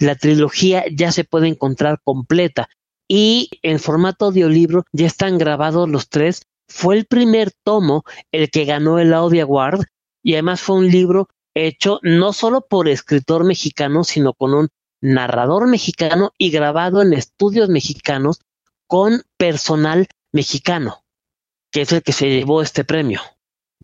La 0.00 0.16
trilogía 0.16 0.84
ya 0.90 1.12
se 1.12 1.22
puede 1.22 1.46
encontrar 1.46 2.00
completa 2.02 2.68
y 3.08 3.50
en 3.62 3.78
formato 3.78 4.26
audiolibro 4.26 4.84
ya 4.92 5.06
están 5.06 5.38
grabados 5.38 5.88
los 5.88 6.08
tres 6.08 6.42
fue 6.68 6.96
el 6.96 7.06
primer 7.06 7.52
tomo 7.64 8.04
el 8.32 8.50
que 8.50 8.64
ganó 8.64 8.98
el 8.98 9.12
Audi 9.14 9.40
Award 9.40 9.84
y 10.22 10.34
además 10.34 10.60
fue 10.60 10.76
un 10.76 10.88
libro 10.88 11.28
hecho 11.54 12.00
no 12.02 12.32
solo 12.32 12.66
por 12.68 12.88
escritor 12.88 13.44
mexicano, 13.44 14.04
sino 14.04 14.34
con 14.34 14.54
un 14.54 14.68
narrador 15.00 15.68
mexicano 15.68 16.32
y 16.38 16.50
grabado 16.50 17.02
en 17.02 17.12
estudios 17.12 17.68
mexicanos 17.68 18.40
con 18.86 19.22
personal 19.36 20.06
mexicano, 20.32 21.02
que 21.70 21.82
es 21.82 21.92
el 21.92 22.02
que 22.02 22.12
se 22.12 22.28
llevó 22.28 22.62
este 22.62 22.84
premio. 22.84 23.20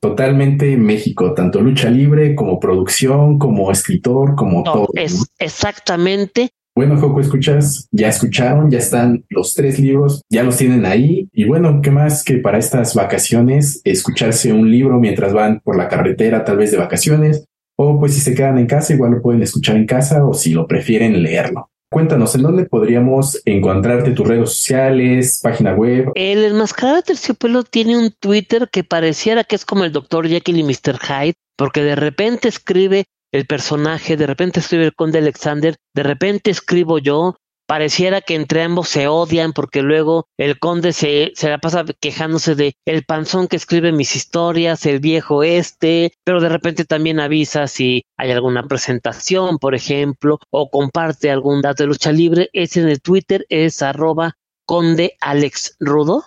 Totalmente 0.00 0.76
México, 0.76 1.32
tanto 1.32 1.60
lucha 1.60 1.88
libre 1.88 2.34
como 2.34 2.58
producción, 2.58 3.38
como 3.38 3.70
escritor, 3.70 4.34
como 4.34 4.64
todo. 4.64 4.88
Es 4.94 5.32
exactamente 5.38 6.50
bueno, 6.74 6.98
Joco, 6.98 7.20
escuchas, 7.20 7.86
ya 7.90 8.08
escucharon, 8.08 8.70
ya 8.70 8.78
están 8.78 9.24
los 9.28 9.52
tres 9.54 9.78
libros, 9.78 10.22
ya 10.30 10.42
los 10.42 10.56
tienen 10.56 10.86
ahí. 10.86 11.28
Y 11.32 11.44
bueno, 11.44 11.80
¿qué 11.82 11.90
más 11.90 12.24
que 12.24 12.38
para 12.38 12.58
estas 12.58 12.94
vacaciones 12.94 13.82
escucharse 13.84 14.52
un 14.52 14.70
libro 14.70 14.98
mientras 14.98 15.34
van 15.34 15.60
por 15.60 15.76
la 15.76 15.88
carretera, 15.88 16.44
tal 16.44 16.56
vez 16.56 16.70
de 16.70 16.78
vacaciones? 16.78 17.44
O 17.76 18.00
pues 18.00 18.14
si 18.14 18.20
se 18.20 18.34
quedan 18.34 18.58
en 18.58 18.66
casa, 18.66 18.94
igual 18.94 19.12
lo 19.12 19.22
pueden 19.22 19.42
escuchar 19.42 19.76
en 19.76 19.86
casa 19.86 20.24
o 20.24 20.32
si 20.32 20.52
lo 20.52 20.66
prefieren 20.66 21.22
leerlo. 21.22 21.68
Cuéntanos, 21.90 22.34
¿en 22.34 22.42
dónde 22.42 22.64
podríamos 22.64 23.42
encontrarte 23.44 24.12
tus 24.12 24.26
redes 24.26 24.48
sociales, 24.48 25.40
página 25.42 25.74
web? 25.74 26.10
El 26.14 26.42
enmascarado 26.42 26.96
de 26.96 27.02
terciopelo 27.02 27.64
tiene 27.64 27.98
un 27.98 28.12
Twitter 28.18 28.70
que 28.72 28.82
pareciera 28.82 29.44
que 29.44 29.56
es 29.56 29.66
como 29.66 29.84
el 29.84 29.92
Dr. 29.92 30.26
Jekyll 30.26 30.56
y 30.56 30.62
Mr. 30.62 30.98
Hyde, 30.98 31.34
porque 31.54 31.82
de 31.82 31.94
repente 31.94 32.48
escribe 32.48 33.04
el 33.32 33.46
personaje, 33.46 34.16
de 34.16 34.26
repente 34.26 34.60
escribe 34.60 34.84
el 34.84 34.94
conde 34.94 35.18
Alexander, 35.18 35.76
de 35.94 36.02
repente 36.02 36.50
escribo 36.50 36.98
yo, 36.98 37.36
pareciera 37.66 38.20
que 38.20 38.34
entre 38.34 38.62
ambos 38.62 38.88
se 38.88 39.08
odian 39.08 39.54
porque 39.54 39.80
luego 39.80 40.26
el 40.38 40.58
conde 40.58 40.92
se, 40.92 41.32
se 41.34 41.48
la 41.48 41.58
pasa 41.58 41.84
quejándose 42.00 42.54
de 42.54 42.74
el 42.86 43.04
panzón 43.04 43.48
que 43.48 43.56
escribe 43.56 43.92
mis 43.92 44.14
historias, 44.14 44.84
el 44.84 45.00
viejo 45.00 45.42
este, 45.42 46.12
pero 46.24 46.40
de 46.40 46.50
repente 46.50 46.84
también 46.84 47.18
avisa 47.18 47.66
si 47.68 48.02
hay 48.18 48.30
alguna 48.30 48.64
presentación, 48.64 49.58
por 49.58 49.74
ejemplo, 49.74 50.38
o 50.50 50.70
comparte 50.70 51.30
algún 51.30 51.62
dato 51.62 51.82
de 51.82 51.88
lucha 51.88 52.12
libre, 52.12 52.50
ese 52.52 52.80
en 52.80 52.88
el 52.88 53.00
Twitter 53.00 53.46
es 53.48 53.80
arroba 53.80 54.36
conde 54.66 55.16
Alex 55.20 55.76
Rudo. 55.80 56.26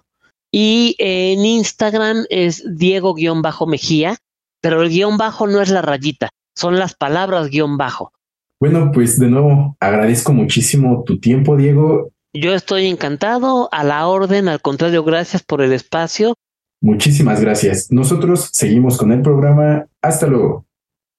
Y 0.52 0.96
en 1.00 1.46
Instagram 1.46 2.26
es 2.30 2.64
Diego-Mejía, 2.78 4.18
pero 4.62 4.82
el 4.82 4.90
guion 4.90 5.18
bajo 5.18 5.48
no 5.48 5.62
es 5.62 5.70
la 5.70 5.82
rayita, 5.82 6.30
son 6.56 6.80
las 6.80 6.96
palabras 6.96 7.50
guion 7.50 7.78
bajo. 7.78 8.12
Bueno, 8.60 8.92
pues 8.94 9.20
de 9.20 9.28
nuevo 9.28 9.76
agradezco 9.80 10.34
muchísimo 10.34 11.04
tu 11.06 11.20
tiempo, 11.20 11.58
Diego. 11.58 12.12
Yo 12.34 12.54
estoy 12.54 12.88
encantado, 12.88 13.70
a 13.72 13.84
la 13.84 14.08
orden, 14.08 14.48
al 14.50 14.62
contrario, 14.62 15.04
gracias 15.04 15.44
por 15.44 15.62
el 15.62 15.72
espacio. 15.74 16.36
Muchísimas 16.82 17.40
gracias. 17.42 17.92
Nosotros 17.92 18.50
seguimos 18.52 18.98
con 18.98 19.12
el 19.12 19.22
programa. 19.22 19.88
Hasta 20.02 20.28
luego. 20.28 20.66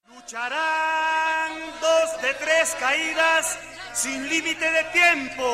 Lucharán 0.08 1.52
dos 1.80 2.22
de 2.22 2.28
tres 2.44 2.76
caídas 2.78 3.58
sin 3.94 4.28
límite 4.28 4.64
de 4.64 4.84
tiempo. 4.92 5.44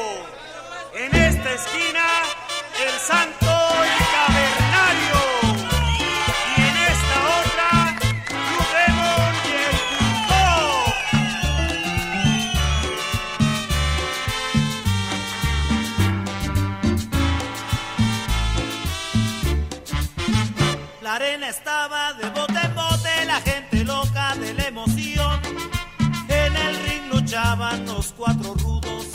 En 0.95 1.14
esta 1.14 1.55
esquina, 1.55 2.05
el 2.85 3.01
santo 3.01 3.51
La 21.12 21.16
arena 21.16 21.50
estaba 21.50 22.14
de 22.14 22.30
bote 22.30 22.58
en 22.64 22.74
bote, 22.74 23.26
la 23.26 23.38
gente 23.42 23.84
loca 23.84 24.34
de 24.34 24.54
la 24.54 24.64
emoción. 24.68 25.40
En 26.26 26.56
el 26.56 26.74
ring 26.86 27.12
luchaban 27.12 27.84
los 27.84 28.14
cuatro 28.16 28.54
rudos, 28.54 29.08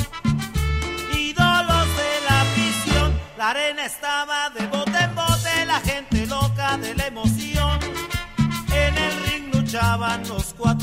ídolos 1.12 1.88
de 2.02 2.12
la 2.30 2.46
prisión. 2.54 3.20
La 3.36 3.50
arena 3.50 3.84
estaba 3.84 4.52
de 4.52 4.68
bote 4.68 4.96
en 4.96 5.16
bote, 5.16 5.66
la 5.66 5.80
gente 5.80 6.28
loca 6.28 6.78
de 6.78 6.94
la 6.94 7.08
emoción. 7.08 7.80
En 8.72 8.96
el 8.96 9.14
ring 9.26 9.56
luchaban 9.56 10.22
los 10.30 10.54
cuatro 10.56 10.77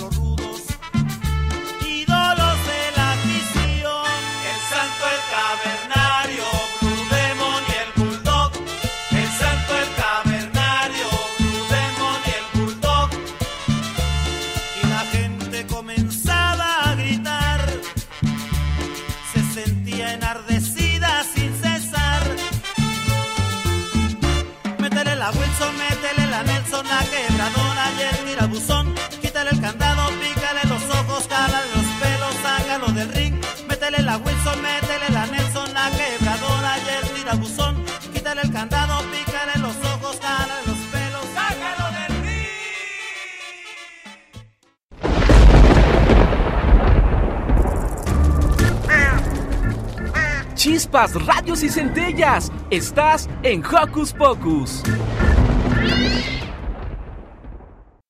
Chispas, 50.95 51.27
radios 51.27 51.63
y 51.65 51.69
centellas. 51.69 52.53
Estás 52.71 53.29
en 53.43 53.65
Hocus 53.65 54.13
Pocus. 54.13 54.83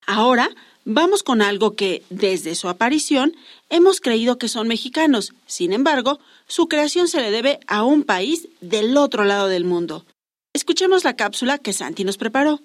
Ahora 0.07 0.51
vamos 0.85 1.23
con 1.23 1.41
algo 1.41 1.77
que, 1.77 2.03
desde 2.11 2.55
su 2.55 2.69
aparición, 2.69 3.35
hemos 3.71 4.03
creído 4.03 4.37
que 4.37 4.49
son 4.49 4.69
mexicanos. 4.69 5.33
Sin 5.47 5.73
embargo, 5.73 6.19
su 6.47 6.69
creación 6.69 7.09
se 7.09 7.23
le 7.23 7.31
debe 7.31 7.59
a 7.69 7.85
un 7.85 8.03
país 8.03 8.49
del 8.61 8.99
otro 8.99 9.25
lado 9.25 9.49
del 9.49 9.65
mundo. 9.65 10.05
Escuchemos 10.53 11.05
la 11.05 11.17
cápsula 11.17 11.57
que 11.57 11.73
Santi 11.73 12.05
nos 12.05 12.19
preparó. 12.19 12.61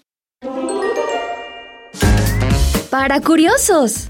Para 2.90 3.22
curiosos. 3.22 4.10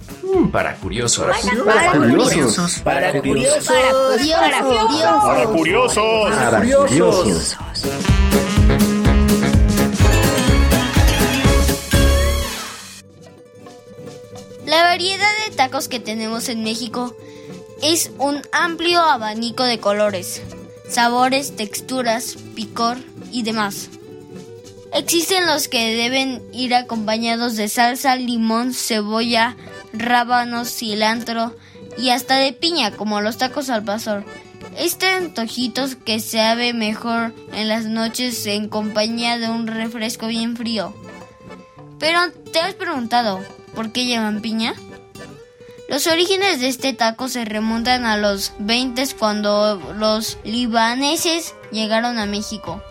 Para 0.52 0.76
curiosos. 0.76 1.26
Para 1.66 1.92
curiosos. 1.92 2.80
Para 2.80 3.22
curiosos. 3.22 3.64
Para 3.64 5.46
curiosos. 5.46 6.32
Para 6.36 6.60
curiosos. 6.62 7.58
La 14.66 14.84
variedad 14.84 15.28
de 15.48 15.56
tacos 15.56 15.88
que 15.88 16.00
tenemos 16.00 16.48
en 16.50 16.64
México 16.64 17.16
es 17.82 18.12
un 18.20 18.42
amplio 18.52 19.00
abanico 19.00 19.64
de 19.64 19.80
colores, 19.80 20.44
sabores, 20.88 21.56
texturas, 21.56 22.36
picor 22.56 22.98
y 23.32 23.42
demás. 23.44 23.90
Existen 24.94 25.48
los 25.48 25.68
que 25.68 25.96
deben 25.96 26.44
ir 26.52 26.74
acompañados 26.76 27.56
de 27.56 27.68
salsa, 27.68 28.16
limón, 28.16 28.74
cebolla, 28.74 29.56
rábanos, 29.94 30.70
cilantro 30.70 31.56
y 31.98 32.10
hasta 32.10 32.36
de 32.36 32.54
piña, 32.54 32.92
como 32.92 33.22
los 33.22 33.38
tacos 33.38 33.70
al 33.70 33.84
pastor. 33.84 34.24
Este 34.78 35.08
antojitos 35.08 35.96
que 35.96 36.20
se 36.20 36.38
sabe 36.38 36.74
mejor 36.74 37.34
en 37.54 37.68
las 37.68 37.86
noches 37.86 38.46
en 38.46 38.70
compañía 38.70 39.38
de 39.38 39.50
un 39.50 39.68
refresco 39.68 40.28
bien 40.28 40.56
frío. 40.56 40.94
Pero, 42.00 42.20
¿te 42.52 42.60
has 42.60 42.74
preguntado 42.76 43.40
por 43.76 43.92
qué 43.92 44.06
llevan 44.06 44.42
piña? 44.42 44.74
Los 45.90 46.06
orígenes 46.06 46.60
de 46.60 46.68
este 46.68 46.94
taco 46.94 47.28
se 47.30 47.46
remontan 47.46 48.06
a 48.06 48.16
los 48.16 48.54
20 48.60 49.04
cuando 49.18 49.94
los 49.98 50.38
libaneses 50.44 51.56
llegaron 51.72 52.20
a 52.20 52.28
México. 52.28 52.82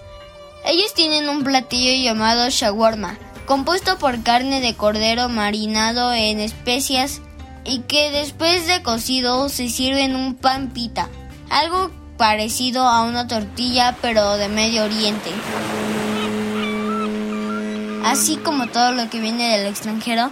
Ellos 0.66 0.92
tienen 0.94 1.28
un 1.28 1.44
platillo 1.44 2.02
llamado 2.02 2.50
shawarma, 2.50 3.16
compuesto 3.48 3.96
por 3.98 4.22
carne 4.22 4.60
de 4.60 4.74
cordero 4.74 5.30
marinado 5.30 6.12
en 6.12 6.38
especias 6.38 7.22
y 7.64 7.78
que 7.80 8.10
después 8.10 8.66
de 8.66 8.82
cocido 8.82 9.48
se 9.48 9.70
sirve 9.70 10.04
en 10.04 10.16
un 10.16 10.34
pan 10.34 10.74
pita, 10.74 11.08
algo 11.48 11.90
parecido 12.18 12.86
a 12.86 13.04
una 13.04 13.26
tortilla 13.26 13.96
pero 14.02 14.36
de 14.36 14.48
Medio 14.48 14.84
Oriente. 14.84 15.30
Así 18.04 18.36
como 18.36 18.66
todo 18.66 18.92
lo 18.92 19.08
que 19.08 19.18
viene 19.18 19.56
del 19.56 19.66
extranjero, 19.66 20.30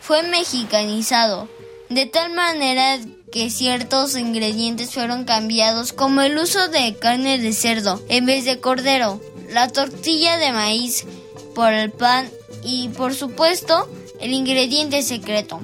fue 0.00 0.24
mexicanizado, 0.24 1.48
de 1.88 2.06
tal 2.06 2.32
manera 2.32 2.98
que 3.30 3.48
ciertos 3.48 4.16
ingredientes 4.16 4.92
fueron 4.92 5.24
cambiados 5.24 5.92
como 5.92 6.20
el 6.20 6.36
uso 6.36 6.66
de 6.66 6.96
carne 6.96 7.38
de 7.38 7.52
cerdo 7.52 8.02
en 8.08 8.26
vez 8.26 8.44
de 8.44 8.58
cordero, 8.58 9.20
la 9.50 9.68
tortilla 9.68 10.36
de 10.36 10.50
maíz 10.50 11.06
por 11.54 11.72
el 11.72 11.92
pan 11.92 12.28
y 12.62 12.88
por 12.90 13.14
supuesto 13.14 13.88
el 14.20 14.32
ingrediente 14.32 15.02
secreto, 15.02 15.60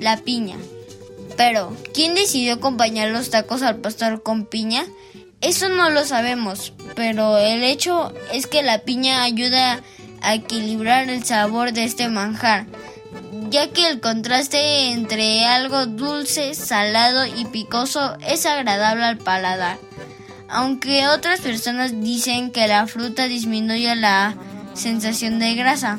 la 0.00 0.18
piña. 0.18 0.56
Pero, 1.36 1.76
¿quién 1.92 2.14
decidió 2.14 2.54
acompañar 2.54 3.10
los 3.10 3.30
tacos 3.30 3.62
al 3.62 3.76
pastor 3.76 4.22
con 4.22 4.46
piña? 4.46 4.86
Eso 5.42 5.68
no 5.68 5.90
lo 5.90 6.04
sabemos, 6.04 6.72
pero 6.94 7.36
el 7.36 7.62
hecho 7.62 8.12
es 8.32 8.46
que 8.46 8.62
la 8.62 8.80
piña 8.80 9.22
ayuda 9.22 9.82
a 10.22 10.34
equilibrar 10.34 11.10
el 11.10 11.24
sabor 11.24 11.72
de 11.72 11.84
este 11.84 12.08
manjar, 12.08 12.66
ya 13.50 13.70
que 13.70 13.86
el 13.86 14.00
contraste 14.00 14.92
entre 14.92 15.44
algo 15.44 15.86
dulce, 15.86 16.54
salado 16.54 17.26
y 17.26 17.44
picoso 17.44 18.16
es 18.26 18.46
agradable 18.46 19.04
al 19.04 19.18
paladar. 19.18 19.78
Aunque 20.48 21.06
otras 21.08 21.40
personas 21.40 22.00
dicen 22.02 22.50
que 22.50 22.66
la 22.66 22.86
fruta 22.86 23.26
disminuye 23.26 23.94
la 23.94 24.36
sensación 24.74 25.38
de 25.38 25.54
grasa. 25.54 25.98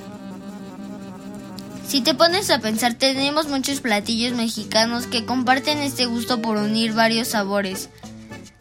Si 1.88 2.02
te 2.02 2.14
pones 2.14 2.50
a 2.50 2.60
pensar, 2.60 2.96
tenemos 2.96 3.48
muchos 3.48 3.80
platillos 3.80 4.34
mexicanos 4.34 5.08
que 5.08 5.24
comparten 5.24 5.78
este 5.78 6.06
gusto 6.06 6.42
por 6.42 6.58
unir 6.58 6.92
varios 6.92 7.30
sabores, 7.30 7.90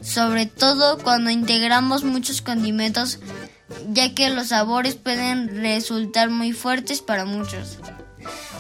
sobre 0.00 0.46
todo 0.46 0.98
cuando 0.98 1.30
integramos 1.30 2.04
muchos 2.04 2.40
condimentos, 2.40 3.18
ya 3.88 4.14
que 4.14 4.30
los 4.30 4.48
sabores 4.48 4.94
pueden 4.94 5.60
resultar 5.60 6.30
muy 6.30 6.52
fuertes 6.52 7.02
para 7.02 7.24
muchos. 7.24 7.78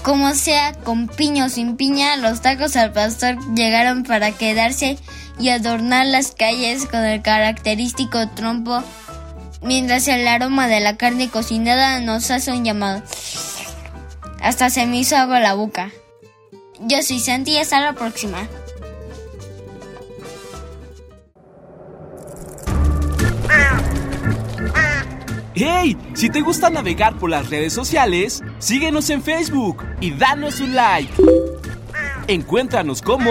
Como 0.02 0.34
sea, 0.34 0.72
con 0.72 1.06
piña 1.06 1.44
o 1.46 1.48
sin 1.48 1.76
piña, 1.76 2.16
los 2.16 2.42
tacos 2.42 2.74
al 2.74 2.92
pastor 2.92 3.38
llegaron 3.54 4.02
para 4.02 4.32
quedarse 4.32 4.98
y 5.38 5.50
adornar 5.50 6.06
las 6.06 6.32
calles 6.32 6.86
con 6.86 7.04
el 7.04 7.22
característico 7.22 8.28
trompo, 8.30 8.82
mientras 9.62 10.08
el 10.08 10.26
aroma 10.26 10.66
de 10.66 10.80
la 10.80 10.96
carne 10.96 11.30
cocinada 11.30 12.00
nos 12.00 12.32
hace 12.32 12.50
un 12.50 12.64
llamado. 12.64 13.04
Hasta 14.40 14.70
se 14.70 14.86
me 14.86 14.98
hizo 14.98 15.16
agua 15.16 15.40
la 15.40 15.54
boca. 15.54 15.90
Yo 16.80 17.02
soy 17.02 17.20
Santi 17.20 17.52
y 17.52 17.58
hasta 17.58 17.80
la 17.80 17.94
próxima. 17.94 18.46
¡Hey! 25.54 25.96
Si 26.12 26.28
te 26.28 26.42
gusta 26.42 26.68
navegar 26.68 27.16
por 27.18 27.30
las 27.30 27.48
redes 27.48 27.72
sociales, 27.72 28.42
síguenos 28.58 29.08
en 29.08 29.22
Facebook 29.22 29.82
y 30.00 30.10
danos 30.10 30.60
un 30.60 30.74
like. 30.74 31.10
Encuéntranos 32.28 33.00
como 33.00 33.30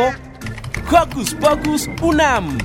Hocus 0.92 1.36
Pocus 1.36 1.88
Unam. 2.02 2.58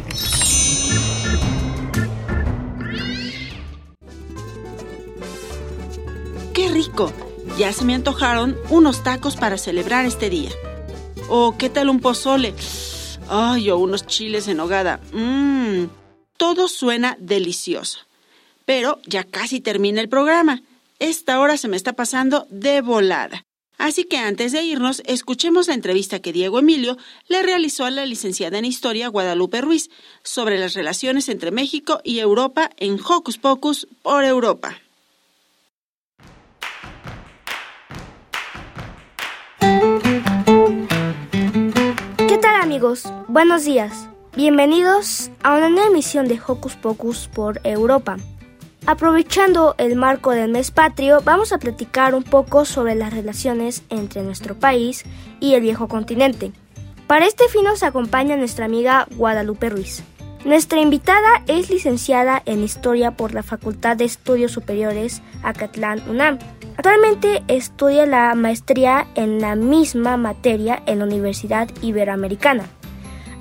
¡Qué 6.55 6.68
rico! 6.68 7.12
Ya 7.61 7.74
se 7.74 7.84
me 7.84 7.94
antojaron 7.94 8.56
unos 8.70 9.02
tacos 9.02 9.36
para 9.36 9.58
celebrar 9.58 10.06
este 10.06 10.30
día. 10.30 10.48
¿O 11.28 11.58
qué 11.58 11.68
tal 11.68 11.90
un 11.90 12.00
pozole? 12.00 12.54
¡Ay, 13.28 13.68
o 13.68 13.76
unos 13.76 14.06
chiles 14.06 14.48
en 14.48 14.61
hogada! 14.61 14.98
Mmm, 15.12 15.84
todo 16.38 16.68
suena 16.68 17.18
delicioso. 17.20 17.98
Pero 18.64 18.98
ya 19.04 19.24
casi 19.24 19.61
termina 19.61 20.00
el 20.00 20.08
programa. 20.08 20.62
Esta 21.00 21.38
hora 21.38 21.58
se 21.58 21.68
me 21.68 21.76
está 21.76 21.92
pasando 21.92 22.46
de 22.48 22.80
volada. 22.80 23.44
Así 23.76 24.04
que 24.04 24.16
antes 24.16 24.52
de 24.52 24.62
irnos, 24.62 25.02
escuchemos 25.04 25.68
la 25.68 25.74
entrevista 25.74 26.20
que 26.20 26.32
Diego 26.32 26.61
Emilio 26.61 26.96
le 27.28 27.42
realizó 27.42 27.84
a 27.84 27.90
la 27.90 28.06
licenciada 28.06 28.56
en 28.56 28.64
Historia 28.64 29.08
Guadalupe 29.08 29.61
Ruiz 29.61 29.90
sobre 30.22 30.58
las 30.58 30.72
relaciones 30.72 31.28
entre 31.28 31.50
México 31.50 32.00
y 32.04 32.20
Europa 32.20 32.70
en 32.78 32.98
Hocus 32.98 33.36
Pocus 33.36 33.86
por 34.02 34.24
Europa. 34.24 34.78
Amigos, 42.70 43.02
buenos 43.26 43.64
días. 43.64 44.08
Bienvenidos 44.36 45.32
a 45.42 45.56
una 45.56 45.68
nueva 45.68 45.88
emisión 45.88 46.28
de 46.28 46.38
Hocus 46.46 46.76
Pocus 46.76 47.26
por 47.26 47.60
Europa. 47.64 48.16
Aprovechando 48.86 49.74
el 49.76 49.96
marco 49.96 50.30
del 50.30 50.52
mes 50.52 50.70
patrio, 50.70 51.20
vamos 51.24 51.52
a 51.52 51.58
platicar 51.58 52.14
un 52.14 52.22
poco 52.22 52.64
sobre 52.64 52.94
las 52.94 53.12
relaciones 53.12 53.82
entre 53.88 54.22
nuestro 54.22 54.56
país 54.56 55.02
y 55.40 55.54
el 55.54 55.62
viejo 55.62 55.88
continente. 55.88 56.52
Para 57.08 57.26
este 57.26 57.48
fin 57.48 57.64
nos 57.64 57.82
acompaña 57.82 58.36
nuestra 58.36 58.66
amiga 58.66 59.08
Guadalupe 59.16 59.68
Ruiz. 59.68 60.04
Nuestra 60.44 60.80
invitada 60.80 61.42
es 61.48 61.70
licenciada 61.70 62.40
en 62.46 62.62
Historia 62.62 63.10
por 63.10 63.34
la 63.34 63.42
Facultad 63.42 63.96
de 63.96 64.04
Estudios 64.04 64.52
Superiores 64.52 65.22
Acatlán 65.42 66.08
UNAM. 66.08 66.38
Actualmente 66.80 67.42
estudia 67.48 68.06
la 68.06 68.34
maestría 68.34 69.06
en 69.14 69.38
la 69.38 69.54
misma 69.54 70.16
materia 70.16 70.82
en 70.86 71.00
la 71.00 71.04
Universidad 71.04 71.68
Iberoamericana, 71.82 72.64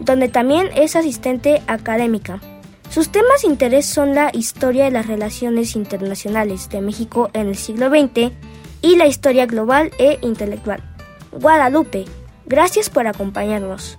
donde 0.01 0.27
también 0.27 0.67
es 0.75 0.97
asistente 0.97 1.61
académica. 1.65 2.41
Sus 2.89 3.07
temas 3.07 3.43
de 3.43 3.47
interés 3.47 3.85
son 3.85 4.13
la 4.13 4.29
historia 4.33 4.83
de 4.83 4.91
las 4.91 5.07
relaciones 5.07 5.77
internacionales 5.77 6.67
de 6.67 6.81
México 6.81 7.29
en 7.31 7.47
el 7.47 7.55
siglo 7.55 7.89
XX 7.89 8.33
y 8.81 8.97
la 8.97 9.07
historia 9.07 9.45
global 9.45 9.91
e 9.99 10.19
intelectual. 10.21 10.83
Guadalupe, 11.31 12.03
gracias 12.45 12.89
por 12.89 13.07
acompañarnos. 13.07 13.97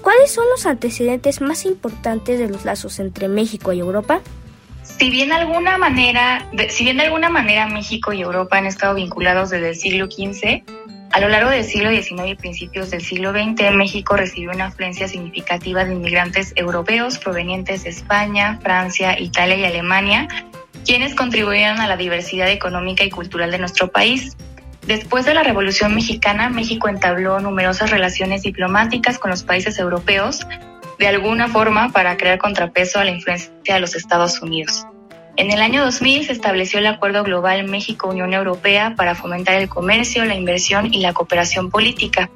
¿Cuáles 0.00 0.30
son 0.30 0.46
los 0.48 0.64
antecedentes 0.64 1.42
más 1.42 1.66
importantes 1.66 2.38
de 2.38 2.48
los 2.48 2.64
lazos 2.64 3.00
entre 3.00 3.28
México 3.28 3.74
y 3.74 3.80
Europa? 3.80 4.22
Si 4.82 5.10
bien, 5.10 5.28
de 5.28 5.34
alguna 5.34 5.78
manera 5.78 7.66
México 7.66 8.12
y 8.12 8.22
Europa 8.22 8.58
han 8.58 8.66
estado 8.66 8.94
vinculados 8.94 9.50
desde 9.50 9.70
el 9.70 9.76
siglo 9.76 10.06
XV, 10.06 10.62
a 11.12 11.20
lo 11.20 11.28
largo 11.28 11.50
del 11.50 11.64
siglo 11.64 11.90
XIX 11.90 12.26
y 12.26 12.34
principios 12.34 12.90
del 12.90 13.02
siglo 13.02 13.32
XX, 13.32 13.70
México 13.74 14.16
recibió 14.16 14.50
una 14.50 14.66
afluencia 14.66 15.08
significativa 15.08 15.84
de 15.84 15.92
inmigrantes 15.92 16.52
europeos 16.56 17.18
provenientes 17.18 17.84
de 17.84 17.90
España, 17.90 18.58
Francia, 18.62 19.20
Italia 19.20 19.56
y 19.56 19.64
Alemania, 19.64 20.26
quienes 20.84 21.14
contribuyeron 21.14 21.80
a 21.80 21.86
la 21.86 21.96
diversidad 21.96 22.48
económica 22.48 23.04
y 23.04 23.10
cultural 23.10 23.50
de 23.50 23.58
nuestro 23.58 23.92
país. 23.92 24.36
Después 24.86 25.26
de 25.26 25.34
la 25.34 25.44
Revolución 25.44 25.94
Mexicana, 25.94 26.48
México 26.48 26.88
entabló 26.88 27.38
numerosas 27.40 27.90
relaciones 27.90 28.42
diplomáticas 28.42 29.18
con 29.18 29.30
los 29.30 29.44
países 29.44 29.78
europeos, 29.78 30.40
de 30.98 31.08
alguna 31.08 31.48
forma 31.48 31.90
para 31.90 32.16
crear 32.16 32.38
contrapeso 32.38 32.98
a 33.00 33.04
la 33.04 33.10
influencia 33.10 33.52
de 33.74 33.80
los 33.80 33.94
Estados 33.94 34.40
Unidos. 34.42 34.86
En 35.36 35.50
el 35.50 35.62
año 35.62 35.82
2000 35.82 36.26
se 36.26 36.32
estableció 36.32 36.78
el 36.78 36.86
Acuerdo 36.86 37.24
Global 37.24 37.64
México-Unión 37.64 38.34
Europea 38.34 38.94
para 38.96 39.14
fomentar 39.14 39.54
el 39.54 39.68
comercio, 39.68 40.24
la 40.26 40.34
inversión 40.34 40.92
y 40.92 41.00
la 41.00 41.14
cooperación 41.14 41.70
política. 41.70 42.28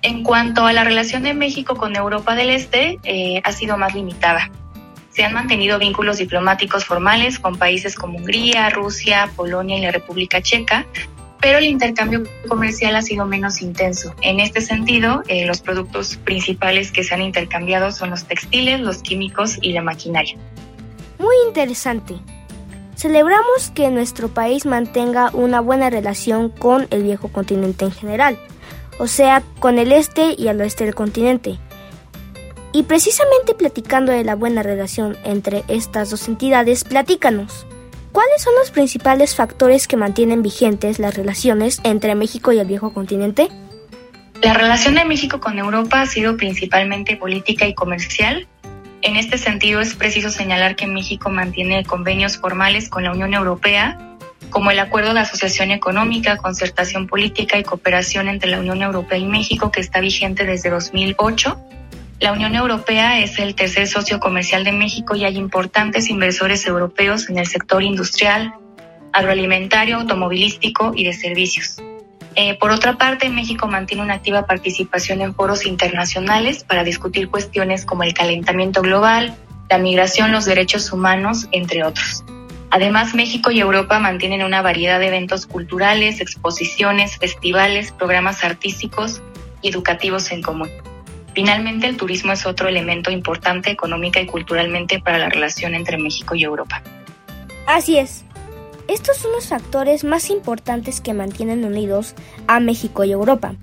En 0.00 0.22
cuanto 0.22 0.66
a 0.66 0.72
la 0.72 0.82
relación 0.82 1.24
de 1.24 1.34
México 1.34 1.76
con 1.76 1.94
Europa 1.94 2.34
del 2.34 2.50
Este, 2.50 2.98
eh, 3.04 3.42
ha 3.44 3.52
sido 3.52 3.76
más 3.76 3.94
limitada. 3.94 4.50
Se 5.10 5.24
han 5.24 5.34
mantenido 5.34 5.78
vínculos 5.78 6.16
diplomáticos 6.16 6.86
formales 6.86 7.38
con 7.38 7.58
países 7.58 7.94
como 7.94 8.16
Hungría, 8.16 8.70
Rusia, 8.70 9.30
Polonia 9.36 9.76
y 9.76 9.82
la 9.82 9.92
República 9.92 10.40
Checa, 10.40 10.86
pero 11.42 11.58
el 11.58 11.64
intercambio 11.64 12.22
comercial 12.48 12.94
ha 12.94 13.02
sido 13.02 13.26
menos 13.26 13.60
intenso. 13.60 14.14
En 14.22 14.38
este 14.38 14.60
sentido, 14.60 15.24
eh, 15.26 15.44
los 15.44 15.60
productos 15.60 16.16
principales 16.18 16.92
que 16.92 17.02
se 17.02 17.14
han 17.14 17.20
intercambiado 17.20 17.90
son 17.90 18.10
los 18.10 18.24
textiles, 18.24 18.80
los 18.80 19.02
químicos 19.02 19.58
y 19.60 19.72
la 19.72 19.82
maquinaria. 19.82 20.36
Muy 21.18 21.34
interesante. 21.48 22.14
Celebramos 22.94 23.72
que 23.74 23.90
nuestro 23.90 24.28
país 24.28 24.66
mantenga 24.66 25.30
una 25.32 25.60
buena 25.60 25.90
relación 25.90 26.48
con 26.48 26.86
el 26.90 27.02
viejo 27.02 27.26
continente 27.28 27.86
en 27.86 27.90
general, 27.90 28.38
o 28.98 29.08
sea, 29.08 29.42
con 29.58 29.78
el 29.78 29.90
este 29.90 30.36
y 30.38 30.46
el 30.46 30.60
oeste 30.60 30.84
del 30.84 30.94
continente. 30.94 31.58
Y 32.72 32.84
precisamente 32.84 33.54
platicando 33.54 34.12
de 34.12 34.22
la 34.22 34.36
buena 34.36 34.62
relación 34.62 35.16
entre 35.24 35.64
estas 35.66 36.10
dos 36.10 36.28
entidades, 36.28 36.84
platícanos. 36.84 37.66
¿Cuáles 38.12 38.42
son 38.42 38.54
los 38.58 38.70
principales 38.70 39.34
factores 39.34 39.88
que 39.88 39.96
mantienen 39.96 40.42
vigentes 40.42 40.98
las 40.98 41.14
relaciones 41.14 41.80
entre 41.82 42.14
México 42.14 42.52
y 42.52 42.58
el 42.58 42.66
viejo 42.66 42.92
continente? 42.92 43.48
La 44.42 44.54
relación 44.54 44.94
de 44.94 45.04
México 45.04 45.40
con 45.40 45.58
Europa 45.58 46.02
ha 46.02 46.06
sido 46.06 46.36
principalmente 46.36 47.16
política 47.16 47.66
y 47.66 47.74
comercial, 47.74 48.46
en 49.02 49.16
este 49.16 49.36
sentido, 49.36 49.80
es 49.80 49.94
preciso 49.94 50.30
señalar 50.30 50.76
que 50.76 50.86
México 50.86 51.28
mantiene 51.28 51.84
convenios 51.84 52.38
formales 52.38 52.88
con 52.88 53.02
la 53.02 53.10
Unión 53.10 53.34
Europea, 53.34 53.98
como 54.48 54.70
el 54.70 54.78
Acuerdo 54.78 55.12
de 55.12 55.20
Asociación 55.20 55.72
Económica, 55.72 56.36
Concertación 56.36 57.08
Política 57.08 57.58
y 57.58 57.64
Cooperación 57.64 58.28
entre 58.28 58.50
la 58.50 58.60
Unión 58.60 58.80
Europea 58.80 59.18
y 59.18 59.26
México, 59.26 59.72
que 59.72 59.80
está 59.80 59.98
vigente 59.98 60.44
desde 60.44 60.70
2008. 60.70 61.58
La 62.22 62.30
Unión 62.30 62.54
Europea 62.54 63.18
es 63.18 63.40
el 63.40 63.56
tercer 63.56 63.88
socio 63.88 64.20
comercial 64.20 64.62
de 64.62 64.70
México 64.70 65.16
y 65.16 65.24
hay 65.24 65.36
importantes 65.36 66.08
inversores 66.08 66.64
europeos 66.68 67.28
en 67.28 67.36
el 67.36 67.48
sector 67.48 67.82
industrial, 67.82 68.54
agroalimentario, 69.12 69.96
automovilístico 69.96 70.92
y 70.94 71.02
de 71.02 71.14
servicios. 71.14 71.82
Eh, 72.36 72.56
por 72.60 72.70
otra 72.70 72.96
parte, 72.96 73.28
México 73.28 73.66
mantiene 73.66 74.04
una 74.04 74.14
activa 74.14 74.46
participación 74.46 75.20
en 75.20 75.34
foros 75.34 75.66
internacionales 75.66 76.62
para 76.62 76.84
discutir 76.84 77.28
cuestiones 77.28 77.84
como 77.84 78.04
el 78.04 78.14
calentamiento 78.14 78.82
global, 78.82 79.34
la 79.68 79.78
migración, 79.78 80.30
los 80.30 80.44
derechos 80.44 80.92
humanos, 80.92 81.48
entre 81.50 81.82
otros. 81.82 82.22
Además, 82.70 83.16
México 83.16 83.50
y 83.50 83.58
Europa 83.58 83.98
mantienen 83.98 84.44
una 84.44 84.62
variedad 84.62 85.00
de 85.00 85.08
eventos 85.08 85.46
culturales, 85.46 86.20
exposiciones, 86.20 87.18
festivales, 87.18 87.90
programas 87.90 88.44
artísticos 88.44 89.20
y 89.60 89.70
educativos 89.70 90.30
en 90.30 90.42
común. 90.42 90.70
Finalmente, 91.34 91.86
el 91.86 91.96
turismo 91.96 92.32
es 92.32 92.46
otro 92.46 92.68
elemento 92.68 93.10
importante 93.10 93.70
económica 93.70 94.20
y 94.20 94.26
culturalmente 94.26 95.00
para 95.00 95.18
la 95.18 95.28
relación 95.28 95.74
entre 95.74 95.96
México 95.98 96.34
y 96.34 96.44
Europa. 96.44 96.82
Así 97.66 97.98
es. 97.98 98.24
Estos 98.88 99.16
son 99.16 99.32
los 99.32 99.46
factores 99.46 100.04
más 100.04 100.28
importantes 100.28 101.00
que 101.00 101.14
mantienen 101.14 101.64
unidos 101.64 102.14
a 102.46 102.60
México 102.60 103.04
y 103.04 103.12
Europa. 103.12 103.54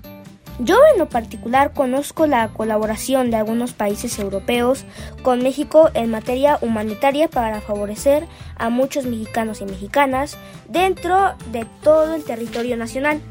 Yo 0.62 0.76
en 0.92 0.98
lo 0.98 1.08
particular 1.08 1.72
conozco 1.72 2.26
la 2.26 2.48
colaboración 2.48 3.30
de 3.30 3.36
algunos 3.38 3.72
países 3.72 4.18
europeos 4.18 4.84
con 5.22 5.42
México 5.42 5.90
en 5.94 6.10
materia 6.10 6.58
humanitaria 6.60 7.28
para 7.28 7.62
favorecer 7.62 8.26
a 8.56 8.68
muchos 8.68 9.06
mexicanos 9.06 9.62
y 9.62 9.64
mexicanas 9.64 10.36
dentro 10.68 11.34
de 11.50 11.66
todo 11.82 12.14
el 12.14 12.24
territorio 12.24 12.76
nacional. 12.76 13.22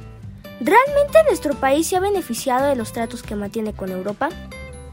¿Realmente 0.61 1.19
nuestro 1.27 1.53
país 1.55 1.87
se 1.87 1.95
ha 1.95 1.99
beneficiado 2.01 2.67
de 2.67 2.75
los 2.75 2.91
tratos 2.91 3.23
que 3.23 3.35
mantiene 3.35 3.73
con 3.73 3.91
Europa? 3.91 4.29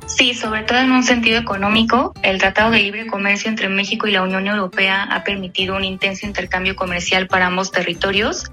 Sí, 0.06 0.34
sobre 0.34 0.62
todo 0.62 0.78
en 0.78 0.92
un 0.92 1.02
sentido 1.02 1.38
económico, 1.38 2.14
el 2.22 2.38
Tratado 2.38 2.70
de 2.70 2.78
Libre 2.78 3.08
Comercio 3.08 3.50
entre 3.50 3.68
México 3.68 4.06
y 4.06 4.12
la 4.12 4.22
Unión 4.22 4.46
Europea 4.46 5.02
ha 5.02 5.24
permitido 5.24 5.76
un 5.76 5.84
intenso 5.84 6.24
intercambio 6.24 6.76
comercial 6.76 7.26
para 7.26 7.46
ambos 7.46 7.72
territorios. 7.72 8.44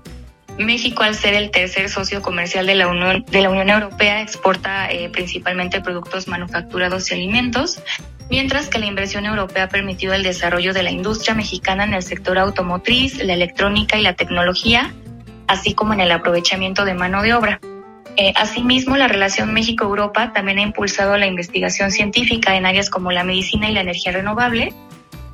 México, 0.58 1.04
al 1.04 1.14
ser 1.14 1.36
el 1.36 1.52
tercer 1.52 1.90
socio 1.90 2.24
comercial 2.24 2.66
de 2.66 2.76
la 2.76 2.88
Unión, 2.88 3.24
de 3.30 3.42
la 3.42 3.52
Unión 3.52 3.70
Europea, 3.70 4.22
exporta 4.22 4.90
eh, 4.92 5.10
principalmente 5.10 5.82
productos 5.82 6.28
manufacturados 6.28 7.12
y 7.12 7.14
alimentos, 7.14 7.80
mientras 8.32 8.68
que 8.68 8.80
la 8.80 8.88
inversión 8.88 9.26
europea 9.26 9.66
ha 9.66 9.70
permitido 9.70 10.16
el 10.16 10.24
desarrollo 10.24 10.74
de 10.74 10.82
la 10.82 10.92
industria 10.92 11.36
mexicana 11.36 11.84
en 11.84 11.94
el 11.94 12.02
sector 12.02 12.40
automotriz, 12.40 13.24
la 13.24 13.34
electrónica 13.34 13.98
y 13.98 14.02
la 14.02 14.16
tecnología, 14.16 14.94
así 15.48 15.74
como 15.74 15.94
en 15.94 16.00
el 16.00 16.12
aprovechamiento 16.12 16.86
de 16.86 16.94
mano 16.94 17.22
de 17.22 17.34
obra. 17.34 17.60
Eh, 18.16 18.34
asimismo, 18.36 18.96
la 18.96 19.08
relación 19.08 19.54
México-Europa 19.54 20.34
también 20.34 20.60
ha 20.60 20.62
impulsado 20.62 21.18
la 21.18 21.26
investigación 21.26 21.92
científica 21.92 22.56
en 22.56 22.66
áreas 22.66 22.90
como 22.90 23.12
la 23.12 23.24
medicina 23.24 23.70
y 23.70 23.74
la 23.74 23.82
energía 23.82 24.12
renovable. 24.12 24.74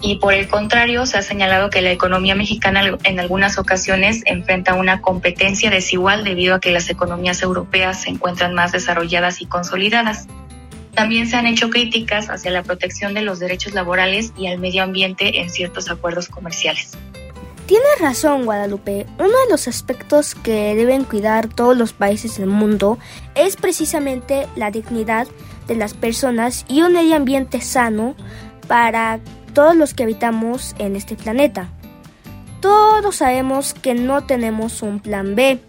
Y 0.01 0.15
por 0.15 0.33
el 0.33 0.47
contrario, 0.47 1.05
se 1.05 1.17
ha 1.17 1.21
señalado 1.21 1.69
que 1.69 1.81
la 1.81 1.91
economía 1.91 2.33
mexicana 2.33 2.81
en 3.03 3.19
algunas 3.19 3.57
ocasiones 3.57 4.21
enfrenta 4.25 4.75
una 4.75 5.01
competencia 5.01 5.69
desigual 5.69 6.23
debido 6.23 6.55
a 6.55 6.61
que 6.61 6.71
las 6.71 6.89
economías 6.89 7.41
europeas 7.41 8.03
se 8.03 8.09
encuentran 8.09 8.53
más 8.53 8.71
desarrolladas 8.71 9.41
y 9.41 9.45
consolidadas. 9.45 10.27
También 10.95 11.27
se 11.27 11.35
han 11.35 11.47
hecho 11.47 11.69
críticas 11.69 12.29
hacia 12.29 12.51
la 12.51 12.63
protección 12.63 13.13
de 13.13 13.23
los 13.23 13.39
derechos 13.39 13.73
laborales 13.73 14.31
y 14.37 14.47
al 14.47 14.57
medio 14.57 14.83
ambiente 14.83 15.41
en 15.41 15.49
ciertos 15.49 15.89
acuerdos 15.89 16.29
comerciales. 16.29 16.97
Tienes 17.69 17.99
razón, 17.99 18.45
Guadalupe. 18.45 19.05
Uno 19.19 19.27
de 19.27 19.51
los 19.51 19.67
aspectos 19.67 20.33
que 20.33 20.73
deben 20.73 21.03
cuidar 21.03 21.47
todos 21.47 21.77
los 21.77 21.93
países 21.93 22.39
del 22.39 22.49
mundo 22.49 22.97
es 23.35 23.57
precisamente 23.57 24.47
la 24.55 24.71
dignidad 24.71 25.27
de 25.67 25.75
las 25.75 25.93
personas 25.93 26.65
y 26.67 26.81
un 26.81 26.93
medio 26.93 27.15
ambiente 27.15 27.61
sano 27.61 28.15
para 28.67 29.19
todos 29.53 29.75
los 29.75 29.93
que 29.93 30.01
habitamos 30.01 30.73
en 30.79 30.95
este 30.95 31.15
planeta. 31.15 31.69
Todos 32.59 33.17
sabemos 33.17 33.75
que 33.75 33.93
no 33.93 34.23
tenemos 34.25 34.81
un 34.81 34.99
plan 34.99 35.35
B 35.35 35.59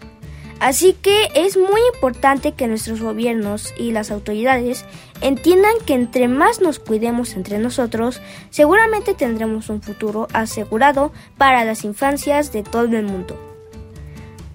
Así 0.61 0.93
que 0.93 1.29
es 1.33 1.57
muy 1.57 1.81
importante 1.95 2.51
que 2.51 2.67
nuestros 2.67 3.01
gobiernos 3.01 3.73
y 3.79 3.93
las 3.93 4.11
autoridades 4.11 4.85
entiendan 5.21 5.73
que 5.85 5.93
entre 5.93 6.27
más 6.27 6.59
nos 6.61 6.79
cuidemos 6.79 7.35
entre 7.35 7.59
nosotros, 7.59 8.21
seguramente 8.49 9.13
tendremos 9.13 9.69
un 9.69 9.81
futuro 9.81 10.27
asegurado 10.33 11.11
para 11.37 11.63
las 11.63 11.83
infancias 11.83 12.51
de 12.51 12.63
todo 12.63 12.97
el 12.97 13.05
mundo. 13.05 13.39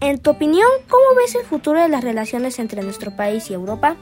En 0.01 0.19
tu 0.21 0.31
opinión, 0.31 0.69
¿cómo 0.89 1.05
ves 1.17 1.35
el 1.35 1.45
futuro 1.45 1.81
de 1.81 1.89
las 1.89 2.05
relaciones 2.05 2.59
entre 2.59 2.83
nuestro 2.83 3.17
país 3.17 3.51
y 3.51 3.55
Europa? 3.55 3.97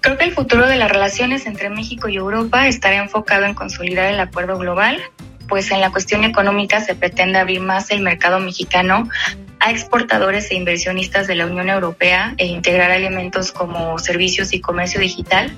Creo 0.00 0.16
que 0.16 0.24
el 0.24 0.32
futuro 0.32 0.68
de 0.68 0.76
las 0.76 0.90
relaciones 0.90 1.46
entre 1.46 1.68
México 1.68 2.08
y 2.08 2.16
Europa 2.16 2.68
estará 2.68 2.96
enfocado 2.96 3.44
en 3.44 3.54
consolidar 3.54 4.12
el 4.12 4.20
acuerdo 4.20 4.56
global, 4.56 5.02
pues 5.48 5.70
en 5.70 5.80
la 5.80 5.90
cuestión 5.90 6.24
económica 6.24 6.80
se 6.80 6.94
pretende 6.94 7.38
abrir 7.38 7.60
más 7.60 7.90
el 7.90 8.00
mercado 8.00 8.38
mexicano 8.38 9.08
a 9.60 9.70
exportadores 9.70 10.50
e 10.50 10.54
inversionistas 10.54 11.26
de 11.26 11.34
la 11.34 11.46
Unión 11.46 11.68
Europea 11.68 12.34
e 12.36 12.46
integrar 12.46 12.90
elementos 12.90 13.50
como 13.50 13.98
servicios 13.98 14.52
y 14.52 14.60
comercio 14.60 15.00
digital. 15.00 15.50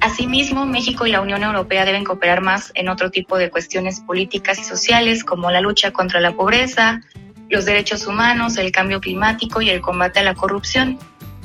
Asimismo, 0.00 0.66
México 0.66 1.06
y 1.06 1.12
la 1.12 1.20
Unión 1.20 1.42
Europea 1.42 1.84
deben 1.84 2.04
cooperar 2.04 2.42
más 2.42 2.72
en 2.74 2.88
otro 2.88 3.10
tipo 3.10 3.38
de 3.38 3.50
cuestiones 3.50 4.00
políticas 4.00 4.58
y 4.58 4.64
sociales 4.64 5.24
como 5.24 5.50
la 5.50 5.60
lucha 5.60 5.92
contra 5.92 6.20
la 6.20 6.32
pobreza, 6.32 7.00
los 7.48 7.64
derechos 7.64 8.06
humanos, 8.06 8.56
el 8.56 8.72
cambio 8.72 9.00
climático 9.00 9.62
y 9.62 9.70
el 9.70 9.80
combate 9.80 10.20
a 10.20 10.24
la 10.24 10.34
corrupción. 10.34 10.98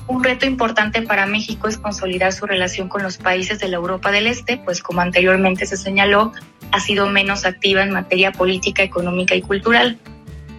Un 0.07 0.23
reto 0.23 0.45
importante 0.45 1.01
para 1.01 1.25
México 1.25 1.67
es 1.67 1.77
consolidar 1.77 2.31
su 2.31 2.45
relación 2.45 2.87
con 2.87 3.03
los 3.03 3.17
países 3.17 3.59
de 3.59 3.67
la 3.67 3.75
Europa 3.75 4.09
del 4.09 4.27
Este, 4.27 4.57
pues 4.57 4.81
como 4.81 5.01
anteriormente 5.01 5.65
se 5.65 5.75
señaló, 5.75 6.31
ha 6.71 6.79
sido 6.79 7.07
menos 7.07 7.45
activa 7.45 7.83
en 7.83 7.91
materia 7.91 8.31
política, 8.31 8.83
económica 8.83 9.35
y 9.35 9.41
cultural. 9.41 9.97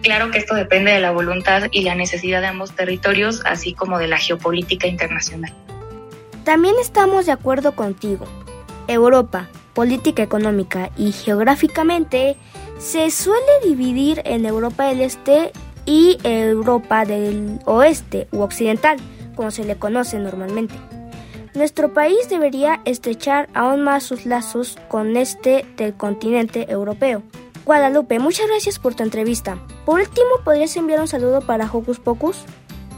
Claro 0.03 0.29
que 0.29 0.37
esto 0.37 0.53
depende 0.53 0.91
de 0.91 0.99
la 0.99 1.11
voluntad 1.11 1.63
y 1.71 1.81
la 1.81 1.95
necesidad 1.95 2.41
de 2.41 2.47
ambos 2.47 2.75
territorios, 2.75 3.41
así 3.43 3.73
como 3.73 3.97
de 3.97 4.07
la 4.07 4.17
geopolítica 4.17 4.87
internacional. 4.87 5.53
También 6.43 6.75
estamos 6.79 7.25
de 7.25 7.31
acuerdo 7.31 7.75
contigo. 7.75 8.25
Europa, 8.87 9.49
política 9.73 10.23
económica 10.23 10.91
y 10.95 11.11
geográficamente 11.11 12.37
se 12.77 13.09
suele 13.11 13.51
dividir 13.65 14.21
en 14.25 14.45
Europa 14.45 14.85
del 14.85 15.01
Este 15.01 15.51
y 15.85 16.17
Europa 16.23 17.03
del 17.03 17.59
Oeste 17.65 18.27
u 18.31 18.41
Occidental, 18.41 18.97
como 19.39 19.51
se 19.51 19.63
le 19.63 19.77
conoce 19.77 20.19
normalmente. 20.19 20.75
Nuestro 21.53 21.93
país 21.93 22.27
debería 22.29 22.81
estrechar 22.83 23.47
aún 23.53 23.83
más 23.83 24.03
sus 24.03 24.25
lazos 24.25 24.77
con 24.89 25.15
este 25.15 25.63
del 25.77 25.93
continente 25.93 26.69
europeo. 26.69 27.23
Guadalupe, 27.63 28.19
muchas 28.19 28.47
gracias 28.47 28.79
por 28.79 28.95
tu 28.95 29.03
entrevista. 29.03 29.57
Por 29.85 30.01
último, 30.01 30.27
¿podrías 30.43 30.75
enviar 30.75 30.99
un 30.99 31.07
saludo 31.07 31.39
para 31.39 31.71
Hocus 31.71 32.01
Pocus? 32.01 32.43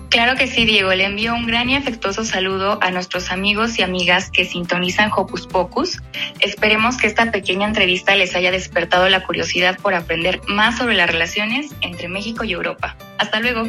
Claro 0.09 0.35
que 0.35 0.47
sí, 0.47 0.65
Diego. 0.65 0.91
Le 0.95 1.05
envío 1.05 1.31
un 1.35 1.45
gran 1.45 1.69
y 1.69 1.75
afectuoso 1.75 2.25
saludo 2.25 2.79
a 2.81 2.89
nuestros 2.89 3.29
amigos 3.29 3.77
y 3.77 3.83
amigas 3.83 4.31
que 4.31 4.43
sintonizan 4.43 5.11
Hocus 5.15 5.45
Pocus. 5.45 6.01
Esperemos 6.39 6.97
que 6.97 7.05
esta 7.05 7.31
pequeña 7.31 7.67
entrevista 7.67 8.15
les 8.15 8.35
haya 8.35 8.49
despertado 8.49 9.07
la 9.09 9.23
curiosidad 9.23 9.77
por 9.79 9.93
aprender 9.93 10.41
más 10.47 10.79
sobre 10.79 10.95
las 10.95 11.07
relaciones 11.07 11.69
entre 11.81 12.07
México 12.07 12.43
y 12.45 12.53
Europa. 12.53 12.97
Hasta 13.19 13.39
luego. 13.39 13.67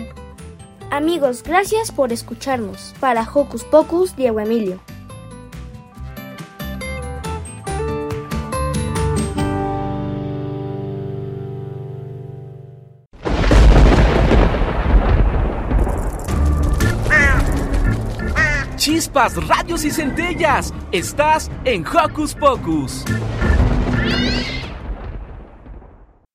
Amigos, 0.92 1.42
gracias 1.42 1.90
por 1.90 2.12
escucharnos. 2.12 2.94
Para 3.00 3.22
Hocus 3.22 3.64
Pocus, 3.64 4.14
Diego 4.14 4.40
Emilio. 4.40 4.78
Chispas, 18.76 19.46
radios 19.48 19.86
y 19.86 19.90
centellas. 19.90 20.74
Estás 20.92 21.50
en 21.64 21.86
Hocus 21.86 22.34
Pocus. 22.34 23.02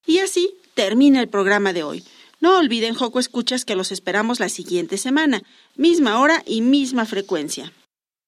Y 0.08 0.18
así 0.18 0.58
termina 0.74 1.22
el 1.22 1.30
programa 1.30 1.74
de 1.74 1.84
hoy. 1.84 2.04
No 2.40 2.58
olviden, 2.58 2.94
Joco 2.94 3.20
Escuchas, 3.20 3.66
que 3.66 3.76
los 3.76 3.92
esperamos 3.92 4.40
la 4.40 4.50
siguiente 4.50 4.98
semana, 4.98 5.42
misma 5.76 6.20
hora 6.20 6.44
y 6.46 6.62
misma 6.62 7.06
frecuencia. 7.06 7.72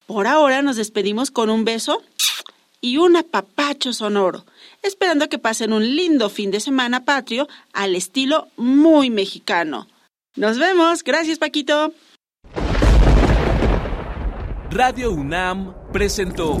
Por 0.06 0.26
ahora 0.26 0.62
nos 0.62 0.76
despedimos 0.76 1.30
con 1.30 1.50
un 1.50 1.64
beso 1.64 2.02
y 2.80 2.96
un 2.96 3.16
apapacho 3.16 3.92
sonoro, 3.92 4.44
esperando 4.82 5.28
que 5.28 5.38
pasen 5.38 5.72
un 5.72 5.96
lindo 5.96 6.28
fin 6.30 6.50
de 6.50 6.60
semana 6.60 7.04
patrio 7.04 7.48
al 7.72 7.94
estilo 7.94 8.48
muy 8.56 9.10
mexicano. 9.10 9.86
Nos 10.36 10.58
vemos. 10.58 11.04
Gracias, 11.04 11.38
Paquito. 11.38 11.92
Radio 14.70 15.10
UNAM 15.10 15.74
presentó 15.92 16.60